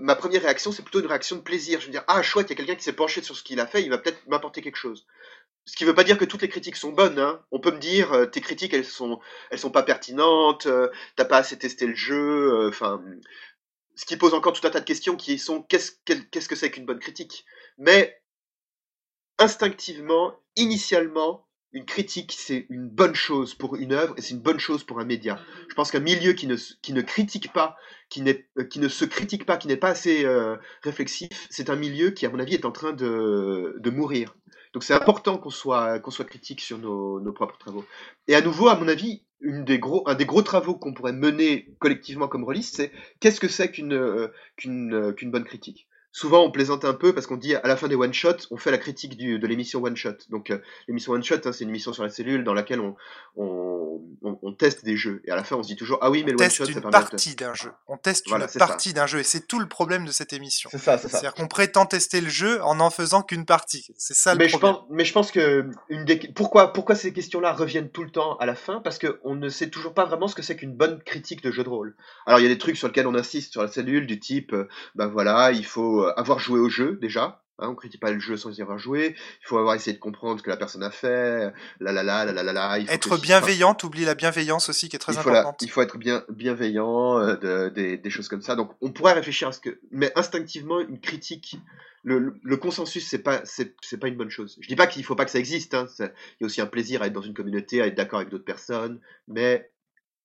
[0.00, 1.80] ma première réaction, c'est plutôt une réaction de plaisir.
[1.80, 3.60] Je veux dire, ah chouette, il y a quelqu'un qui s'est penché sur ce qu'il
[3.60, 5.06] a fait, il va peut-être m'apporter quelque chose.
[5.64, 7.18] Ce qui ne veut pas dire que toutes les critiques sont bonnes.
[7.18, 7.42] Hein.
[7.50, 9.18] On peut me dire, euh, tes critiques, elles sont,
[9.50, 12.52] elles sont pas pertinentes, euh, t'as pas assez testé le jeu.
[12.52, 13.02] Euh, enfin,
[13.96, 16.70] ce qui pose encore tout un tas de questions qui sont, qu'est-ce qu'est-ce que c'est
[16.70, 17.44] qu'une bonne critique?
[17.78, 18.20] Mais
[19.38, 24.58] instinctivement, initialement, une critique, c'est une bonne chose pour une œuvre et c'est une bonne
[24.58, 25.38] chose pour un média.
[25.68, 27.76] Je pense qu'un milieu qui ne, qui ne critique pas,
[28.08, 31.76] qui, euh, qui ne se critique pas, qui n'est pas assez euh, réflexif, c'est un
[31.76, 34.34] milieu qui, à mon avis, est en train de, de mourir.
[34.72, 37.84] Donc c'est important qu'on soit, qu'on soit critique sur nos, nos, propres travaux.
[38.28, 41.12] Et à nouveau, à mon avis, une des gros, un des gros travaux qu'on pourrait
[41.12, 45.88] mener collectivement comme release, c'est qu'est-ce que c'est qu'une euh, qu'une qu'une bonne critique?
[46.16, 48.56] Souvent on plaisante un peu parce qu'on dit à la fin des one shots, on
[48.56, 50.16] fait la critique du, de l'émission one shot.
[50.30, 52.96] Donc euh, l'émission one shot, hein, c'est une émission sur la cellule dans laquelle on,
[53.36, 55.20] on, on, teste des jeux.
[55.26, 56.80] Et à la fin, on se dit toujours ah oui, mais le one shot, c'est
[56.80, 57.70] pas partie d'un jeu.
[57.86, 60.70] On teste une partie d'un jeu et c'est tout le problème de cette émission.
[60.72, 61.18] C'est ça, c'est ça.
[61.18, 63.86] C'est-à-dire qu'on prétend tester le jeu en n'en faisant qu'une partie.
[63.98, 64.72] C'est ça le mais problème.
[64.72, 68.10] Je pense, mais je pense que une des pourquoi pourquoi ces questions-là reviennent tout le
[68.10, 68.80] temps à la fin?
[68.80, 71.50] Parce que on ne sait toujours pas vraiment ce que c'est qu'une bonne critique de
[71.50, 71.94] jeu de rôle.
[72.24, 74.54] Alors il y a des trucs sur lesquels on insiste sur la cellule du type
[74.54, 77.42] euh, ben voilà, il faut euh, avoir joué au jeu déjà.
[77.58, 79.16] Hein, on critique pas le jeu sans y avoir joué.
[79.40, 81.52] Il faut avoir essayé de comprendre ce que la personne a fait.
[81.80, 82.80] La la la la la la.
[82.80, 85.62] être bienveillant, t'oublies la bienveillance aussi qui est très il importante.
[85.62, 88.56] il faut être bien bienveillant, euh, des, choses comme ça.
[88.56, 91.58] Donc on pourrait réfléchir à ce que, mais instinctivement une critique,
[92.04, 94.58] le, consensus c'est pas c'est pas une bonne chose.
[94.60, 95.72] Je dis pas qu'il faut pas que ça existe.
[95.72, 95.86] Hein.
[95.98, 96.04] il
[96.40, 98.44] y a aussi un plaisir à être dans une communauté, à être d'accord avec d'autres
[98.44, 99.70] personnes, mais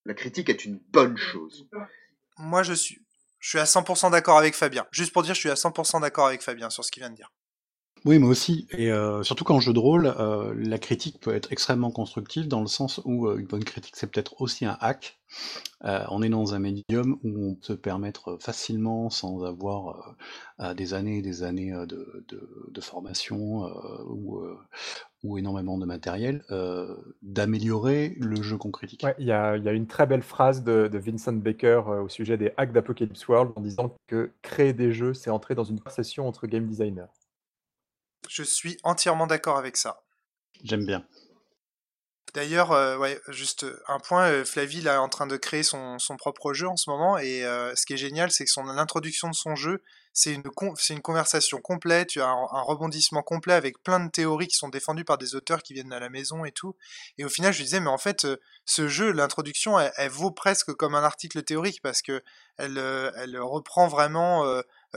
[0.04, 1.66] la critique est une bonne chose.
[2.36, 3.00] Moi je suis
[3.42, 4.86] je suis à 100% d'accord avec Fabien.
[4.92, 7.16] Juste pour dire, je suis à 100% d'accord avec Fabien sur ce qu'il vient de
[7.16, 7.30] dire.
[8.04, 8.66] Oui, moi aussi.
[8.72, 12.60] Et euh, surtout qu'en jeu de rôle, euh, la critique peut être extrêmement constructive dans
[12.60, 15.18] le sens où euh, une bonne critique, c'est peut-être aussi un hack.
[15.82, 20.16] on est dans un médium où on peut se permettre facilement, sans avoir
[20.76, 23.64] des années et des années de, formation
[24.06, 24.42] ou,
[25.22, 26.44] ou énormément de matériel,
[27.22, 29.06] d'améliorer le jeu qu'on critique.
[29.18, 33.26] Il y, a, une très belle phrase de, Vincent Baker au sujet des hacks d'Apocalypse
[33.28, 37.21] World en disant que créer des jeux, c'est entrer dans une conversation entre game designers.
[38.28, 40.02] Je suis entièrement d'accord avec ça.
[40.64, 41.04] J'aime bien.
[42.34, 45.98] D'ailleurs, euh, ouais, juste un point, euh, Flavie là, est en train de créer son,
[45.98, 48.62] son propre jeu en ce moment, et euh, ce qui est génial, c'est que son
[48.64, 49.82] l'introduction de son jeu,
[50.14, 50.42] c'est une,
[50.76, 54.56] c'est une conversation complète, tu as un, un rebondissement complet avec plein de théories qui
[54.56, 56.74] sont défendues par des auteurs qui viennent à la maison et tout.
[57.18, 58.26] Et au final, je lui disais, mais en fait,
[58.64, 62.22] ce jeu, l'introduction, elle, elle vaut presque comme un article théorique parce que
[62.56, 62.78] elle,
[63.16, 64.44] elle reprend vraiment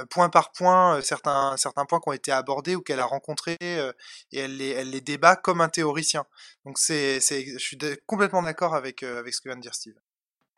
[0.10, 3.58] point par point euh, certains, certains points qui ont été abordés ou qu'elle a rencontrés
[3.62, 3.94] euh,
[4.32, 6.26] et elle les, elle les débat comme un théoricien.
[6.66, 9.76] Donc c'est, c'est, je suis complètement d'accord avec, euh, avec ce que vient de dire
[9.76, 9.96] Steve.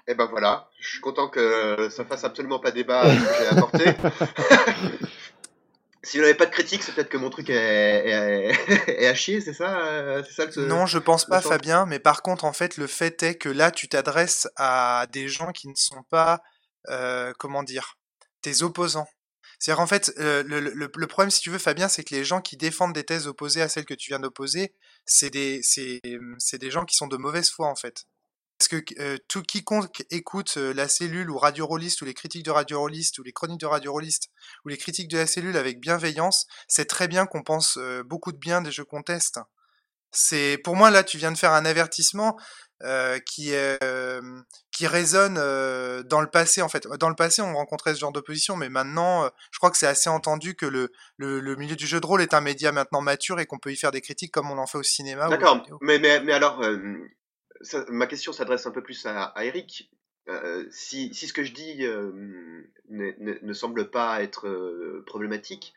[0.08, 3.44] Et ben voilà, je suis content que ça fasse absolument pas débat avec ce que
[3.44, 3.86] j'ai apporté.
[6.08, 8.52] Si vous n'avez pas de critique, c'est peut-être que mon truc est, est,
[9.04, 11.86] est à chier, c'est ça euh, C'est ça le Non, je pense pas, centre Fabien,
[11.86, 15.52] mais par contre, en fait, le fait est que là, tu t'adresses à des gens
[15.52, 16.42] qui ne sont pas,
[16.88, 17.98] euh, comment dire,
[18.42, 19.10] tes opposants.
[19.60, 22.58] C'est-à-dire, en fait, euh, le, problème, si tu veux, Fabien, c'est que les gens qui
[22.58, 24.74] défendent des thèses opposées à celles que tu viens d'opposer,
[25.06, 26.02] c'est des, c'est,
[26.38, 28.06] c'est des gens qui sont de mauvaise foi, en fait.
[28.60, 32.44] Parce que euh, tout quiconque écoute euh, la cellule ou Radio Rolliste ou les critiques
[32.44, 34.30] de Radio Rolliste ou les chroniques de Radio Rolliste
[34.66, 38.38] ou les critiques de la cellule avec bienveillance, sait très bien qu'on pense beaucoup de
[38.38, 39.40] bien des jeux qu'on teste.
[40.12, 42.38] C'est pour moi là, tu viens de faire un avertissement
[42.84, 44.20] euh, qui euh,
[44.72, 46.88] qui résonne euh, dans le passé en fait.
[47.00, 50.10] Dans le passé, on rencontrait ce genre d'opposition, mais maintenant, je crois que c'est assez
[50.10, 53.40] entendu que le, le, le milieu du jeu de rôle est un média maintenant mature
[53.40, 55.28] et qu'on peut y faire des critiques comme on en fait au cinéma.
[55.28, 56.64] D'accord, mais, mais, mais alors,
[57.62, 59.90] ça- ma question s'adresse un peu plus à, à Eric.
[60.72, 65.74] Si, si ce que je dis ne, ne- ne semble pas être problématique,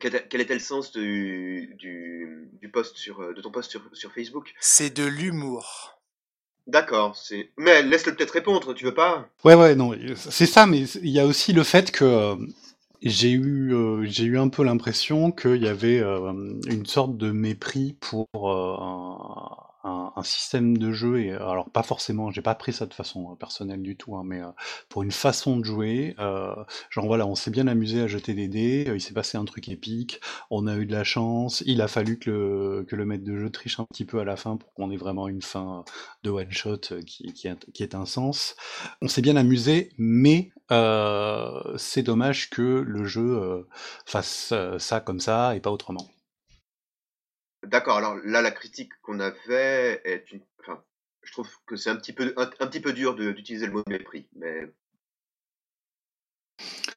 [0.00, 4.12] quel, était le sens du, du, du post sur, euh, de ton post sur, sur
[4.12, 4.54] Facebook?
[4.60, 5.98] C'est de l'humour.
[6.66, 7.50] D'accord, c'est.
[7.56, 9.28] Mais laisse-le peut-être répondre, tu veux pas?
[9.44, 12.36] Ouais, ouais, non, c'est ça, mais il y a aussi le fait que euh,
[13.02, 16.32] j'ai eu, euh, j'ai eu un peu l'impression qu'il y avait euh,
[16.66, 18.76] une sorte de mépris pour euh,
[19.84, 23.34] un, système de jeu, et alors pas forcément, j'ai pas pris ça de façon euh,
[23.34, 24.46] personnelle du tout, hein, mais euh,
[24.88, 26.54] pour une façon de jouer, euh,
[26.90, 29.44] genre voilà, on s'est bien amusé à jeter des dés, euh, il s'est passé un
[29.44, 33.04] truc épique, on a eu de la chance, il a fallu que le, que le
[33.04, 35.42] maître de jeu triche un petit peu à la fin pour qu'on ait vraiment une
[35.42, 35.84] fin
[36.22, 38.56] de one shot euh, qui, qui, ait- qui ait un sens.
[39.00, 43.62] On s'est bien amusé, mais euh, c'est dommage que le jeu euh,
[44.06, 46.08] fasse euh, ça comme ça et pas autrement.
[47.64, 50.42] D'accord, alors là, la critique qu'on a fait est une.
[50.60, 50.82] Enfin,
[51.22, 53.72] je trouve que c'est un petit peu, un, un petit peu dur de- d'utiliser le
[53.72, 54.72] mot mépris, mais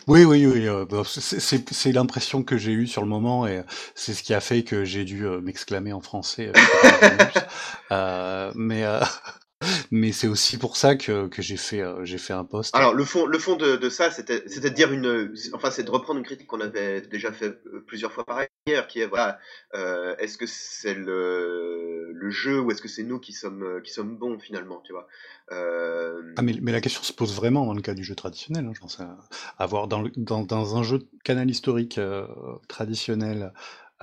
[0.07, 3.47] Oui, oui, oui, euh, bah, c'est c'est- c'est l'impression que j'ai eue sur le moment
[3.47, 3.61] et
[3.95, 6.51] c'est ce qui a fait que j'ai dû euh, m'exclamer en français.
[6.51, 6.53] euh,
[7.91, 8.99] euh, mais euh,
[9.91, 12.75] mais c'est aussi pour ça que, que j'ai fait, euh, j'ai fait un post.
[12.75, 15.33] Alors, le fond, le fond de, de ça, c'était de dire une.
[15.53, 18.87] Enfin, c'est de reprendre une critique qu'on avait déjà fait euh, plusieurs fois par ailleurs,
[18.87, 19.39] qui est voilà,
[19.73, 23.91] euh, est-ce que c'est le, le jeu ou est-ce que c'est nous qui sommes, qui
[23.91, 25.07] sommes bons finalement, tu vois
[25.51, 28.65] Euh, Ah, mais, mais la question se pose vraiment dans le cas du jeu traditionnel.
[28.65, 29.17] hein, je pense à
[29.57, 32.27] avoir dans, le- dans, dans un jeu de canal historique euh,
[32.67, 33.53] traditionnel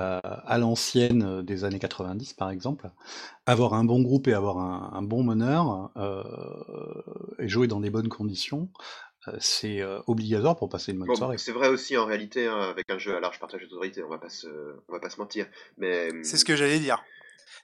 [0.00, 2.90] euh, à l'ancienne euh, des années 90 par exemple,
[3.46, 6.22] avoir un bon groupe et avoir un, un bon meneur euh,
[7.38, 8.70] et jouer dans des bonnes conditions,
[9.28, 11.38] euh, c'est euh, obligatoire pour passer une bonne Bon, soirée.
[11.38, 14.18] c'est vrai aussi en réalité hein, avec un jeu à large partage d'autorité, on va
[14.18, 14.48] pas se,
[14.88, 15.46] on va pas se mentir.
[15.78, 17.02] Mais C'est ce que j'allais dire.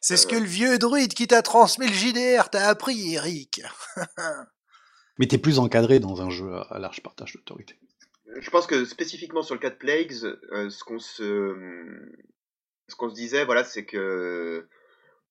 [0.01, 3.63] C'est ce que le vieux druide qui t'a transmis le JDR t'a appris, Eric.
[5.19, 7.77] Mais t'es plus encadré dans un jeu à, à large partage d'autorité.
[8.37, 10.13] Je pense que spécifiquement sur le cas de Plagues,
[10.53, 11.57] euh, ce qu'on se,
[12.89, 14.69] ce qu'on se disait, voilà, c'est que,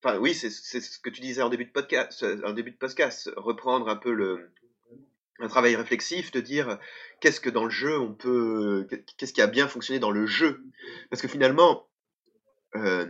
[0.03, 3.31] enfin, oui, c'est ce que tu disais en début de podcast, en début de podcast,
[3.35, 4.51] reprendre un peu le,
[5.39, 6.79] un travail réflexif, de dire
[7.19, 8.87] qu'est-ce que dans le jeu on peut,
[9.17, 10.63] qu'est-ce qui a bien fonctionné dans le jeu,
[11.09, 11.87] parce que finalement,
[12.75, 13.05] euh,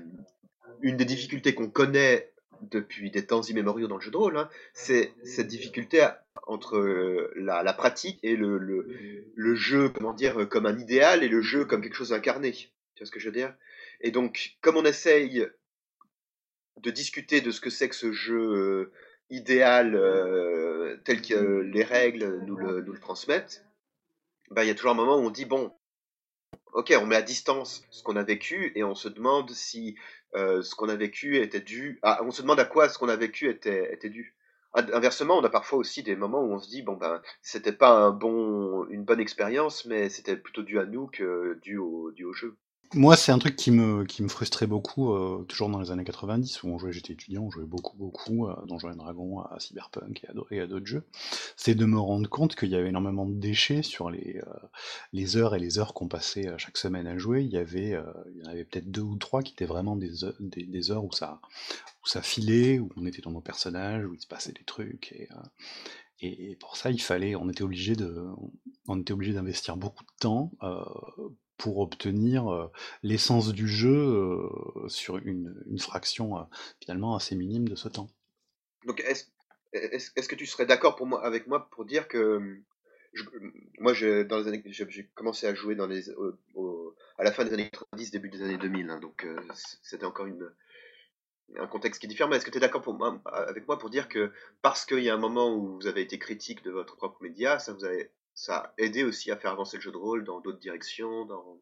[0.82, 2.32] une des difficultés qu'on connaît
[2.62, 6.78] depuis des temps immémoriaux dans le jeu de rôle, hein, c'est cette difficulté à- entre
[6.78, 8.88] euh, la, la pratique et le, le,
[9.36, 12.52] le jeu, comment dire, euh, comme un idéal et le jeu comme quelque chose d'incarné.
[12.52, 12.70] Tu
[13.00, 13.54] vois ce que je veux dire?
[14.02, 15.46] Et donc, comme on essaye
[16.78, 18.92] de discuter de ce que c'est que ce jeu euh,
[19.30, 23.66] idéal euh, tel que euh, les règles nous le, nous le transmettent,
[24.52, 25.74] bah, il y a toujours un moment où on dit, bon,
[26.74, 29.96] ok, on met à distance ce qu'on a vécu et on se demande si
[30.36, 32.00] euh, ce qu'on a vécu était dû.
[32.04, 34.36] on se demande à quoi ce qu'on a vécu était, était dû.
[34.74, 37.72] Ad- Inversement, on a parfois aussi des moments où on se dit bon ben c'était
[37.74, 42.12] pas un bon, une bonne expérience, mais c'était plutôt dû à nous que dû au,
[42.12, 42.58] dû au jeu.
[42.94, 46.06] Moi, c'est un truc qui me, qui me frustrait beaucoup, euh, toujours dans les années
[46.06, 50.26] 90, où on jouait, j'étais étudiant, on jouait beaucoup, beaucoup à Donjons Dragons, à Cyberpunk
[50.52, 51.04] et à, d'autres jeux.
[51.58, 54.68] C'est de me rendre compte qu'il y avait énormément de déchets sur les, euh,
[55.12, 57.44] les heures et les heures qu'on passait euh, chaque semaine à jouer.
[57.44, 58.00] Il y avait,
[58.34, 61.04] il y en avait peut-être deux ou trois qui étaient vraiment des, heures, des, heures
[61.04, 61.42] où ça,
[62.06, 65.14] où ça filait, où on était dans nos personnages, où il se passait des trucs.
[66.22, 67.96] Et, et, pour ça, il fallait, on était obligé
[68.88, 70.52] on était obligé d'investir beaucoup de temps
[71.58, 72.70] pour obtenir
[73.04, 74.50] l'essence du jeu
[74.88, 76.48] sur une, fraction
[76.82, 78.10] finalement assez minime de ce temps.
[78.86, 79.26] Donc est-ce
[79.74, 82.62] est que tu serais d'accord moi, avec moi pour dire que
[83.80, 85.76] moi je, dans les années j'ai commencé à jouer
[87.18, 89.28] à la fin des années 90, début des années 2000, hein, donc
[89.82, 90.28] c'était encore
[91.56, 92.30] un contexte qui est différent.
[92.30, 92.84] Mais est-ce que tu es d'accord
[93.26, 94.32] avec moi pour dire que
[94.62, 97.60] parce qu'il y a un moment où vous avez été critique de votre propre média,
[97.60, 100.40] ça vous avez ça a aidé aussi à faire avancer le jeu de rôle dans
[100.40, 101.60] d'autres directions dans...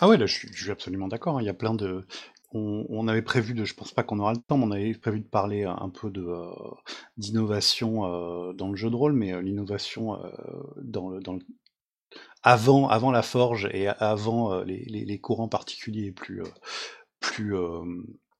[0.00, 1.36] Ah ouais, là je suis, absolument d'accord.
[1.36, 1.42] Hein.
[1.42, 2.06] Il y a plein de.
[2.52, 5.20] On, avait prévu de, je pense pas qu'on aura le temps, mais on avait prévu
[5.20, 6.50] de parler un peu de euh,
[7.18, 10.18] d'innovation euh, dans le jeu de rôle, mais euh, l'innovation
[10.76, 11.40] dans le, dans le
[12.42, 16.42] avant, avant la forge et avant les, les, courants particuliers plus,
[17.20, 17.54] plus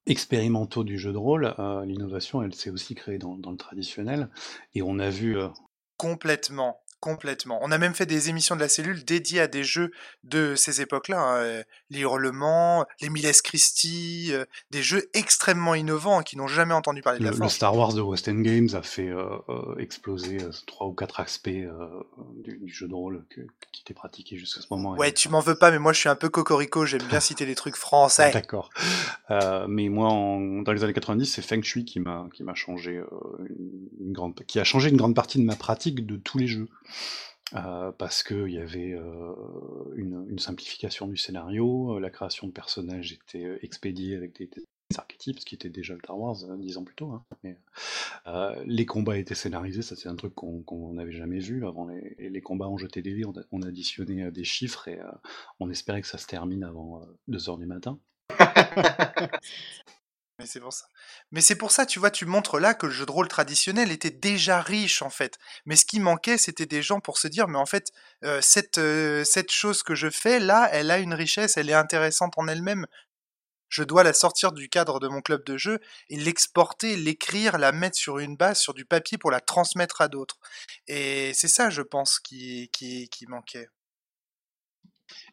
[0.06, 1.54] expérimentaux du jeu de rôle,
[1.84, 4.30] l'innovation, elle s'est aussi créée dans, dans, le traditionnel.
[4.74, 5.36] Et on a vu,
[5.98, 7.58] Complètement, complètement.
[7.62, 9.90] On a même fait des émissions de la cellule dédiées à des jeux
[10.24, 16.22] de ces époques-là, hein, euh, les Hurlements, les Miles Christie, euh, des jeux extrêmement innovants
[16.22, 18.68] qui n'ont jamais entendu parler de la Le, le Star Wars de West End Games
[18.72, 19.38] a fait euh,
[19.78, 23.24] exploser trois ou quatre aspects du, jeu de rôle
[23.72, 24.94] qui était pratiqué jusqu'à ce moment.
[24.94, 27.46] Ouais, tu m'en veux pas, mais moi je suis un peu cocorico, j'aime bien citer
[27.46, 28.30] des trucs français.
[28.32, 28.70] D'accord.
[29.68, 33.00] mais moi, dans les années 90, c'est Feng Shui qui m'a qui m'a changé
[34.00, 36.68] une grande, qui a changé une grande partie de ma pratique de tous les jeux.
[37.54, 39.34] Euh, parce qu'il y avait euh,
[39.96, 44.50] une, simplification du scénario, euh, la création de personnages était expédiée avec des,
[44.96, 47.12] archétypes, ce qui était déjà le Star Wars dix ans plus tôt.
[47.12, 47.24] Hein.
[48.66, 51.66] Les combats étaient scénarisés, ça c'est un truc qu'on n'avait jamais vu.
[51.66, 54.98] Avant les, combats, on jetait des dés, on, on additionnait des chiffres et
[55.60, 57.98] on espérait que ça se termine avant 2h du matin.
[61.32, 61.84] Mais c'est pour ça.
[61.86, 65.10] Tu vois, tu montres là que le jeu de rôle traditionnel était déjà riche en
[65.10, 65.38] fait.
[65.66, 67.90] Mais ce qui manquait, c'était des gens pour se dire, mais en fait,
[68.24, 71.74] euh, cette, euh, cette chose que je fais là, elle a une richesse, elle est
[71.74, 72.86] intéressante en elle-même.
[73.68, 77.72] Je dois la sortir du cadre de mon club de jeu et l'exporter, l'écrire, la
[77.72, 80.38] mettre sur une base, sur du papier pour la transmettre à d'autres.
[80.86, 82.70] Et c'est ça, je pense, qui
[83.28, 83.68] manquait.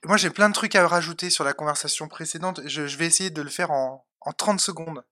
[0.05, 2.61] Moi, j'ai plein de trucs à rajouter sur la conversation précédente.
[2.65, 5.03] Je, vais essayer de le faire en, en 30 secondes.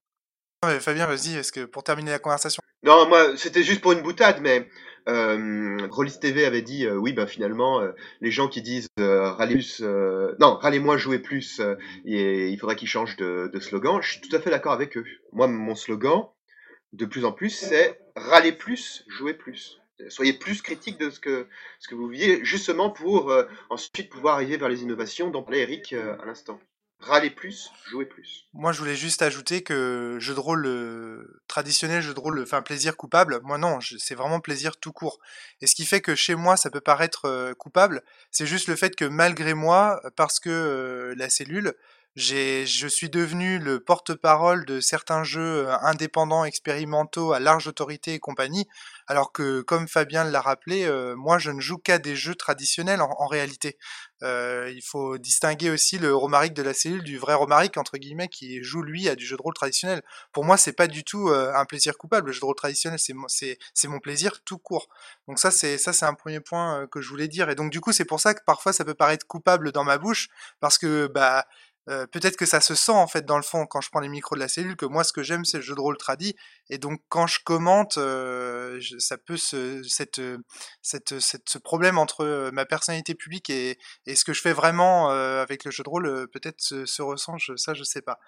[0.79, 4.69] Fabien, vas-y, que pour terminer la conversation Non, moi, c'était juste pour une boutade, mais
[5.09, 7.91] euh, Rollis TV avait dit euh, oui, bah finalement, euh,
[8.21, 9.81] les gens qui disent euh, râlez plus,
[10.39, 11.61] non, râlez moins, jouez plus,
[12.05, 14.01] et il faudrait qu'ils changent de, de, slogan.
[14.01, 15.05] Je suis tout à fait d'accord avec eux.
[15.33, 16.27] Moi, mon slogan,
[16.93, 19.79] de plus en plus, c'est râlez plus, jouez plus.
[20.09, 21.47] Soyez plus critique de ce que,
[21.91, 23.33] vous vivez, justement pour
[23.69, 26.59] ensuite pouvoir arriver vers les innovations dont parlait Eric à l'instant
[27.03, 28.47] râler plus, jouer plus.
[28.53, 32.61] Moi, je voulais juste ajouter que jeu de rôle euh, traditionnel, jeu de rôle, enfin
[32.61, 35.19] plaisir coupable, moi non, c'est vraiment plaisir tout court.
[35.61, 38.01] Et ce qui fait que chez moi, ça peut paraître euh, coupable,
[38.31, 41.73] c'est juste le fait que malgré moi, parce que euh, la cellule,
[42.15, 48.19] je suis devenu le porte-parole de certains jeux euh, indépendants, expérimentaux, à large autorité et
[48.19, 48.67] compagnie,
[49.07, 53.01] alors que, comme Fabien l'a rappelé, euh, moi je ne joue qu'à des jeux traditionnels
[53.01, 53.77] en, réalité.
[54.21, 58.29] Euh, il faut distinguer aussi le Romaric de la cellule du vrai Romaric, entre guillemets,
[58.29, 60.01] qui joue lui à du jeu de rôle traditionnel.
[60.31, 62.27] Pour moi, c'est pas du tout un plaisir coupable.
[62.27, 64.87] Le jeu de rôle traditionnel, c'est mon plaisir tout court.
[65.27, 67.49] Donc ça, c'est ça, c'est un premier point que je voulais dire.
[67.49, 69.97] Et donc du coup, c'est pour ça que parfois ça peut paraître coupable dans ma
[69.97, 70.29] bouche,
[70.61, 71.45] parce que bah
[71.89, 74.07] euh, peut-être que ça se sent en fait dans le fond quand je prends les
[74.07, 76.33] micros de la cellule que moi ce que j'aime c'est le jeu de rôle tradi
[76.69, 80.21] et donc quand je commente euh, ça peut se, cette,
[80.81, 85.11] cette, cette, ce problème entre ma personnalité publique et, et ce que je fais vraiment
[85.11, 88.19] euh, avec le jeu de rôle peut-être se, se, ressent ça je sais pas.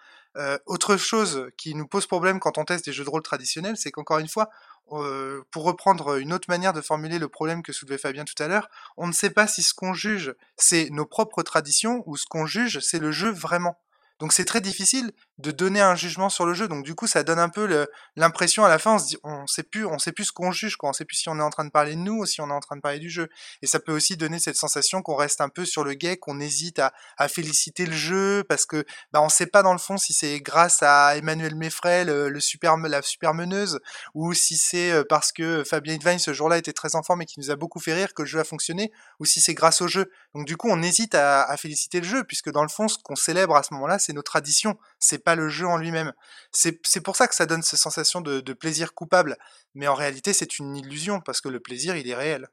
[0.65, 3.91] Autre chose qui nous pose problème quand on teste des jeux de rôle traditionnels c'est
[3.91, 4.49] qu'encore une fois
[4.91, 8.47] euh, pour reprendre une autre manière de formuler le problème que soulevait Fabien tout à
[8.47, 12.25] l'heure, on ne sait pas si ce qu'on juge, c'est nos propres traditions ou ce
[12.25, 13.77] qu'on juge, c'est le jeu vraiment.
[14.19, 16.67] Donc c'est très difficile de donner un jugement sur le jeu.
[16.67, 19.47] Donc du coup, ça donne un peu l'impression à la fin, on se dit, on
[19.47, 20.89] sait plus, on sait plus ce qu'on juge, quoi.
[20.89, 22.49] On sait plus si on est en train de parler de nous ou si on
[22.49, 23.29] est en train de parler du jeu.
[23.61, 26.39] Et ça peut aussi donner cette sensation qu'on reste un peu sur le guet, qu'on
[26.39, 26.93] hésite à,
[27.27, 30.83] féliciter le jeu parce que bah on sait pas dans le fond si c'est grâce
[30.83, 33.79] à Emmanuel Meffray, le, super, la super meneuse,
[34.13, 37.25] ou si c'est euh, parce que Fabien Hidvain ce jour-là était très en forme et
[37.25, 39.81] qui nous a beaucoup fait rire que le jeu a fonctionné, ou si c'est grâce
[39.81, 40.11] au jeu.
[40.35, 42.97] Donc du coup, on hésite à, à féliciter le jeu puisque dans le fond, ce
[43.03, 46.13] qu'on célèbre à ce moment-là, c'est nos traditions, c'est pas le jeu en lui-même.
[46.51, 49.37] C'est pour ça que ça donne cette sensation de, plaisir coupable,
[49.73, 52.47] mais en réalité, c'est une illusion parce que le plaisir, il est réel.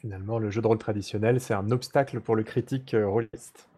[0.00, 3.68] Finalement, le jeu de rôle traditionnel, c'est un obstacle pour le critique euh, rôliste.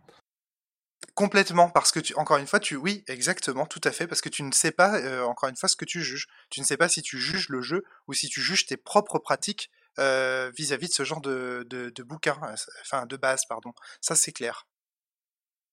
[1.15, 4.29] Complètement, parce que tu, encore une fois, tu, oui, exactement, tout à fait, parce que
[4.29, 6.29] tu ne sais pas, euh, encore une fois, ce que tu juges.
[6.51, 9.19] Tu ne sais pas si tu juges le jeu ou si tu juges tes propres
[9.19, 12.39] pratiques euh, vis-à-vis de ce genre de, de, de bouquin,
[12.83, 13.73] enfin de base, pardon.
[14.01, 14.67] Ça, c'est clair.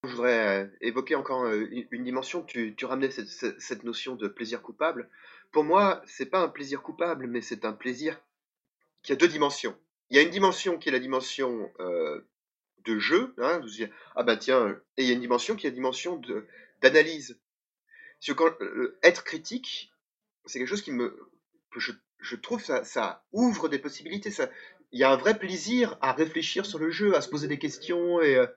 [0.04, 2.44] Je voudrais euh, évoquer encore euh, une dimension.
[2.44, 5.10] Tu, ramenais cette, notion de plaisir coupable.
[5.52, 8.20] Pour moi, c'est pas un plaisir coupable, mais c'est un plaisir
[9.04, 9.78] qui a deux dimensions.
[10.10, 12.22] Il y a une dimension qui est la dimension euh,
[12.84, 13.36] de jeu.
[13.38, 13.62] Hein,
[14.16, 16.20] ah bah tiens, et il y a une dimension qui est la dimension
[16.82, 17.40] d'analyse.
[19.04, 19.94] être critique,
[20.46, 21.16] c'est quelque chose qui me,
[21.72, 24.32] que je, trouve ça, ça ouvre des possibilités.
[24.92, 27.60] Il y a un vrai plaisir à réfléchir sur le jeu, à se poser des
[27.60, 28.48] questions et euh,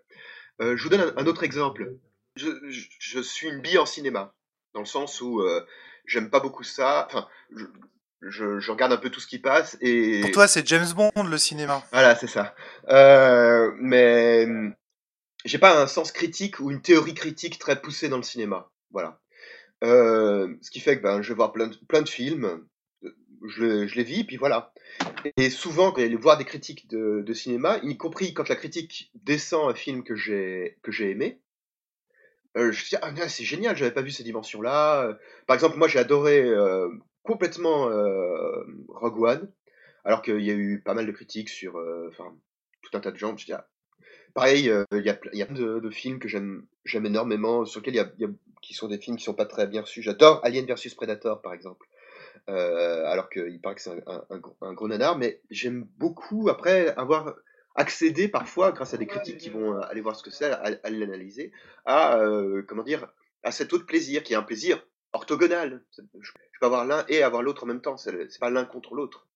[0.61, 1.97] je vous donne un, autre exemple.
[2.37, 4.35] Je, suis une bille en cinéma,
[4.75, 5.65] dans le sens où euh,
[6.05, 7.07] j'aime pas beaucoup ça.
[7.07, 7.29] Enfin,
[8.23, 10.21] je, regarde un peu tout ce qui passe et.
[10.21, 11.85] Pour toi, c'est James Bond le cinéma.
[11.93, 12.55] Voilà, c'est ça.
[12.89, 14.47] Euh, mais
[15.45, 18.71] j'ai pas un sens critique ou une théorie critique très poussée dans le cinéma.
[18.91, 19.21] Voilà.
[19.83, 22.67] ce qui fait que ben, je vais voir plein de, plein de films,
[23.45, 24.73] je, je les vis, puis voilà.
[25.37, 29.71] Et souvent, quand il voir des critiques de, cinéma, y compris quand la critique descend
[29.71, 31.41] un film que j'ai que j'ai aimé,
[32.57, 35.19] euh, je me dis ah c'est génial, j'avais pas vu ces dimensions-là.
[35.47, 36.89] Par exemple, moi j'ai adoré euh,
[37.23, 39.53] complètement euh, Rogue One,
[40.05, 41.77] alors qu'il y a eu pas mal de critiques sur,
[42.09, 42.35] enfin
[42.83, 43.37] tout un tas de gens.
[43.37, 43.69] Je dis, ah.
[44.35, 47.95] pareil, il y a y a plein de, films que j'aime j'aime énormément, sur lesquels
[47.95, 48.31] il y a,
[48.63, 50.03] qui sont des films qui sont pas très bien reçus.
[50.03, 51.87] J'adore Alien versus Predator par exemple.
[52.51, 54.25] Euh, alors qu'il paraît que c'est un,
[54.61, 57.35] un, gros nanar, mais j'aime beaucoup, après avoir
[57.75, 61.53] accédé parfois, grâce à des critiques qui vont aller voir ce que c'est, à, l'analyser,
[61.87, 63.09] à, euh, comment dire,
[63.43, 65.83] à cet autre plaisir, qui est un plaisir orthogonal.
[65.97, 66.03] Je,
[66.61, 69.27] peux avoir l'un et avoir l'autre en même temps, c'est pas l'un contre l'autre.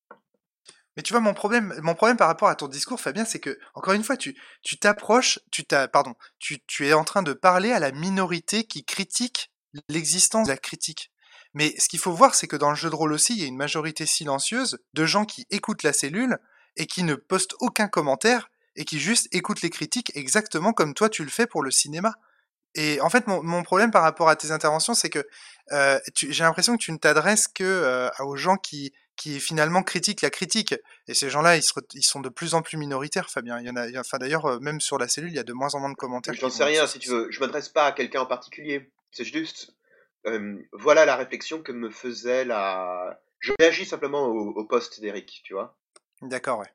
[0.97, 3.59] Mais tu vois, mon problème, mon problème par rapport à ton discours, Fabien, c'est que,
[3.75, 4.35] encore une fois, tu,
[4.81, 9.51] t'approches, tu t'as, pardon, tu es en train de parler à la minorité qui critique
[9.89, 11.11] l'existence de la critique.
[11.55, 13.45] Mais ce qu'il faut voir, c'est que dans le jeu de rôle aussi, il y
[13.45, 16.39] a une majorité silencieuse de gens qui écoutent la cellule
[16.77, 21.09] et qui ne postent aucun commentaire et qui juste écoutent les critiques exactement comme toi
[21.09, 22.15] tu le fais pour le cinéma.
[22.75, 25.27] Et en fait, mon, problème par rapport à tes interventions, c'est que
[25.73, 30.23] euh, j'ai l'impression que tu ne t'adresses que euh, aux gens qui, qui finalement critiquent
[30.23, 30.75] la critique.
[31.09, 31.62] Et ces gens-là, ils,
[31.95, 33.59] ils, sont de plus en plus minoritaires, Fabien.
[33.59, 35.53] Il y en a, enfin d'ailleurs, euh, même sur la cellule, il y a de
[35.53, 36.35] moins en moins de commentaires.
[36.35, 37.29] Je n'en sais rien, si tu veux.
[37.31, 38.93] Je m'adresse pas à quelqu'un en particulier.
[39.11, 39.73] C'est juste
[40.73, 43.20] voilà la réflexion que me faisait la.
[43.40, 45.77] Je réagis simplement au, poste d'Eric, tu vois.
[46.23, 46.66] D'accord, ouais.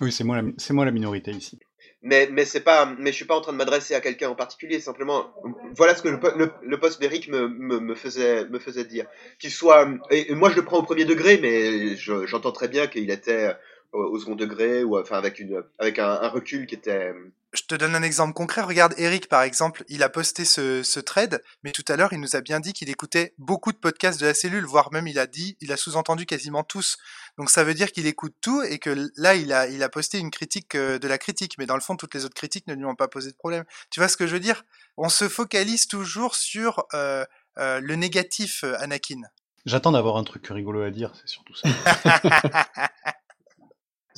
[0.00, 0.48] Oui, c'est moi, la...
[0.58, 1.58] c'est moi la minorité ici.
[2.02, 4.36] Mais, mais c'est pas, mais je suis pas en train de m'adresser à quelqu'un en
[4.36, 4.78] particulier.
[4.78, 5.34] Simplement,
[5.74, 9.06] voilà ce que le, le, poste d'Eric me, me, faisait, me faisait dire.
[9.40, 13.10] Qu'il soit, et, moi je le prends au premier degré, mais j'entends très bien qu'il
[13.10, 13.56] était
[13.92, 17.12] au, second degré ou enfin avec une, avec un recul qui était
[17.54, 18.60] je te donne un exemple concret.
[18.60, 22.20] Regarde, Eric, par exemple, il a posté ce, ce trade, mais tout à l'heure, il
[22.20, 25.18] nous a bien dit qu'il écoutait beaucoup de podcasts de la cellule, voire même il
[25.18, 26.98] a dit, il a sous-entendu quasiment tous.
[27.38, 30.18] Donc ça veut dire qu'il écoute tout et que là, il a, il a posté
[30.18, 32.74] une critique euh, de la critique, mais dans le fond, toutes les autres critiques ne
[32.74, 33.64] lui ont pas posé de problème.
[33.90, 34.64] Tu vois ce que je veux dire?
[34.98, 37.24] On se focalise toujours sur euh,
[37.58, 39.22] euh, le négatif, Anakin.
[39.64, 41.68] J'attends d'avoir un truc rigolo à dire, c'est surtout ça.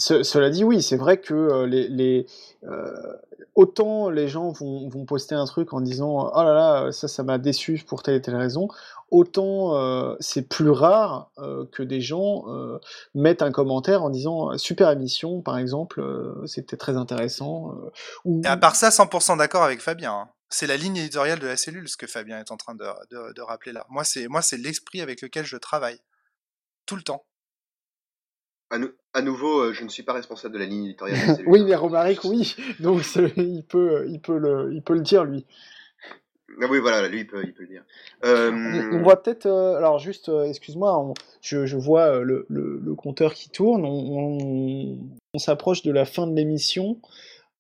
[0.01, 2.27] cela dit, oui, c'est vrai que euh, les,
[2.65, 3.17] euh,
[3.55, 7.39] autant les gens vont, poster un truc en disant oh là là, ça, ça m'a
[7.39, 8.69] déçu pour telle et telle raison,
[9.11, 11.31] autant euh, c'est plus rare
[11.73, 12.45] que des gens
[13.15, 16.03] mettent un commentaire en disant super émission, par exemple,
[16.47, 17.75] c'était très intéressant.
[18.25, 18.41] ou...
[18.45, 20.13] À part ça, 100% d'accord avec Fabien.
[20.13, 20.29] Hein.
[20.49, 22.85] C'est la ligne éditoriale de la cellule, ce que Fabien est en train de,
[23.33, 23.87] de rappeler là.
[23.89, 25.99] Moi, c'est l'esprit avec lequel je travaille
[26.87, 27.25] tout le temps.
[29.13, 31.43] À, nouveau, euh, je ne suis pas responsable de la ligne éditoriale.
[31.47, 32.55] oui, mais Romaric, oui.
[32.79, 33.03] Donc
[33.37, 35.45] il peut, il, peut le, il peut le dire, lui.
[36.63, 37.83] Ah oui, voilà, lui, il peut, il peut le dire.
[38.23, 43.51] On, voit peut-être, euh, alors juste, euh, excuse-moi, je, je, vois le, le, compteur qui
[43.51, 44.99] tourne, on,
[45.35, 46.99] on s'approche de la fin de l'émission.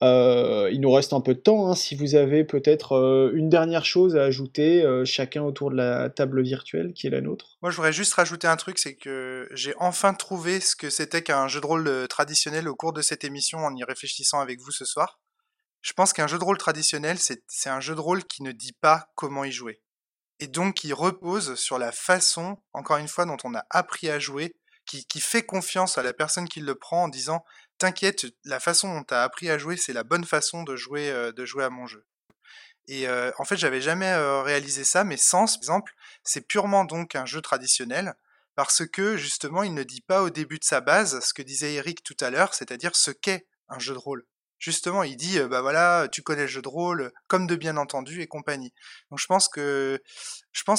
[0.02, 1.68] Euh, il nous reste un peu de temps.
[1.68, 1.74] hein.
[1.74, 6.08] Si vous avez peut-être euh, une dernière chose à ajouter, euh, chacun autour de la
[6.08, 7.58] table virtuelle qui est la nôtre.
[7.60, 11.22] Moi, je voudrais juste rajouter un truc, c'est que j'ai enfin trouvé ce que c'était
[11.22, 14.70] qu'un jeu de rôle traditionnel au cours de cette émission en y réfléchissant avec vous
[14.70, 15.20] ce soir.
[15.82, 18.74] Je pense qu'un jeu de rôle traditionnel, c'est un jeu de rôle qui ne dit
[18.80, 19.82] pas comment y jouer.
[20.38, 24.18] Et donc qui repose sur la façon, encore une fois, dont on a appris à
[24.18, 24.54] jouer,
[24.86, 27.44] qui fait confiance à la personne qui le prend en disant
[27.80, 31.10] T'inquiète, la façon dont tu as appris à jouer, c'est la bonne façon de jouer,
[31.10, 32.04] euh, à mon jeu.
[32.88, 37.14] Et euh, en fait, j'avais jamais euh, réalisé ça, mais par exemple, c'est purement donc
[37.14, 38.12] un jeu traditionnel
[38.54, 41.72] parce que justement, il ne dit pas au début de sa base ce que disait
[41.72, 44.26] Eric tout à l'heure, c'est-à-dire ce qu'est un jeu de rôle.
[44.58, 48.20] Justement, il dit, bah voilà, tu connais le jeu de rôle, comme de bien entendu
[48.20, 48.74] et compagnie.
[49.10, 49.48] Donc je pense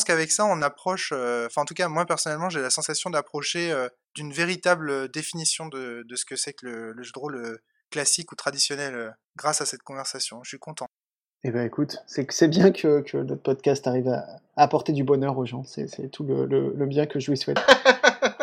[0.03, 3.73] qu'avec ça, on approche, enfin en tout cas, moi personnellement, j'ai la sensation d'approcher
[4.16, 7.60] d'une véritable définition de, de ce que c'est que le, le jeu de rôle
[7.90, 10.42] classique ou traditionnel grâce à cette conversation.
[10.44, 10.88] Je suis content.
[11.44, 14.20] Eh ben écoute, c'est bien que, que notre podcast arrive à,
[14.56, 15.64] à apporter du bonheur aux gens.
[15.64, 17.58] C'est c'est tout le, le- le bien que je lui souhaite.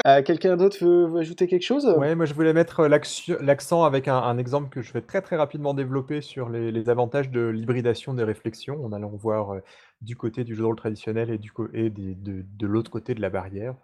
[0.06, 1.84] Euh, Quelqu'un d'autre veut, veut ajouter quelque chose?
[1.84, 5.36] Ouais, moi je voulais mettre l'accent avec un, un exemple que je vais très très
[5.36, 9.60] rapidement développer sur les, les avantages de l'hybridation des réflexions en allant voir euh,
[10.00, 13.30] du côté du jeu de rôle traditionnel et, du et de, l'autre côté de la
[13.30, 13.74] barrière.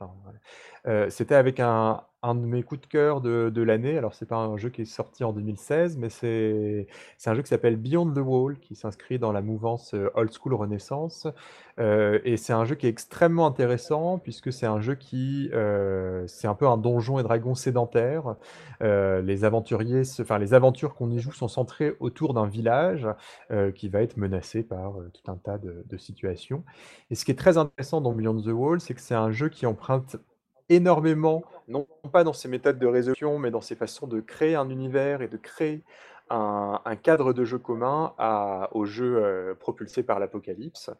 [0.86, 3.98] Euh, C'était avec un, un de mes coups de cœur de, de l'année.
[3.98, 6.86] Alors c'est pas un jeu qui est sorti en 2016, mais c'est
[7.26, 10.54] un jeu qui s'appelle Beyond the Wall, qui s'inscrit dans la mouvance euh, Old School
[10.54, 11.26] Renaissance.
[11.78, 16.24] Euh, et c'est un jeu qui est extrêmement intéressant puisque c'est un jeu qui euh,
[16.26, 18.36] c'est un peu un donjon et dragon sédentaire.
[18.80, 23.08] Les aventuriers, enfin les aventures qu'on y joue sont centrées autour d'un village
[23.74, 26.64] qui va être menacé par tout un tas de, de situations.
[27.10, 29.48] Et ce qui est très intéressant dans Beyond the Wall, c'est que c'est un jeu
[29.48, 30.16] qui emprunte
[30.68, 34.68] énormément, non pas dans ses méthodes de résolution, mais dans ses façons de créer un
[34.70, 35.82] univers et de créer
[36.30, 40.90] un, un cadre de jeu commun à, au jeu euh, propulsé par l'apocalypse.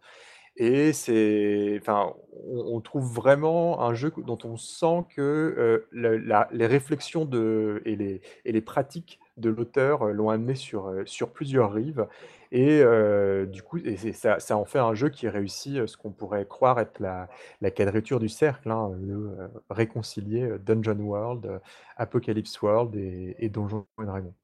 [0.57, 2.15] Et c'est, enfin,
[2.47, 7.83] on, on trouve vraiment un jeu dont on sent que euh, la- les réflexions de,
[7.85, 12.07] et, les, et les pratiques de l'auteur l'ont amené sur, sur plusieurs rives.
[12.53, 16.13] Et euh, du coup, et ça, ça en fait un jeu qui réussit ce qu'on
[16.13, 17.29] pourrait croire être la,
[17.61, 21.61] la quadrature du cercle, hein, le euh, réconcilier Dungeon World,
[21.97, 24.35] Apocalypse World et, et Donjons et Dragons.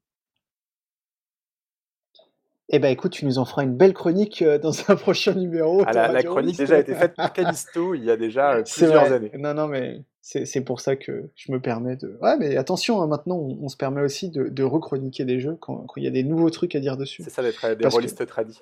[2.72, 5.82] Eh ben écoute, tu nous en feras une belle chronique dans un prochain numéro.
[5.86, 9.10] Ah, la, la chronique déjà a été faite par Callisto il y a déjà plusieurs
[9.12, 9.32] années.
[9.34, 12.18] Non, non, mais c'est pour ça que je me permets de.
[12.20, 15.56] Ouais, mais attention, hein, maintenant, on, on se permet aussi de, de rechroniquer des jeux
[15.60, 17.22] quand quand il y a des nouveaux trucs à dire dessus.
[17.24, 18.60] C'est ça euh, des Parce que- rôlistes tradis.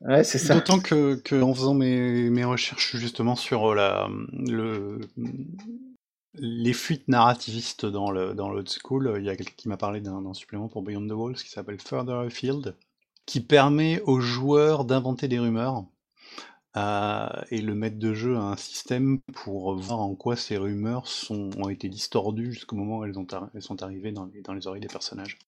[0.00, 0.54] Ouais, c'est ça.
[0.54, 4.98] D'autant que, que en faisant mes, mes recherches justement sur la, le,
[6.34, 10.00] les fuites narrativistes dans le dans l'old school, il y a quelqu'un qui m'a parlé
[10.00, 12.74] d'un d'un supplément pour Beyond the Walls qui s'appelle Further Afield,
[13.26, 15.84] qui permet aux joueurs d'inventer des rumeurs.
[16.76, 21.50] Et le maître de jeu a un système pour voir en quoi ces rumeurs sont,
[21.58, 24.54] ont été distordues jusqu'au moment où elles, ont arri- elles sont arrivées dans les, dans
[24.54, 25.38] les oreilles des personnages.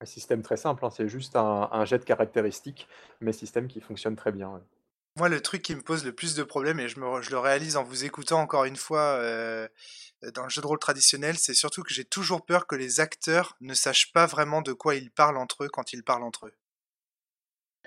[0.00, 2.88] Un système très simple, hein, c'est juste un, un jet de caractéristiques,
[3.20, 4.48] mais système qui fonctionne très bien.
[4.50, 4.62] ouais.
[5.16, 7.38] Moi, le truc qui me pose le plus de problèmes, et je, me, je le
[7.38, 9.68] réalise en vous écoutant encore une fois euh,
[10.34, 13.56] dans le jeu de rôle traditionnel, c'est surtout que j'ai toujours peur que les acteurs
[13.60, 16.54] ne sachent pas vraiment de quoi ils parlent entre eux quand ils parlent entre eux.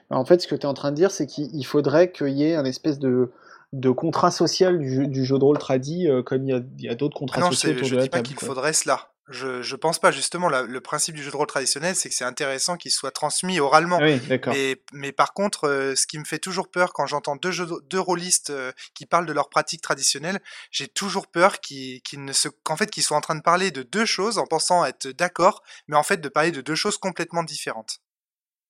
[0.10, 2.30] En fait, ce que tu es en train de dire, c'est qu'il il faudrait qu'il
[2.30, 3.32] y ait un espèce de,
[3.74, 6.96] de contrat social du jeu, du jeu de rôle tradi, euh, comme il y a,
[6.96, 9.12] d'autres Ah contrats non, sociaux autour je la dis pas qu'il faudrait cela.
[9.32, 12.16] Je, je pense pas, justement, la- le principe du jeu de rôle traditionnel, c'est que
[12.16, 14.00] c'est intéressant qu'il soit transmis oralement.
[14.02, 14.20] Ah oui.
[14.48, 17.68] Mais, mais par contre, euh, ce qui me fait toujours peur quand j'entends deux, jeux,
[17.92, 20.40] deux rôlistes euh, qui parlent de leurs pratiques traditionnelles,
[20.72, 23.84] j'ai toujours peur qu'ils ne se, qu'en fait, qu'ils soient en train de parler de
[23.84, 27.44] deux choses en pensant être d'accord, mais en fait de parler de deux choses complètement
[27.44, 28.00] différentes.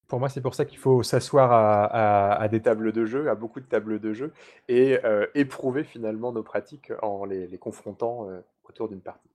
[0.10, 3.30] Pour moi, c'est pour ça qu'il faut s'asseoir à, à- à des tables de jeu,
[3.30, 4.34] à beaucoup de tables de jeu,
[4.68, 9.30] et euh, éprouver finalement nos pratiques en les, les confrontant euh, autour d'une partie.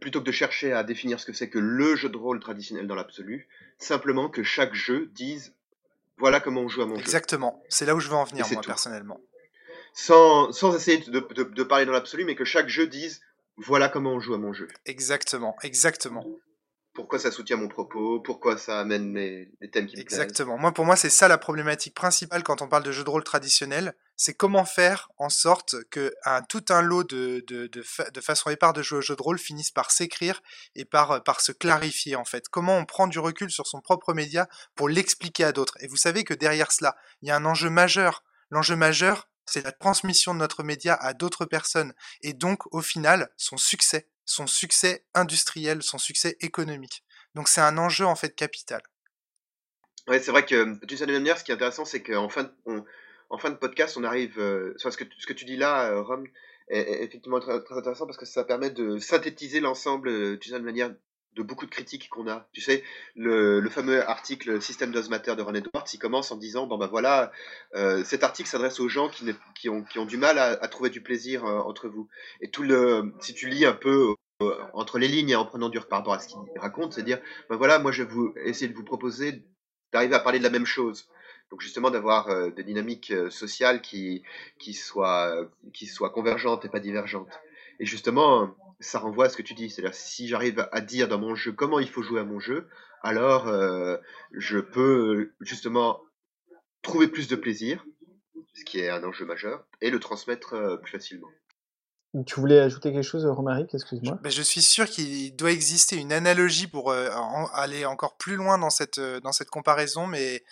[0.00, 2.86] Plutôt que de chercher à définir ce que c'est que le jeu de rôle traditionnel
[2.86, 3.48] dans l'absolu,
[3.78, 5.52] simplement que chaque jeu dise
[6.18, 7.00] voilà comment on joue à mon jeu.
[7.00, 7.62] Exactement.
[7.68, 8.68] C'est là où je veux en venir, moi, tout.
[8.68, 9.20] personnellement.
[9.94, 13.22] Sans, sans essayer de, de- de parler dans l'absolu, mais que chaque jeu dise
[13.56, 14.68] voilà comment on joue à mon jeu.
[14.86, 16.26] Exactement, exactement.
[16.94, 19.98] Pourquoi ça soutient mon propos, pourquoi ça amène les thèmes qui.
[19.98, 20.56] Exactement.
[20.56, 23.24] Moi, pour moi, c'est ça la problématique principale quand on parle de jeux de rôle
[23.24, 23.94] traditionnel.
[24.16, 26.14] C'est comment faire en sorte que
[26.48, 29.40] tout un lot de, de, de, de façons épars de jouer au jeu de rôle
[29.40, 30.40] finisse par s'écrire
[30.76, 32.48] et par, par se clarifier, en fait.
[32.48, 35.76] Comment on prend du recul sur son propre média pour l'expliquer à d'autres.
[35.80, 38.22] Et vous savez que derrière cela, il y a un enjeu majeur.
[38.50, 41.92] L'enjeu majeur, c'est la transmission de notre média à d'autres personnes.
[42.22, 44.08] Et donc, au final, son succès.
[44.24, 47.04] Son succès industriel, son succès économique.
[47.34, 48.82] Donc c'est un enjeu en fait capital.
[50.06, 52.84] Ouais, c'est vrai que d'une certaine manière, ce qui est intéressant, c'est qu'en fin, de,
[53.30, 54.38] en fin de podcast, on arrive.
[54.38, 56.26] Euh, ce, que, ce que tu dis là, euh, Rom,
[56.68, 60.64] est, effectivement très, très, intéressant parce que ça permet de synthétiser l'ensemble, euh, d'une certaine
[60.66, 60.94] manière,
[61.34, 62.48] de beaucoup de critiques qu'on a.
[62.52, 62.84] Tu sais,
[63.16, 66.78] le, le fameux article System Does Matter de René Edwards, il commence en disant bon
[66.78, 67.32] ben voilà,
[67.74, 69.24] euh, cet article s'adresse aux gens qui,
[69.54, 72.08] qui, ont, qui ont du mal à, à trouver du plaisir euh, entre vous.
[72.40, 75.68] Et tout le, si tu lis un peu euh, entre les lignes et en prenant
[75.68, 78.34] du par rapport à ce qu'il raconte, c'est dire ben voilà, moi je vais vous
[78.44, 79.44] essayer de vous proposer
[79.92, 81.08] d'arriver à parler de la même chose.
[81.50, 84.22] Donc justement d'avoir euh, des dynamiques euh, sociales qui,
[84.58, 85.32] qui, soient,
[85.72, 87.38] qui soient convergentes et pas divergentes.
[87.80, 89.70] Et justement, ça renvoie à ce que tu dis.
[89.70, 92.68] C'est-à-dire si j'arrive à dire dans mon jeu comment il faut jouer à mon jeu,
[93.02, 93.96] alors euh,
[94.32, 96.00] je peux justement
[96.82, 97.84] trouver plus de plaisir,
[98.54, 101.28] ce qui est un enjeu majeur, et le transmettre plus facilement.
[102.26, 104.20] Tu voulais ajouter quelque chose, Romaric Excuse-moi.
[104.22, 108.70] Je, je suis sûr qu'il doit exister une analogie pour aller encore plus loin dans
[108.70, 110.44] cette, dans cette comparaison, mais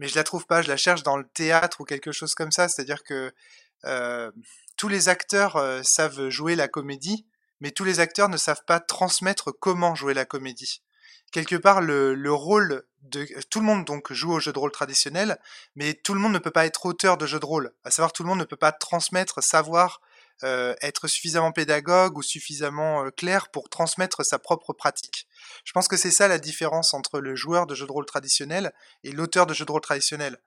[0.00, 0.62] mais je la trouve pas.
[0.62, 2.68] Je la cherche dans le théâtre ou quelque chose comme ça.
[2.68, 3.32] C'est-à-dire que
[3.84, 4.32] euh,
[4.76, 7.26] tous les acteurs euh, savent jouer la comédie,
[7.60, 10.82] mais tous les acteurs ne savent pas transmettre comment jouer la comédie.
[11.32, 14.72] Quelque part, le, le rôle de tout le monde donc joue au jeu de rôle
[14.72, 15.38] traditionnel,
[15.76, 17.72] mais tout le monde ne peut pas être auteur de jeu de rôle.
[17.84, 20.00] À savoir, tout le monde ne peut pas transmettre, savoir
[20.42, 25.26] euh, être suffisamment pédagogue ou suffisamment euh, clair pour transmettre sa propre pratique.
[25.64, 28.72] Je pense que c'est ça la différence entre le joueur de jeu de rôle traditionnel
[29.04, 30.38] et l'auteur de jeu de rôle traditionnel.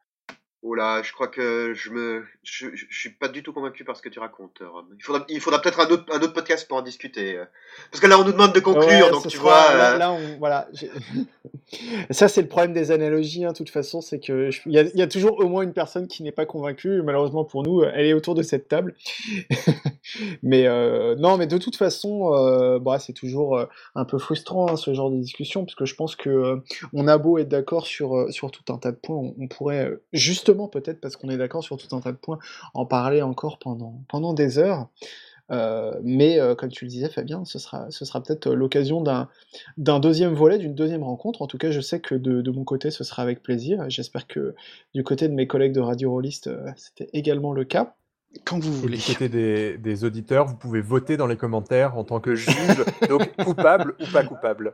[0.66, 4.02] Oh là, je crois que je me, je, suis pas du tout convaincu par ce
[4.02, 4.64] que tu racontes.
[4.98, 7.38] Il faudra, il faudra peut-être un autre, un autre podcast pour en discuter.
[7.38, 7.44] Euh.
[7.92, 9.98] Parce que là, on nous demande de conclure, donc tu vois.
[9.98, 10.70] Là, on, voilà.
[12.12, 15.02] Ça, c'est le problème des analogies, hein, de toute façon, c'est que il y, y,
[15.02, 17.02] a toujours au moins une personne qui n'est pas convaincue.
[17.02, 18.96] Malheureusement pour nous, elle est autour de cette table.
[20.44, 23.66] mais euh, non, mais de toute façon, euh, bah, c'est toujours euh,
[23.96, 26.56] un peu frustrant hein, ce genre de discussion, parce que je pense que euh,
[26.94, 29.92] on a beau être d'accord sur sur tout un tas de points, on, on pourrait
[30.12, 32.40] justement peut-être parce qu'on est d'accord sur tout un tas de points,
[32.74, 34.88] en parler encore pendant, pendant des heures.
[35.52, 39.02] Euh, mais euh, comme tu le disais Fabien, ce sera, ce sera peut-être euh, l'occasion
[39.02, 39.28] d'un,
[39.78, 41.42] d'un deuxième volet, d'une deuxième rencontre.
[41.42, 43.84] En tout cas, je sais que de, de mon côté, ce sera avec plaisir.
[43.90, 44.56] J'espère que
[44.94, 47.96] du côté de mes collègues de Radio Rollist, c'était également le cas.
[48.46, 48.98] Quand vous voulez.
[48.98, 52.84] du côté des, des, auditeurs, vous pouvez voter dans les commentaires en tant que juge,
[53.08, 54.74] donc coupable ou pas coupable.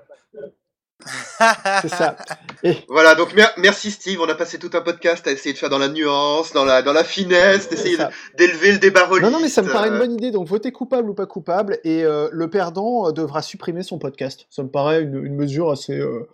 [1.82, 2.18] C'est ça.
[2.64, 2.76] Et...
[2.90, 5.78] Voilà, donc merci Steve, on a passé tout un podcast à essayer de faire dans
[5.78, 7.98] la nuance, dans la, dans la finesse, d'essayer
[8.38, 11.10] d'élever le débat Non, non, mais ça me paraît une bonne idée, donc votez coupable
[11.10, 14.46] ou pas coupable, et euh, le perdant euh, devra supprimer son podcast.
[14.50, 15.98] Ça me paraît une, une mesure assez...
[15.98, 16.28] Euh,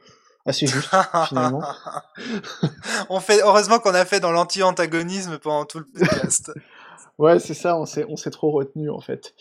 [0.47, 0.89] assez juste
[1.27, 1.63] finalement.
[3.09, 6.51] on fait heureusement qu'on a fait dans l'anti-antagonisme pendant tout le podcast.
[7.17, 9.33] ouais, c'est ça, on s'est on s'est trop retenu en fait.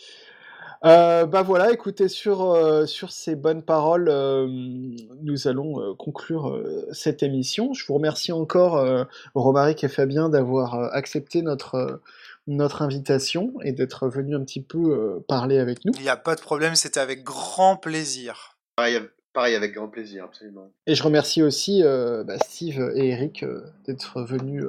[0.85, 6.49] Euh, bah voilà, écoutez, sur, euh, sur ces bonnes paroles, euh, nous allons euh, conclure
[6.49, 7.73] euh, cette émission.
[7.73, 8.85] Je vous remercie encore,
[9.33, 12.01] Romaric et Fabien, d'avoir accepté notre,
[12.45, 15.93] notre invitation et d'être venu un petit peu parler avec nous.
[15.95, 18.55] Il n'y a pas de problème, c'était avec grand plaisir.
[18.75, 18.99] Pareil,
[19.33, 20.69] pareil, avec grand plaisir, absolument.
[20.85, 23.43] Et je remercie aussi bah, Steve et Eric
[23.87, 24.65] d'être venus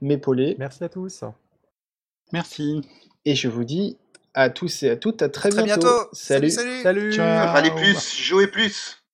[0.00, 0.54] m'épauler.
[0.58, 1.24] Merci à tous.
[2.32, 2.82] Merci.
[3.24, 3.96] Et je vous dis
[4.36, 5.22] à tous et à toutes.
[5.22, 5.88] À très, très bientôt.
[5.88, 6.08] bientôt.
[6.12, 6.50] Salut.
[6.50, 6.82] Salut.
[6.82, 7.12] Salut.
[7.12, 7.22] salut.
[7.22, 8.98] Allez plus, jouez plus.